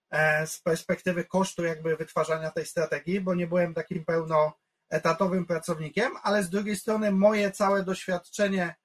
e, 0.09 0.47
z 0.47 0.59
perspektywy 0.59 1.23
kosztu 1.23 1.63
jakby 1.63 1.97
wytwarzania 1.97 2.51
tej 2.51 2.65
strategii, 2.65 3.21
bo 3.21 3.35
nie 3.35 3.47
byłem 3.47 3.73
takim 3.73 4.05
pełnoetatowym 4.05 5.45
pracownikiem, 5.45 6.11
ale 6.23 6.43
z 6.43 6.49
drugiej 6.49 6.75
strony 6.75 7.11
moje 7.11 7.51
całe 7.51 7.83
doświadczenie 7.83 8.75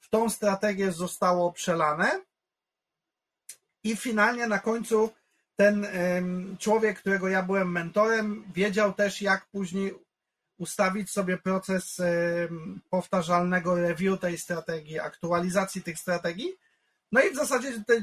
w 0.00 0.08
tą 0.08 0.30
strategię 0.30 0.92
zostało 0.92 1.52
przelane 1.52 2.20
i 3.84 3.96
finalnie 3.96 4.46
na 4.46 4.58
końcu 4.58 5.10
ten 5.56 5.86
człowiek, 6.58 6.98
którego 6.98 7.28
ja 7.28 7.42
byłem 7.42 7.72
mentorem, 7.72 8.44
wiedział 8.54 8.92
też, 8.92 9.22
jak 9.22 9.46
później 9.46 10.05
ustawić 10.58 11.10
sobie 11.10 11.38
proces 11.38 12.02
powtarzalnego 12.90 13.74
review 13.74 14.20
tej 14.20 14.38
strategii, 14.38 15.00
aktualizacji 15.00 15.82
tych 15.82 15.98
strategii. 15.98 16.56
No 17.12 17.20
i 17.22 17.30
w 17.30 17.36
zasadzie 17.36 17.84
te, 17.86 17.94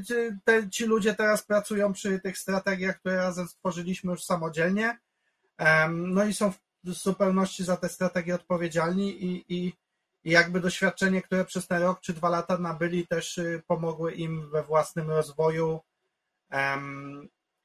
te, 0.44 0.70
ci 0.70 0.84
ludzie 0.84 1.14
teraz 1.14 1.42
pracują 1.42 1.92
przy 1.92 2.20
tych 2.20 2.38
strategiach, 2.38 2.98
które 2.98 3.16
razem 3.16 3.48
stworzyliśmy 3.48 4.10
już 4.10 4.24
samodzielnie. 4.24 4.98
No 5.88 6.24
i 6.24 6.34
są 6.34 6.52
w 6.84 6.90
zupełności 6.92 7.64
za 7.64 7.76
te 7.76 7.88
strategie 7.88 8.34
odpowiedzialni 8.34 9.24
i, 9.24 9.44
i, 9.48 9.72
i 10.24 10.30
jakby 10.30 10.60
doświadczenie, 10.60 11.22
które 11.22 11.44
przez 11.44 11.66
ten 11.66 11.82
rok 11.82 12.00
czy 12.00 12.12
dwa 12.12 12.28
lata 12.28 12.58
nabyli, 12.58 13.06
też 13.06 13.38
y, 13.38 13.62
pomogły 13.66 14.12
im 14.12 14.50
we 14.50 14.62
własnym 14.62 15.10
rozwoju. 15.10 15.80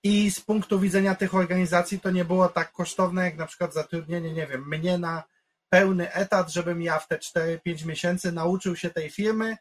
I 0.04 0.32
z 0.32 0.40
punktu 0.40 0.80
widzenia 0.80 1.16
tych 1.16 1.36
organizacji 1.36 2.00
to 2.00 2.12
nie 2.12 2.26
było 2.26 2.50
tak 2.50 2.72
kosztowne, 2.72 3.26
jak 3.26 3.38
na 3.38 3.48
przykład 3.48 3.74
zatrudnienie, 3.74 4.34
nie 4.34 4.48
wiem, 4.48 4.68
mnie 4.68 4.98
na 4.98 5.24
pełny 5.70 6.14
etat, 6.14 6.50
żebym 6.52 6.82
ja 6.82 7.00
w 7.00 7.08
te 7.08 7.18
4-5 7.18 7.86
miesięcy 7.86 8.32
nauczył 8.32 8.76
się 8.76 8.90
tej 8.90 9.10
firmy 9.10 9.58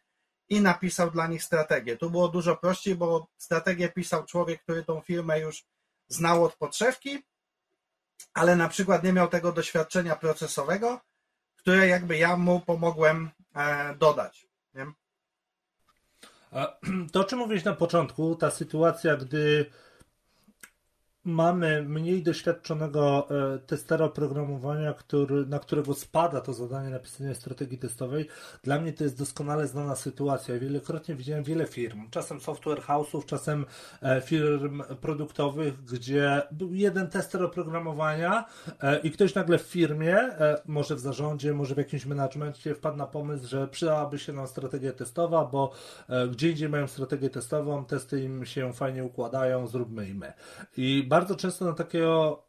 i 0.49 0.61
napisał 0.61 1.11
dla 1.11 1.27
nich 1.27 1.45
strategię. 1.45 1.97
Tu 1.97 2.11
było 2.11 2.29
dużo 2.29 2.57
prościej, 2.57 2.95
bo 2.95 3.27
strategię 3.39 3.89
pisał 3.89 4.25
człowiek, 4.25 4.63
który 4.63 4.85
tą 4.85 5.01
firmę 5.01 5.41
już 5.41 5.65
znał 6.09 6.45
od 6.45 6.57
podszewki, 6.57 7.23
ale 8.35 8.57
na 8.57 8.69
przykład 8.69 9.05
nie 9.05 9.13
miał 9.13 9.29
tego 9.29 9.53
doświadczenia 9.53 10.17
procesowego, 10.17 11.01
które 11.57 11.89
jakby 11.89 12.19
ja 12.19 12.37
mu 12.37 12.61
pomogłem 12.61 13.31
e, 13.55 13.95
dodać. 13.95 14.49
To, 17.13 17.21
o 17.21 17.25
czym 17.25 17.39
mówiłeś 17.39 17.65
na 17.65 17.75
początku, 17.75 18.37
ta 18.37 18.51
sytuacja, 18.51 19.17
gdy 19.17 19.71
mamy 21.25 21.83
mniej 21.83 22.23
doświadczonego 22.23 23.29
e, 23.55 23.59
testera 23.59 24.05
oprogramowania, 24.05 24.93
który, 24.93 25.47
na 25.47 25.59
którego 25.59 25.95
spada 25.95 26.41
to 26.41 26.53
zadanie 26.53 26.91
napisania 26.91 27.35
strategii 27.35 27.79
testowej, 27.79 28.29
dla 28.63 28.81
mnie 28.81 28.93
to 28.93 29.05
jest 29.05 29.19
doskonale 29.19 29.67
znana 29.67 29.97
sytuacja. 29.97 30.59
Wielokrotnie 30.59 31.15
widziałem 31.15 31.45
wiele 31.45 31.67
firm, 31.67 32.11
czasem 32.11 32.41
software 32.41 32.81
house'ów, 32.81 33.25
czasem 33.25 33.67
e, 34.03 34.21
firm 34.21 34.83
produktowych, 35.01 35.85
gdzie 35.85 36.43
był 36.53 36.75
jeden 36.75 37.09
tester 37.09 37.43
oprogramowania 37.43 38.45
e, 38.81 38.99
i 38.99 39.11
ktoś 39.11 39.35
nagle 39.35 39.59
w 39.59 39.63
firmie, 39.63 40.19
może 40.67 40.95
w 40.95 41.01
zarządzie, 41.01 41.55
może 41.55 41.75
w 41.75 41.79
jakimś 41.79 42.07
managemencie 42.07 42.75
wpadł 42.75 42.97
na 42.97 43.07
pomysł, 43.07 43.49
że 43.49 43.69
przydałaby 43.69 44.19
się 44.19 44.33
nam 44.33 44.47
strategia 44.47 44.93
testowa, 44.93 45.45
bo 45.45 45.73
gdzie 46.31 46.51
indziej 46.51 46.69
mają 46.69 46.87
strategię 46.87 47.31
testową, 47.31 47.85
testy 47.85 48.23
im 48.23 48.47
się 48.47 48.73
fajnie 48.73 49.05
układają, 49.05 49.67
zróbmy 49.67 50.09
i 50.09 50.15
my. 50.15 50.33
I 50.77 51.08
bardzo 51.09 51.37
często 51.37 51.65
na 51.65 51.73
takiego 51.73 52.43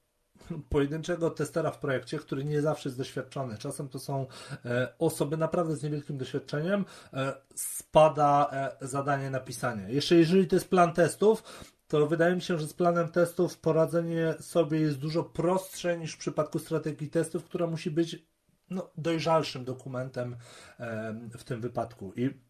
pojedynczego 0.70 1.30
testera 1.30 1.72
w 1.72 1.80
projekcie, 1.80 2.20
który 2.20 2.46
nie 2.46 2.62
zawsze 2.62 2.90
jest 2.90 2.98
doświadczony. 2.98 3.58
Czasem 3.58 3.90
to 3.90 4.00
są 4.00 4.26
e, 4.66 4.94
osoby 5.00 5.38
naprawdę 5.38 5.76
z 5.76 5.84
niewielkim 5.84 6.18
doświadczeniem, 6.18 6.86
e, 7.14 7.34
spada 7.56 8.50
e, 8.52 8.88
zadanie 8.88 9.30
napisania. 9.30 9.90
Jeszcze 9.90 10.16
jeżeli 10.16 10.48
to 10.48 10.56
jest 10.56 10.70
plan 10.70 10.94
testów, 10.94 11.44
to 11.88 12.08
wydaje 12.08 12.36
mi 12.36 12.42
się, 12.42 12.60
że 12.60 12.68
z 12.68 12.74
planem 12.74 13.10
testów 13.10 13.58
poradzenie 13.58 14.34
sobie 14.40 14.80
jest 14.80 14.98
dużo 14.98 15.24
prostsze 15.24 15.98
niż 15.98 16.14
w 16.14 16.18
przypadku 16.18 16.60
strategii 16.60 17.10
testów, 17.10 17.46
która 17.46 17.68
musi 17.68 17.92
być 17.92 18.26
no, 18.70 18.90
dojrzalszym 18.98 19.66
dokumentem 19.66 20.36
w 21.38 21.44
tym 21.44 21.62
wypadku. 21.62 22.14
I 22.16 22.49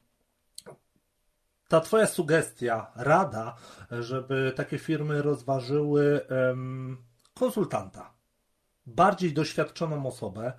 ta 1.70 1.80
Twoja 1.82 2.08
sugestia, 2.08 2.92
rada, 2.96 3.56
żeby 3.92 4.54
takie 4.56 4.78
firmy 4.78 5.22
rozważyły 5.22 6.22
konsultanta, 7.34 8.14
bardziej 8.86 9.34
doświadczoną 9.34 10.06
osobę, 10.06 10.54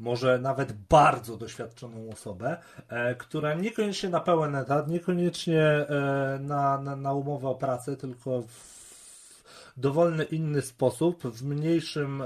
może 0.00 0.38
nawet 0.38 0.72
bardzo 0.72 1.36
doświadczoną 1.36 2.10
osobę, 2.10 2.56
e, 2.88 3.14
która 3.14 3.54
niekoniecznie 3.54 4.08
na 4.08 4.20
pełen 4.20 4.54
etat, 4.56 4.88
niekoniecznie 4.88 5.62
e, 5.62 6.38
na, 6.40 6.78
na, 6.78 6.96
na 6.96 7.12
umowę 7.12 7.48
o 7.48 7.54
pracę, 7.54 7.96
tylko 7.96 8.42
w 8.42 8.80
dowolny 9.76 10.24
inny 10.24 10.62
sposób, 10.62 11.22
w 11.22 11.44
mniejszym 11.44 12.22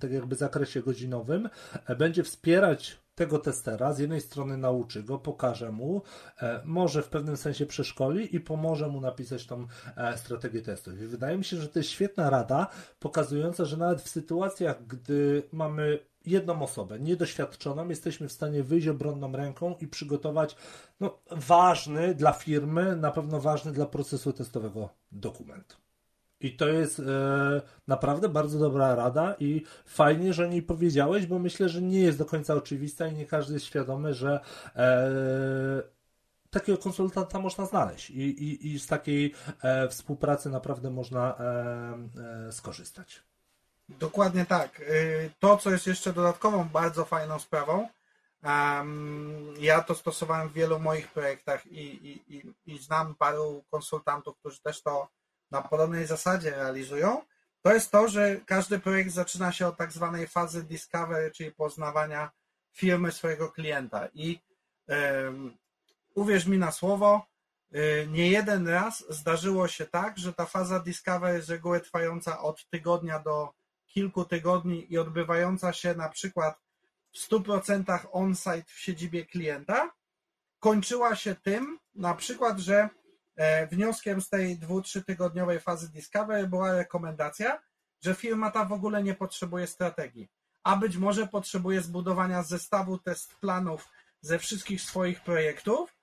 tak 0.00 0.12
jakby 0.12 0.36
zakresie 0.36 0.82
godzinowym, 0.82 1.48
e, 1.86 1.96
będzie 1.96 2.22
wspierać 2.22 3.03
tego 3.14 3.38
testera, 3.38 3.92
z 3.92 3.98
jednej 3.98 4.20
strony 4.20 4.56
nauczy 4.56 5.02
go, 5.02 5.18
pokaże 5.18 5.72
mu, 5.72 6.02
e, 6.42 6.60
może 6.64 7.02
w 7.02 7.08
pewnym 7.08 7.36
sensie 7.36 7.66
przeszkoli 7.66 8.36
i 8.36 8.40
pomoże 8.40 8.88
mu 8.88 9.00
napisać 9.00 9.46
tą 9.46 9.66
e, 9.96 10.18
strategię 10.18 10.62
testów. 10.62 11.00
I 11.00 11.06
wydaje 11.06 11.38
mi 11.38 11.44
się, 11.44 11.56
że 11.56 11.68
to 11.68 11.78
jest 11.78 11.90
świetna 11.90 12.30
rada, 12.30 12.66
pokazująca, 12.98 13.64
że 13.64 13.76
nawet 13.76 14.02
w 14.02 14.08
sytuacjach, 14.08 14.86
gdy 14.86 15.42
mamy 15.52 15.98
jedną 16.26 16.62
osobę 16.62 17.00
niedoświadczoną, 17.00 17.88
jesteśmy 17.88 18.28
w 18.28 18.32
stanie 18.32 18.62
wyjść 18.62 18.88
obronną 18.88 19.32
ręką 19.32 19.74
i 19.80 19.86
przygotować 19.86 20.56
no, 21.00 21.18
ważny 21.30 22.14
dla 22.14 22.32
firmy, 22.32 22.96
na 22.96 23.10
pewno 23.10 23.40
ważny 23.40 23.72
dla 23.72 23.86
procesu 23.86 24.32
testowego 24.32 24.88
dokument. 25.12 25.83
I 26.44 26.56
to 26.56 26.68
jest 26.68 27.00
e, 27.00 27.02
naprawdę 27.86 28.28
bardzo 28.28 28.58
dobra 28.58 28.94
rada 28.94 29.34
i 29.38 29.62
fajnie, 29.86 30.32
że 30.32 30.44
o 30.44 30.46
niej 30.46 30.62
powiedziałeś, 30.62 31.26
bo 31.26 31.38
myślę, 31.38 31.68
że 31.68 31.82
nie 31.82 32.00
jest 32.00 32.18
do 32.18 32.24
końca 32.24 32.54
oczywista 32.54 33.06
i 33.06 33.14
nie 33.14 33.26
każdy 33.26 33.54
jest 33.54 33.66
świadomy, 33.66 34.14
że 34.14 34.40
e, 34.76 35.82
takiego 36.50 36.78
konsultanta 36.78 37.38
można 37.38 37.66
znaleźć 37.66 38.10
i, 38.10 38.20
i, 38.20 38.74
i 38.74 38.80
z 38.80 38.86
takiej 38.86 39.34
e, 39.62 39.88
współpracy 39.88 40.50
naprawdę 40.50 40.90
można 40.90 41.34
e, 41.38 42.48
e, 42.48 42.52
skorzystać. 42.52 43.22
Dokładnie 43.88 44.46
tak. 44.46 44.80
Y, 44.80 45.30
to, 45.40 45.56
co 45.56 45.70
jest 45.70 45.86
jeszcze 45.86 46.12
dodatkową 46.12 46.68
bardzo 46.68 47.04
fajną 47.04 47.38
sprawą, 47.38 47.88
ja 49.58 49.82
to 49.82 49.94
stosowałem 49.94 50.48
w 50.48 50.52
wielu 50.52 50.78
moich 50.78 51.08
projektach 51.08 51.66
i, 51.66 52.20
i 52.66 52.78
znam 52.78 53.14
paru 53.14 53.64
konsultantów, 53.70 54.36
którzy 54.38 54.60
też 54.60 54.82
to 54.82 55.08
na 55.54 55.62
podobnej 55.62 56.06
zasadzie 56.06 56.50
realizują, 56.50 57.22
to 57.62 57.74
jest 57.74 57.90
to, 57.90 58.08
że 58.08 58.40
każdy 58.46 58.78
projekt 58.78 59.10
zaczyna 59.10 59.52
się 59.52 59.66
od 59.66 59.76
tak 59.76 59.92
zwanej 59.92 60.26
fazy 60.26 60.64
discovery, 60.64 61.30
czyli 61.30 61.52
poznawania 61.52 62.30
firmy 62.72 63.12
swojego 63.12 63.48
klienta. 63.48 64.08
I 64.14 64.38
uwierz 66.14 66.46
mi 66.46 66.58
na 66.58 66.72
słowo, 66.72 67.26
y, 67.74 68.08
nie 68.10 68.30
jeden 68.30 68.68
raz 68.68 69.04
zdarzyło 69.08 69.68
się 69.68 69.86
tak, 69.86 70.18
że 70.18 70.32
ta 70.32 70.46
faza 70.46 70.80
discovery 70.80 71.36
jest 71.36 71.48
reguły 71.48 71.80
trwająca 71.80 72.40
od 72.40 72.68
tygodnia 72.70 73.18
do 73.18 73.52
kilku 73.86 74.24
tygodni 74.24 74.92
i 74.92 74.98
odbywająca 74.98 75.72
się 75.72 75.94
na 75.94 76.08
przykład 76.08 76.58
w 77.12 77.18
100% 77.18 78.06
on-site 78.12 78.64
w 78.66 78.80
siedzibie 78.80 79.26
klienta, 79.26 79.90
kończyła 80.60 81.16
się 81.16 81.34
tym, 81.34 81.78
na 81.94 82.14
przykład, 82.14 82.58
że 82.58 82.88
wnioskiem 83.70 84.20
z 84.20 84.28
tej 84.28 84.58
dwu, 84.58 84.82
trzytygodniowej 84.82 85.60
fazy 85.60 85.88
Discovery 85.88 86.48
była 86.48 86.72
rekomendacja, 86.72 87.62
że 88.02 88.14
firma 88.14 88.50
ta 88.50 88.64
w 88.64 88.72
ogóle 88.72 89.02
nie 89.02 89.14
potrzebuje 89.14 89.66
strategii, 89.66 90.28
a 90.62 90.76
być 90.76 90.96
może 90.96 91.26
potrzebuje 91.26 91.82
zbudowania 91.82 92.42
zestawu 92.42 92.98
test 92.98 93.34
planów 93.34 93.88
ze 94.20 94.38
wszystkich 94.38 94.80
swoich 94.80 95.20
projektów 95.20 95.96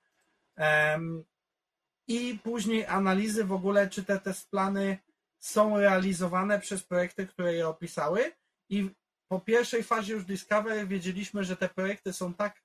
i 2.08 2.40
później 2.44 2.86
analizy 2.86 3.44
w 3.44 3.52
ogóle, 3.52 3.90
czy 3.90 4.04
te 4.04 4.20
test 4.20 4.50
plany 4.50 4.98
są 5.40 5.78
realizowane 5.78 6.60
przez 6.60 6.84
projekty, 6.84 7.28
które 7.28 7.54
je 7.54 7.68
opisały. 7.68 8.32
I 8.70 8.90
po 9.28 9.40
pierwszej 9.40 9.84
fazie 9.84 10.14
już 10.14 10.26
Discovery 10.26 10.88
wiedzieliśmy, 10.88 11.44
że 11.44 11.58
te 11.58 11.70
projekty 11.70 12.14
są 12.14 12.34
tak 12.34 12.62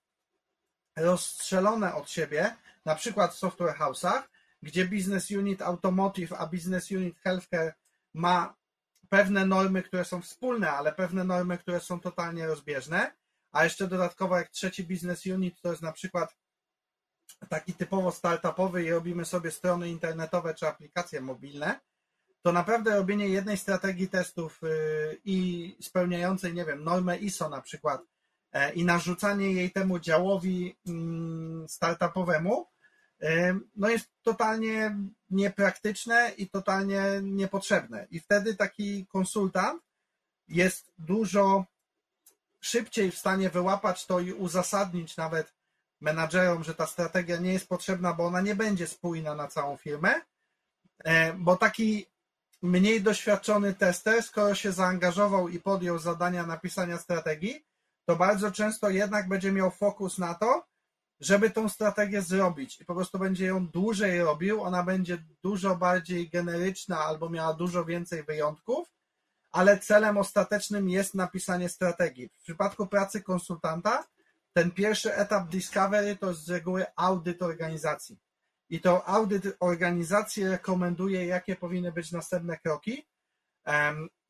rozstrzelone 0.96 1.94
od 1.94 2.10
siebie, 2.10 2.56
na 2.84 2.94
przykład 2.94 3.34
w 3.34 3.38
software 3.38 3.76
house'ach, 3.78 4.22
gdzie 4.62 4.84
Business 4.84 5.30
Unit 5.30 5.62
Automotive, 5.62 6.32
a 6.32 6.46
Business 6.46 6.90
Unit 6.90 7.18
Healthcare 7.18 7.74
ma 8.14 8.56
pewne 9.08 9.46
normy, 9.46 9.82
które 9.82 10.04
są 10.04 10.22
wspólne, 10.22 10.70
ale 10.70 10.92
pewne 10.92 11.24
normy, 11.24 11.58
które 11.58 11.80
są 11.80 12.00
totalnie 12.00 12.46
rozbieżne, 12.46 13.12
a 13.52 13.64
jeszcze 13.64 13.88
dodatkowo 13.88 14.36
jak 14.36 14.50
trzeci 14.50 14.84
Business 14.84 15.26
Unit 15.26 15.60
to 15.60 15.70
jest 15.70 15.82
na 15.82 15.92
przykład 15.92 16.36
taki 17.48 17.74
typowo 17.74 18.12
startupowy 18.12 18.84
i 18.84 18.90
robimy 18.90 19.24
sobie 19.24 19.50
strony 19.50 19.90
internetowe 19.90 20.54
czy 20.54 20.66
aplikacje 20.66 21.20
mobilne, 21.20 21.80
to 22.42 22.52
naprawdę 22.52 22.96
robienie 22.96 23.28
jednej 23.28 23.56
strategii 23.56 24.08
testów 24.08 24.62
y, 24.62 25.20
i 25.24 25.76
spełniającej, 25.80 26.54
nie 26.54 26.64
wiem, 26.64 26.84
normę 26.84 27.16
ISO 27.16 27.48
na 27.48 27.62
przykład 27.62 28.02
e, 28.52 28.72
i 28.72 28.84
narzucanie 28.84 29.52
jej 29.52 29.70
temu 29.70 29.98
działowi 29.98 30.76
mm, 30.86 31.68
startupowemu, 31.68 32.66
no 33.76 33.88
jest 33.88 34.10
totalnie 34.22 34.96
niepraktyczne 35.30 36.32
i 36.36 36.50
totalnie 36.50 37.02
niepotrzebne. 37.22 38.06
I 38.10 38.20
wtedy 38.20 38.54
taki 38.54 39.06
konsultant 39.06 39.82
jest 40.48 40.92
dużo 40.98 41.64
szybciej 42.60 43.10
w 43.10 43.18
stanie 43.18 43.50
wyłapać 43.50 44.06
to 44.06 44.20
i 44.20 44.32
uzasadnić 44.32 45.16
nawet 45.16 45.54
menadżerom, 46.00 46.64
że 46.64 46.74
ta 46.74 46.86
strategia 46.86 47.36
nie 47.36 47.52
jest 47.52 47.68
potrzebna, 47.68 48.12
bo 48.12 48.26
ona 48.26 48.40
nie 48.40 48.54
będzie 48.54 48.86
spójna 48.86 49.34
na 49.34 49.48
całą 49.48 49.76
firmę, 49.76 50.14
bo 51.36 51.56
taki 51.56 52.06
mniej 52.62 53.02
doświadczony 53.02 53.74
tester, 53.74 54.22
skoro 54.22 54.54
się 54.54 54.72
zaangażował 54.72 55.48
i 55.48 55.60
podjął 55.60 55.98
zadania 55.98 56.46
napisania 56.46 56.98
strategii, 56.98 57.64
to 58.04 58.16
bardzo 58.16 58.52
często 58.52 58.90
jednak 58.90 59.28
będzie 59.28 59.52
miał 59.52 59.70
fokus 59.70 60.18
na 60.18 60.34
to, 60.34 60.66
żeby 61.20 61.50
tą 61.50 61.68
strategię 61.68 62.22
zrobić 62.22 62.80
i 62.80 62.84
po 62.84 62.94
prostu 62.94 63.18
będzie 63.18 63.46
ją 63.46 63.66
dłużej 63.66 64.22
robił, 64.22 64.62
ona 64.62 64.82
będzie 64.82 65.18
dużo 65.42 65.76
bardziej 65.76 66.28
generyczna 66.28 66.98
albo 66.98 67.30
miała 67.30 67.54
dużo 67.54 67.84
więcej 67.84 68.24
wyjątków, 68.24 68.88
ale 69.52 69.78
celem 69.78 70.18
ostatecznym 70.18 70.88
jest 70.88 71.14
napisanie 71.14 71.68
strategii. 71.68 72.28
W 72.28 72.42
przypadku 72.42 72.86
pracy 72.86 73.22
konsultanta 73.22 74.04
ten 74.52 74.70
pierwszy 74.70 75.14
etap 75.14 75.48
discovery 75.48 76.16
to 76.16 76.28
jest 76.28 76.44
z 76.44 76.50
reguły 76.50 76.86
audyt 76.96 77.42
organizacji. 77.42 78.18
I 78.70 78.80
to 78.80 79.08
audyt 79.08 79.56
organizacji 79.60 80.48
rekomenduje, 80.48 81.26
jakie 81.26 81.56
powinny 81.56 81.92
być 81.92 82.12
następne 82.12 82.58
kroki. 82.58 83.06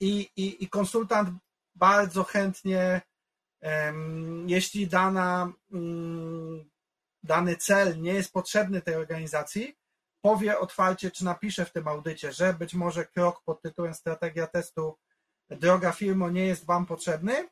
I, 0.00 0.30
i, 0.36 0.64
i 0.64 0.68
konsultant 0.68 1.30
bardzo 1.74 2.24
chętnie, 2.24 3.00
jeśli 4.46 4.86
dana, 4.86 5.52
mm, 5.72 6.70
dany 7.26 7.56
cel 7.56 8.00
nie 8.00 8.14
jest 8.14 8.32
potrzebny 8.32 8.82
tej 8.82 8.94
organizacji, 8.94 9.76
powie 10.20 10.58
otwarcie, 10.58 11.10
czy 11.10 11.24
napisze 11.24 11.64
w 11.64 11.72
tym 11.72 11.88
audycie, 11.88 12.32
że 12.32 12.54
być 12.54 12.74
może 12.74 13.06
krok 13.06 13.42
pod 13.44 13.62
tytułem 13.62 13.94
strategia 13.94 14.46
testu 14.46 14.98
droga 15.50 15.92
firmo 15.92 16.30
nie 16.30 16.46
jest 16.46 16.66
Wam 16.66 16.86
potrzebny, 16.86 17.48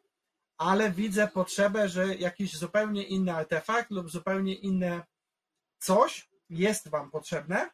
ale 0.59 0.91
widzę 0.91 1.29
potrzebę, 1.29 1.89
że 1.89 2.15
jakiś 2.15 2.57
zupełnie 2.57 3.03
inny 3.03 3.35
artefakt 3.35 3.91
lub 3.91 4.11
zupełnie 4.11 4.55
inne 4.55 5.03
coś 5.79 6.31
jest 6.51 6.89
Wam 6.89 7.11
potrzebne 7.11 7.71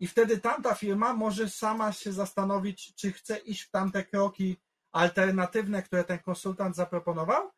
i 0.00 0.06
wtedy 0.06 0.38
tamta 0.38 0.74
firma 0.74 1.14
może 1.14 1.48
sama 1.48 1.92
się 1.92 2.12
zastanowić, 2.12 2.94
czy 2.94 3.12
chce 3.12 3.38
iść 3.38 3.62
w 3.62 3.70
tamte 3.70 4.04
kroki 4.04 4.56
alternatywne, 4.92 5.82
które 5.82 6.04
ten 6.04 6.18
konsultant 6.18 6.76
zaproponował 6.76 7.50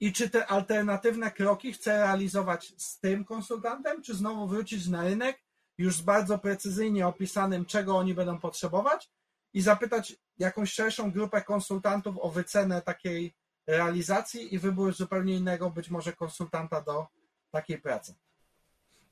i 0.00 0.12
czy 0.12 0.30
te 0.30 0.46
alternatywne 0.46 1.30
kroki 1.30 1.72
chce 1.72 1.98
realizować 1.98 2.74
z 2.76 3.00
tym 3.00 3.24
konsultantem, 3.24 4.02
czy 4.02 4.14
znowu 4.14 4.46
wrócić 4.46 4.88
na 4.88 5.02
rynek 5.02 5.42
już 5.78 5.96
z 5.96 6.00
bardzo 6.00 6.38
precyzyjnie 6.38 7.06
opisanym, 7.06 7.64
czego 7.64 7.96
oni 7.96 8.14
będą 8.14 8.38
potrzebować 8.38 9.10
i 9.52 9.60
zapytać 9.60 10.16
jakąś 10.38 10.72
szerszą 10.72 11.10
grupę 11.10 11.42
konsultantów 11.42 12.16
o 12.18 12.30
wycenę 12.30 12.82
takiej 12.82 13.34
realizacji 13.66 14.54
i 14.54 14.58
wybór 14.58 14.94
zupełnie 14.94 15.34
innego, 15.34 15.70
być 15.70 15.90
może 15.90 16.12
konsultanta 16.12 16.80
do 16.80 17.06
takiej 17.50 17.78
pracy. 17.78 18.14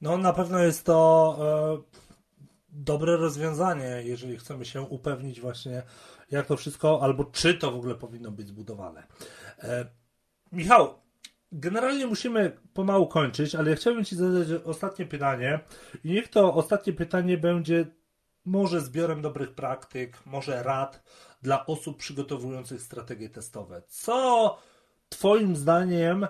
No 0.01 0.19
na 0.19 0.33
pewno 0.33 0.59
jest 0.59 0.85
to 0.85 1.37
e, 1.41 2.03
dobre 2.69 3.17
rozwiązanie, 3.17 4.03
jeżeli 4.05 4.39
chcemy 4.39 4.65
się 4.65 4.83
upewnić 4.83 5.41
właśnie, 5.41 5.83
jak 6.31 6.47
to 6.47 6.57
wszystko, 6.57 7.03
albo 7.03 7.25
czy 7.25 7.55
to 7.55 7.73
w 7.73 7.77
ogóle 7.77 7.95
powinno 7.95 8.31
być 8.31 8.49
zbudowane. 8.49 9.07
Michał, 10.53 10.95
generalnie 11.53 12.07
musimy 12.07 12.57
pomału 12.75 13.07
kończyć, 13.07 13.55
ale 13.55 13.71
ja 13.71 13.77
chciałbym 13.77 14.05
Ci 14.05 14.17
zadać 14.17 14.49
ostatnie 14.65 15.07
pytanie 15.07 15.61
i 16.05 16.13
niech 16.13 16.29
to 16.29 16.55
ostatnie 16.55 16.93
pytanie 16.93 17.39
będzie 17.39 17.87
może 18.45 18.81
zbiorem 18.81 19.23
dobrych 19.23 19.55
praktyk, 19.55 20.27
może 20.27 20.63
rad 20.63 21.03
dla 21.43 21.67
osób 21.67 21.99
przygotowujących 21.99 22.83
strategie 22.83 23.29
testowe. 23.29 23.83
Co 23.89 24.59
Twoim 25.09 25.57
zdaniem, 25.57 26.27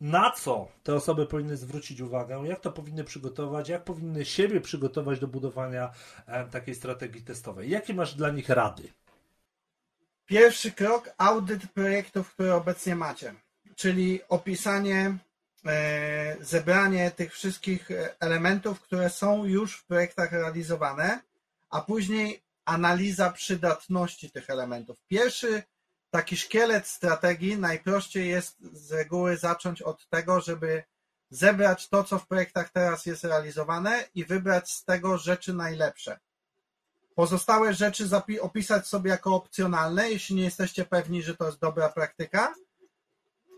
na 0.00 0.30
co 0.30 0.68
te 0.82 0.94
osoby 0.94 1.26
powinny 1.26 1.56
zwrócić 1.56 2.00
uwagę, 2.00 2.42
jak 2.46 2.60
to 2.60 2.72
powinny 2.72 3.04
przygotować, 3.04 3.68
jak 3.68 3.84
powinny 3.84 4.24
siebie 4.24 4.60
przygotować 4.60 5.20
do 5.20 5.28
budowania 5.28 5.90
takiej 6.50 6.74
strategii 6.74 7.22
testowej? 7.22 7.70
Jakie 7.70 7.94
masz 7.94 8.14
dla 8.14 8.30
nich 8.30 8.48
rady? 8.48 8.82
Pierwszy 10.26 10.72
krok 10.72 11.10
audyt 11.18 11.72
projektów, 11.72 12.30
które 12.30 12.54
obecnie 12.54 12.96
macie, 12.96 13.34
czyli 13.76 14.20
opisanie 14.28 15.18
E, 15.66 16.36
zebranie 16.40 17.10
tych 17.10 17.32
wszystkich 17.32 17.88
elementów, 18.20 18.80
które 18.80 19.10
są 19.10 19.44
już 19.44 19.76
w 19.76 19.86
projektach 19.86 20.32
realizowane, 20.32 21.20
a 21.70 21.80
później 21.80 22.42
analiza 22.64 23.30
przydatności 23.30 24.30
tych 24.30 24.50
elementów. 24.50 24.96
Pierwszy 25.08 25.62
taki 26.10 26.36
szkielet 26.36 26.86
strategii 26.86 27.58
najprościej 27.58 28.28
jest 28.28 28.56
z 28.60 28.92
reguły 28.92 29.36
zacząć 29.36 29.82
od 29.82 30.08
tego, 30.08 30.40
żeby 30.40 30.82
zebrać 31.30 31.88
to, 31.88 32.04
co 32.04 32.18
w 32.18 32.26
projektach 32.26 32.72
teraz 32.72 33.06
jest 33.06 33.24
realizowane 33.24 34.08
i 34.14 34.24
wybrać 34.24 34.70
z 34.70 34.84
tego 34.84 35.18
rzeczy 35.18 35.54
najlepsze. 35.54 36.18
Pozostałe 37.14 37.74
rzeczy 37.74 38.08
opisać 38.40 38.86
sobie 38.86 39.10
jako 39.10 39.34
opcjonalne, 39.34 40.10
jeśli 40.10 40.36
nie 40.36 40.42
jesteście 40.42 40.84
pewni, 40.84 41.22
że 41.22 41.36
to 41.36 41.46
jest 41.46 41.58
dobra 41.58 41.88
praktyka, 41.88 42.54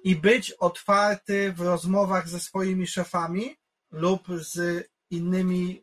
i 0.04 0.16
być 0.16 0.52
otwarty 0.52 1.52
w 1.52 1.61
rozmowach 1.61 2.28
ze 2.28 2.40
swoimi 2.40 2.86
szefami 2.86 3.57
lub 3.90 4.22
z 4.36 4.86
innymi 5.11 5.82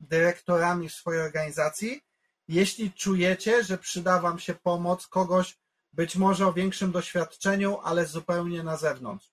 dyrektorami 0.00 0.88
w 0.88 0.94
swojej 0.94 1.22
organizacji, 1.22 2.02
jeśli 2.48 2.92
czujecie, 2.92 3.64
że 3.64 3.78
przyda 3.78 4.20
Wam 4.20 4.38
się 4.38 4.54
pomoc 4.54 5.06
kogoś, 5.06 5.58
być 5.92 6.16
może 6.16 6.46
o 6.46 6.52
większym 6.52 6.92
doświadczeniu, 6.92 7.78
ale 7.82 8.06
zupełnie 8.06 8.62
na 8.62 8.76
zewnątrz. 8.76 9.32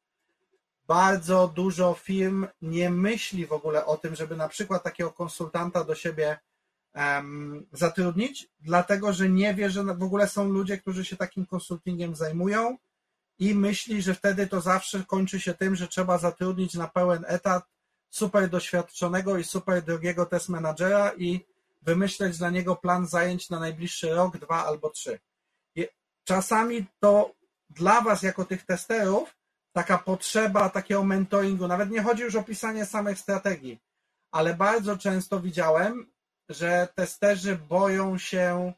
Bardzo 0.88 1.48
dużo 1.48 1.94
firm 1.94 2.48
nie 2.62 2.90
myśli 2.90 3.46
w 3.46 3.54
ogóle 3.54 3.86
o 3.86 3.98
tym, 3.98 4.16
żeby 4.16 4.36
na 4.36 4.50
przykład 4.50 4.84
takiego 4.84 5.12
konsultanta 5.12 5.84
do 5.84 5.96
siebie 5.96 6.40
zatrudnić, 7.72 8.50
dlatego 8.60 9.14
że 9.14 9.30
nie 9.30 9.54
wie, 9.54 9.70
że 9.70 9.84
w 9.84 10.04
ogóle 10.04 10.28
są 10.28 10.50
ludzie, 10.50 10.78
którzy 10.78 11.06
się 11.06 11.18
takim 11.18 11.46
konsultingiem 11.46 12.16
zajmują 12.16 12.78
i 13.40 13.56
myśli, 13.56 14.02
że 14.02 14.14
wtedy 14.14 14.48
to 14.48 14.62
zawsze 14.62 15.04
kończy 15.04 15.40
się 15.40 15.54
tym, 15.54 15.76
że 15.76 15.88
trzeba 15.88 16.18
zatrudnić 16.18 16.74
na 16.74 16.88
pełen 16.88 17.26
etat 17.28 17.66
super 18.10 18.50
doświadczonego 18.50 19.38
i 19.38 19.44
super 19.44 19.82
drogiego 19.82 20.26
test 20.26 20.50
managera 20.50 21.12
i 21.18 21.46
wymyśleć 21.82 22.38
dla 22.38 22.50
niego 22.50 22.76
plan 22.76 23.08
zajęć 23.08 23.50
na 23.50 23.60
najbliższy 23.60 24.10
rok, 24.10 24.38
dwa 24.38 24.66
albo 24.66 24.90
trzy. 24.90 25.20
Czasami 26.24 26.86
to 27.00 27.32
dla 27.70 28.02
Was, 28.02 28.24
jako 28.24 28.46
tych 28.46 28.66
testerów, 28.66 29.36
taka 29.74 29.98
potrzeba 29.98 30.70
takiego 30.70 31.04
mentoringu, 31.04 31.68
nawet 31.68 31.90
nie 31.90 32.04
chodzi 32.04 32.24
już 32.24 32.36
o 32.36 32.44
pisanie 32.44 32.86
samych 32.86 33.20
strategii, 33.20 33.80
ale 34.32 34.54
bardzo 34.54 34.98
często 34.98 35.40
widziałem, 35.40 36.08
że 36.50 36.88
testerzy 36.96 37.56
boją 37.56 38.18
się 38.18 38.74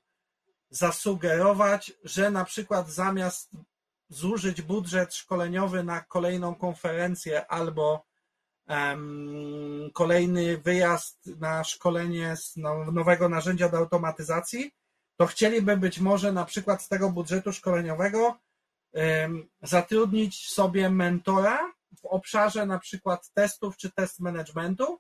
zasugerować, 0.70 1.94
że 2.04 2.32
na 2.32 2.46
przykład 2.46 2.90
zamiast 2.90 3.52
zużyć 4.10 4.62
budżet 4.62 5.16
szkoleniowy 5.16 5.84
na 5.84 6.02
kolejną 6.02 6.56
konferencję 6.56 7.48
albo 7.48 8.06
um, 8.68 9.90
kolejny 9.94 10.58
wyjazd 10.58 11.26
na 11.26 11.64
szkolenie 11.64 12.36
z 12.38 12.58
nowego 12.92 13.30
narzędzia 13.30 13.70
do 13.70 13.78
automatyzacji, 13.78 14.72
to 15.18 15.26
chcieliby 15.26 15.78
być 15.78 16.00
może 16.00 16.32
na 16.32 16.46
przykład 16.46 16.84
z 16.84 16.88
tego 16.88 17.10
budżetu 17.10 17.54
szkoleniowego 17.54 18.40
um, 18.92 19.50
zatrudnić 19.62 20.50
sobie 20.50 20.90
mentora 20.90 21.74
w 22.02 22.06
obszarze 22.06 22.66
na 22.66 22.80
przykład 22.80 23.32
testów 23.34 23.78
czy 23.78 23.92
test 23.92 24.20
managementu, 24.20 25.00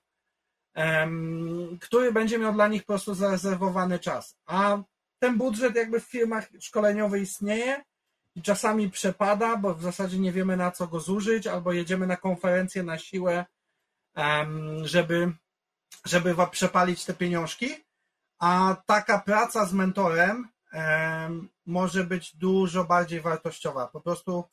który 1.81 2.11
będzie 2.11 2.39
miał 2.39 2.53
dla 2.53 2.67
nich 2.67 2.81
po 2.81 2.93
prostu 2.93 3.13
zarezerwowany 3.13 3.99
czas. 3.99 4.37
A 4.45 4.77
ten 5.19 5.37
budżet 5.37 5.75
jakby 5.75 5.99
w 5.99 6.03
firmach 6.03 6.47
szkoleniowych 6.59 7.21
istnieje, 7.21 7.83
i 8.35 8.41
czasami 8.41 8.89
przepada, 8.89 9.57
bo 9.57 9.75
w 9.75 9.81
zasadzie 9.81 10.19
nie 10.19 10.31
wiemy 10.31 10.57
na 10.57 10.71
co 10.71 10.87
go 10.87 10.99
zużyć, 10.99 11.47
albo 11.47 11.73
jedziemy 11.73 12.07
na 12.07 12.17
konferencję 12.17 12.83
na 12.83 12.97
siłę, 12.97 13.45
żeby, 14.81 15.31
żeby 16.05 16.35
przepalić 16.51 17.05
te 17.05 17.13
pieniążki. 17.13 17.75
A 18.39 18.77
taka 18.85 19.19
praca 19.19 19.65
z 19.65 19.73
mentorem 19.73 20.49
może 21.65 22.03
być 22.03 22.35
dużo 22.35 22.85
bardziej 22.85 23.21
wartościowa. 23.21 23.87
Po 23.87 24.01
prostu 24.01 24.43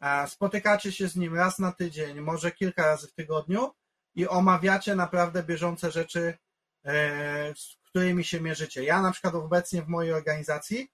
E, 0.00 0.26
Spotykacie 0.28 0.92
się 0.92 1.08
z 1.08 1.16
nim 1.16 1.34
raz 1.34 1.58
na 1.58 1.72
tydzień, 1.72 2.20
może 2.20 2.52
kilka 2.52 2.86
razy 2.86 3.06
w 3.06 3.14
tygodniu 3.14 3.70
i 4.18 4.28
omawiacie 4.28 4.94
naprawdę 4.94 5.42
bieżące 5.42 5.90
rzeczy, 5.90 6.38
e, 6.84 7.54
z 7.54 7.76
którymi 7.88 8.24
się 8.24 8.40
mierzycie. 8.40 8.84
Ja 8.84 9.02
na 9.02 9.12
przykład 9.12 9.34
obecnie 9.34 9.82
w 9.82 9.88
mojej 9.88 10.12
organizacji 10.12 10.88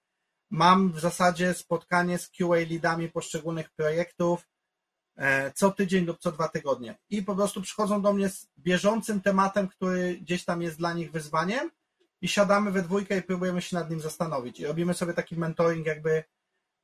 mam 0.50 0.92
w 0.92 1.00
zasadzie 1.00 1.54
spotkanie 1.54 2.18
z 2.18 2.30
QA 2.30 2.56
leadami 2.70 3.08
poszczególnych 3.08 3.70
projektów 3.70 4.48
e, 5.16 5.52
co 5.52 5.70
tydzień 5.70 6.04
lub 6.04 6.18
co 6.18 6.32
dwa 6.32 6.48
tygodnie. 6.48 6.98
I 7.10 7.22
po 7.22 7.34
prostu 7.34 7.62
przychodzą 7.62 8.02
do 8.02 8.12
mnie 8.12 8.28
z 8.28 8.48
bieżącym 8.58 9.20
tematem, 9.20 9.68
który 9.68 10.18
gdzieś 10.20 10.44
tam 10.44 10.62
jest 10.62 10.78
dla 10.78 10.92
nich 10.92 11.12
wyzwaniem 11.12 11.70
i 12.20 12.28
siadamy 12.28 12.70
we 12.70 12.82
dwójkę 12.82 13.18
i 13.18 13.22
próbujemy 13.22 13.62
się 13.62 13.76
nad 13.76 13.90
nim 13.90 14.00
zastanowić. 14.00 14.60
I 14.60 14.66
robimy 14.66 14.94
sobie 14.94 15.12
taki 15.12 15.36
mentoring 15.36 15.86
jakby 15.86 16.24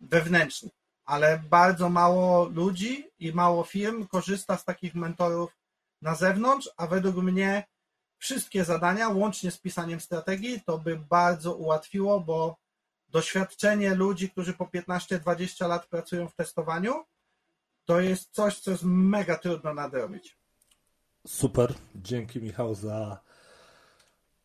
wewnętrzny. 0.01 0.71
Ale 1.05 1.43
bardzo 1.51 1.89
mało 1.89 2.49
ludzi 2.49 3.11
i 3.19 3.33
mało 3.33 3.65
firm 3.65 4.07
korzysta 4.07 4.57
z 4.57 4.65
takich 4.65 4.95
mentorów 4.95 5.60
na 6.03 6.15
zewnątrz, 6.15 6.71
a 6.77 6.87
według 6.87 7.17
mnie 7.17 7.65
wszystkie 8.19 8.65
zadania, 8.65 9.09
łącznie 9.09 9.51
z 9.51 9.59
pisaniem 9.59 10.01
strategii, 10.01 10.61
to 10.67 10.79
by 10.79 10.97
bardzo 10.97 11.55
ułatwiło, 11.55 12.21
bo 12.21 12.57
doświadczenie 13.09 13.95
ludzi, 13.95 14.31
którzy 14.31 14.53
po 14.53 14.65
15-20 14.65 15.69
lat 15.69 15.87
pracują 15.87 16.29
w 16.29 16.35
testowaniu, 16.35 17.05
to 17.85 18.01
jest 18.01 18.31
coś, 18.31 18.61
co 18.61 18.71
jest 18.71 18.83
mega 18.85 19.39
trudno 19.39 19.75
nadrobić. 19.75 20.39
Super. 21.27 21.75
Dzięki 21.95 22.43
Michał 22.43 22.75
za 22.75 23.21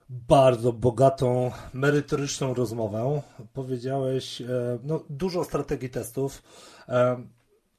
bardzo 0.09 0.73
bogatą, 0.73 1.51
merytoryczną 1.73 2.53
rozmowę. 2.53 3.21
Powiedziałeś 3.53 4.41
e, 4.41 4.47
no, 4.83 5.03
dużo 5.09 5.43
strategii 5.43 5.89
testów 5.89 6.43
e, 6.87 7.23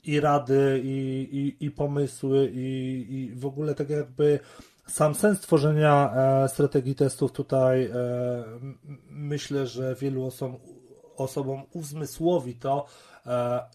i 0.07 0.21
rady, 0.21 0.81
i, 0.85 1.29
i, 1.61 1.67
i 1.67 1.71
pomysły, 1.71 2.51
i, 2.55 3.07
i 3.09 3.35
w 3.35 3.47
ogóle 3.47 3.75
tak 3.75 3.91
jakby 3.91 4.41
sam 4.87 5.15
sens 5.15 5.41
tworzenia 5.41 6.13
e, 6.15 6.49
strategii 6.49 6.95
testów 6.95 7.33
tutaj 7.33 7.91
myślę, 9.11 9.67
że 9.67 9.95
wielu 9.95 10.27
osobom, 10.27 10.57
osobom 11.17 11.63
uzmysłowi 11.73 12.55
to, 12.55 12.87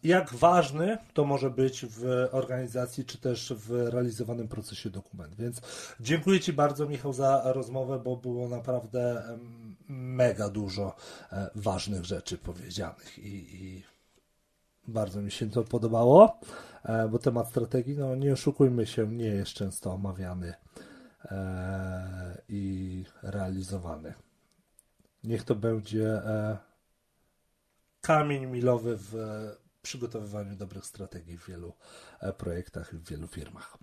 jak 0.04 0.34
ważny 0.34 0.98
to 1.14 1.26
może 1.26 1.50
być 1.50 1.86
w 1.86 2.28
organizacji, 2.32 3.06
czy 3.06 3.18
też 3.18 3.54
w 3.58 3.72
realizowanym 3.72 4.48
procesie 4.48 4.90
dokument. 4.90 5.36
Więc 5.36 5.62
dziękuję 6.00 6.40
Ci 6.40 6.54
bardzo, 6.54 6.86
Michał, 6.86 7.14
za 7.14 7.42
rozmowę, 7.46 8.00
bo 8.00 8.18
było 8.18 8.50
naprawdę 8.50 9.24
mega 9.90 10.50
dużo 10.50 10.96
ważnych 11.56 12.06
rzeczy 12.06 12.38
powiedzianych 12.38 13.18
i, 13.20 13.56
i 13.66 13.84
bardzo 14.88 15.22
mi 15.22 15.32
się 15.32 15.50
to 15.50 15.64
podobało, 15.64 16.40
bo 17.10 17.20
temat 17.20 17.50
strategii, 17.50 17.98
no 17.98 18.16
nie 18.16 18.34
oszukujmy 18.34 18.86
się, 18.88 19.08
nie 19.08 19.26
jest 19.26 19.52
często 19.52 19.94
omawiany 19.94 20.54
i 22.50 23.06
realizowany. 23.24 24.14
Niech 25.24 25.44
to 25.44 25.56
będzie 25.56 26.22
kamień 28.02 28.46
milowy 28.46 28.98
w 28.98 29.16
przygotowywaniu 29.82 30.56
dobrych 30.56 30.86
strategii 30.86 31.38
w 31.38 31.48
wielu 31.48 31.74
projektach 32.38 32.94
i 32.94 32.98
w 32.98 33.10
wielu 33.10 33.28
firmach. 33.28 33.78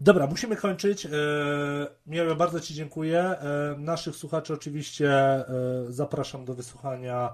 Dobra, 0.00 0.26
musimy 0.26 0.56
kończyć. 0.56 1.08
Ja 2.06 2.34
bardzo 2.34 2.60
Ci 2.60 2.74
dziękuję. 2.74 3.36
Naszych 3.78 4.16
słuchaczy 4.16 4.54
oczywiście 4.54 5.10
zapraszam 5.88 6.44
do 6.44 6.54
wysłuchania 6.54 7.32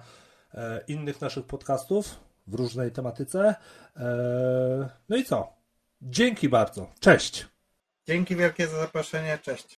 innych 0.89 1.21
naszych 1.21 1.47
podcastów 1.47 2.21
w 2.47 2.55
różnej 2.55 2.93
tematyce. 2.93 3.55
No 5.09 5.17
i 5.17 5.25
co? 5.25 5.53
Dzięki 6.03 6.49
bardzo. 6.49 6.91
Cześć. 7.01 7.47
Dzięki 8.07 8.37
wielkie 8.37 8.69
za 8.69 8.81
zaproszenie. 8.81 9.39
Cześć. 9.43 9.75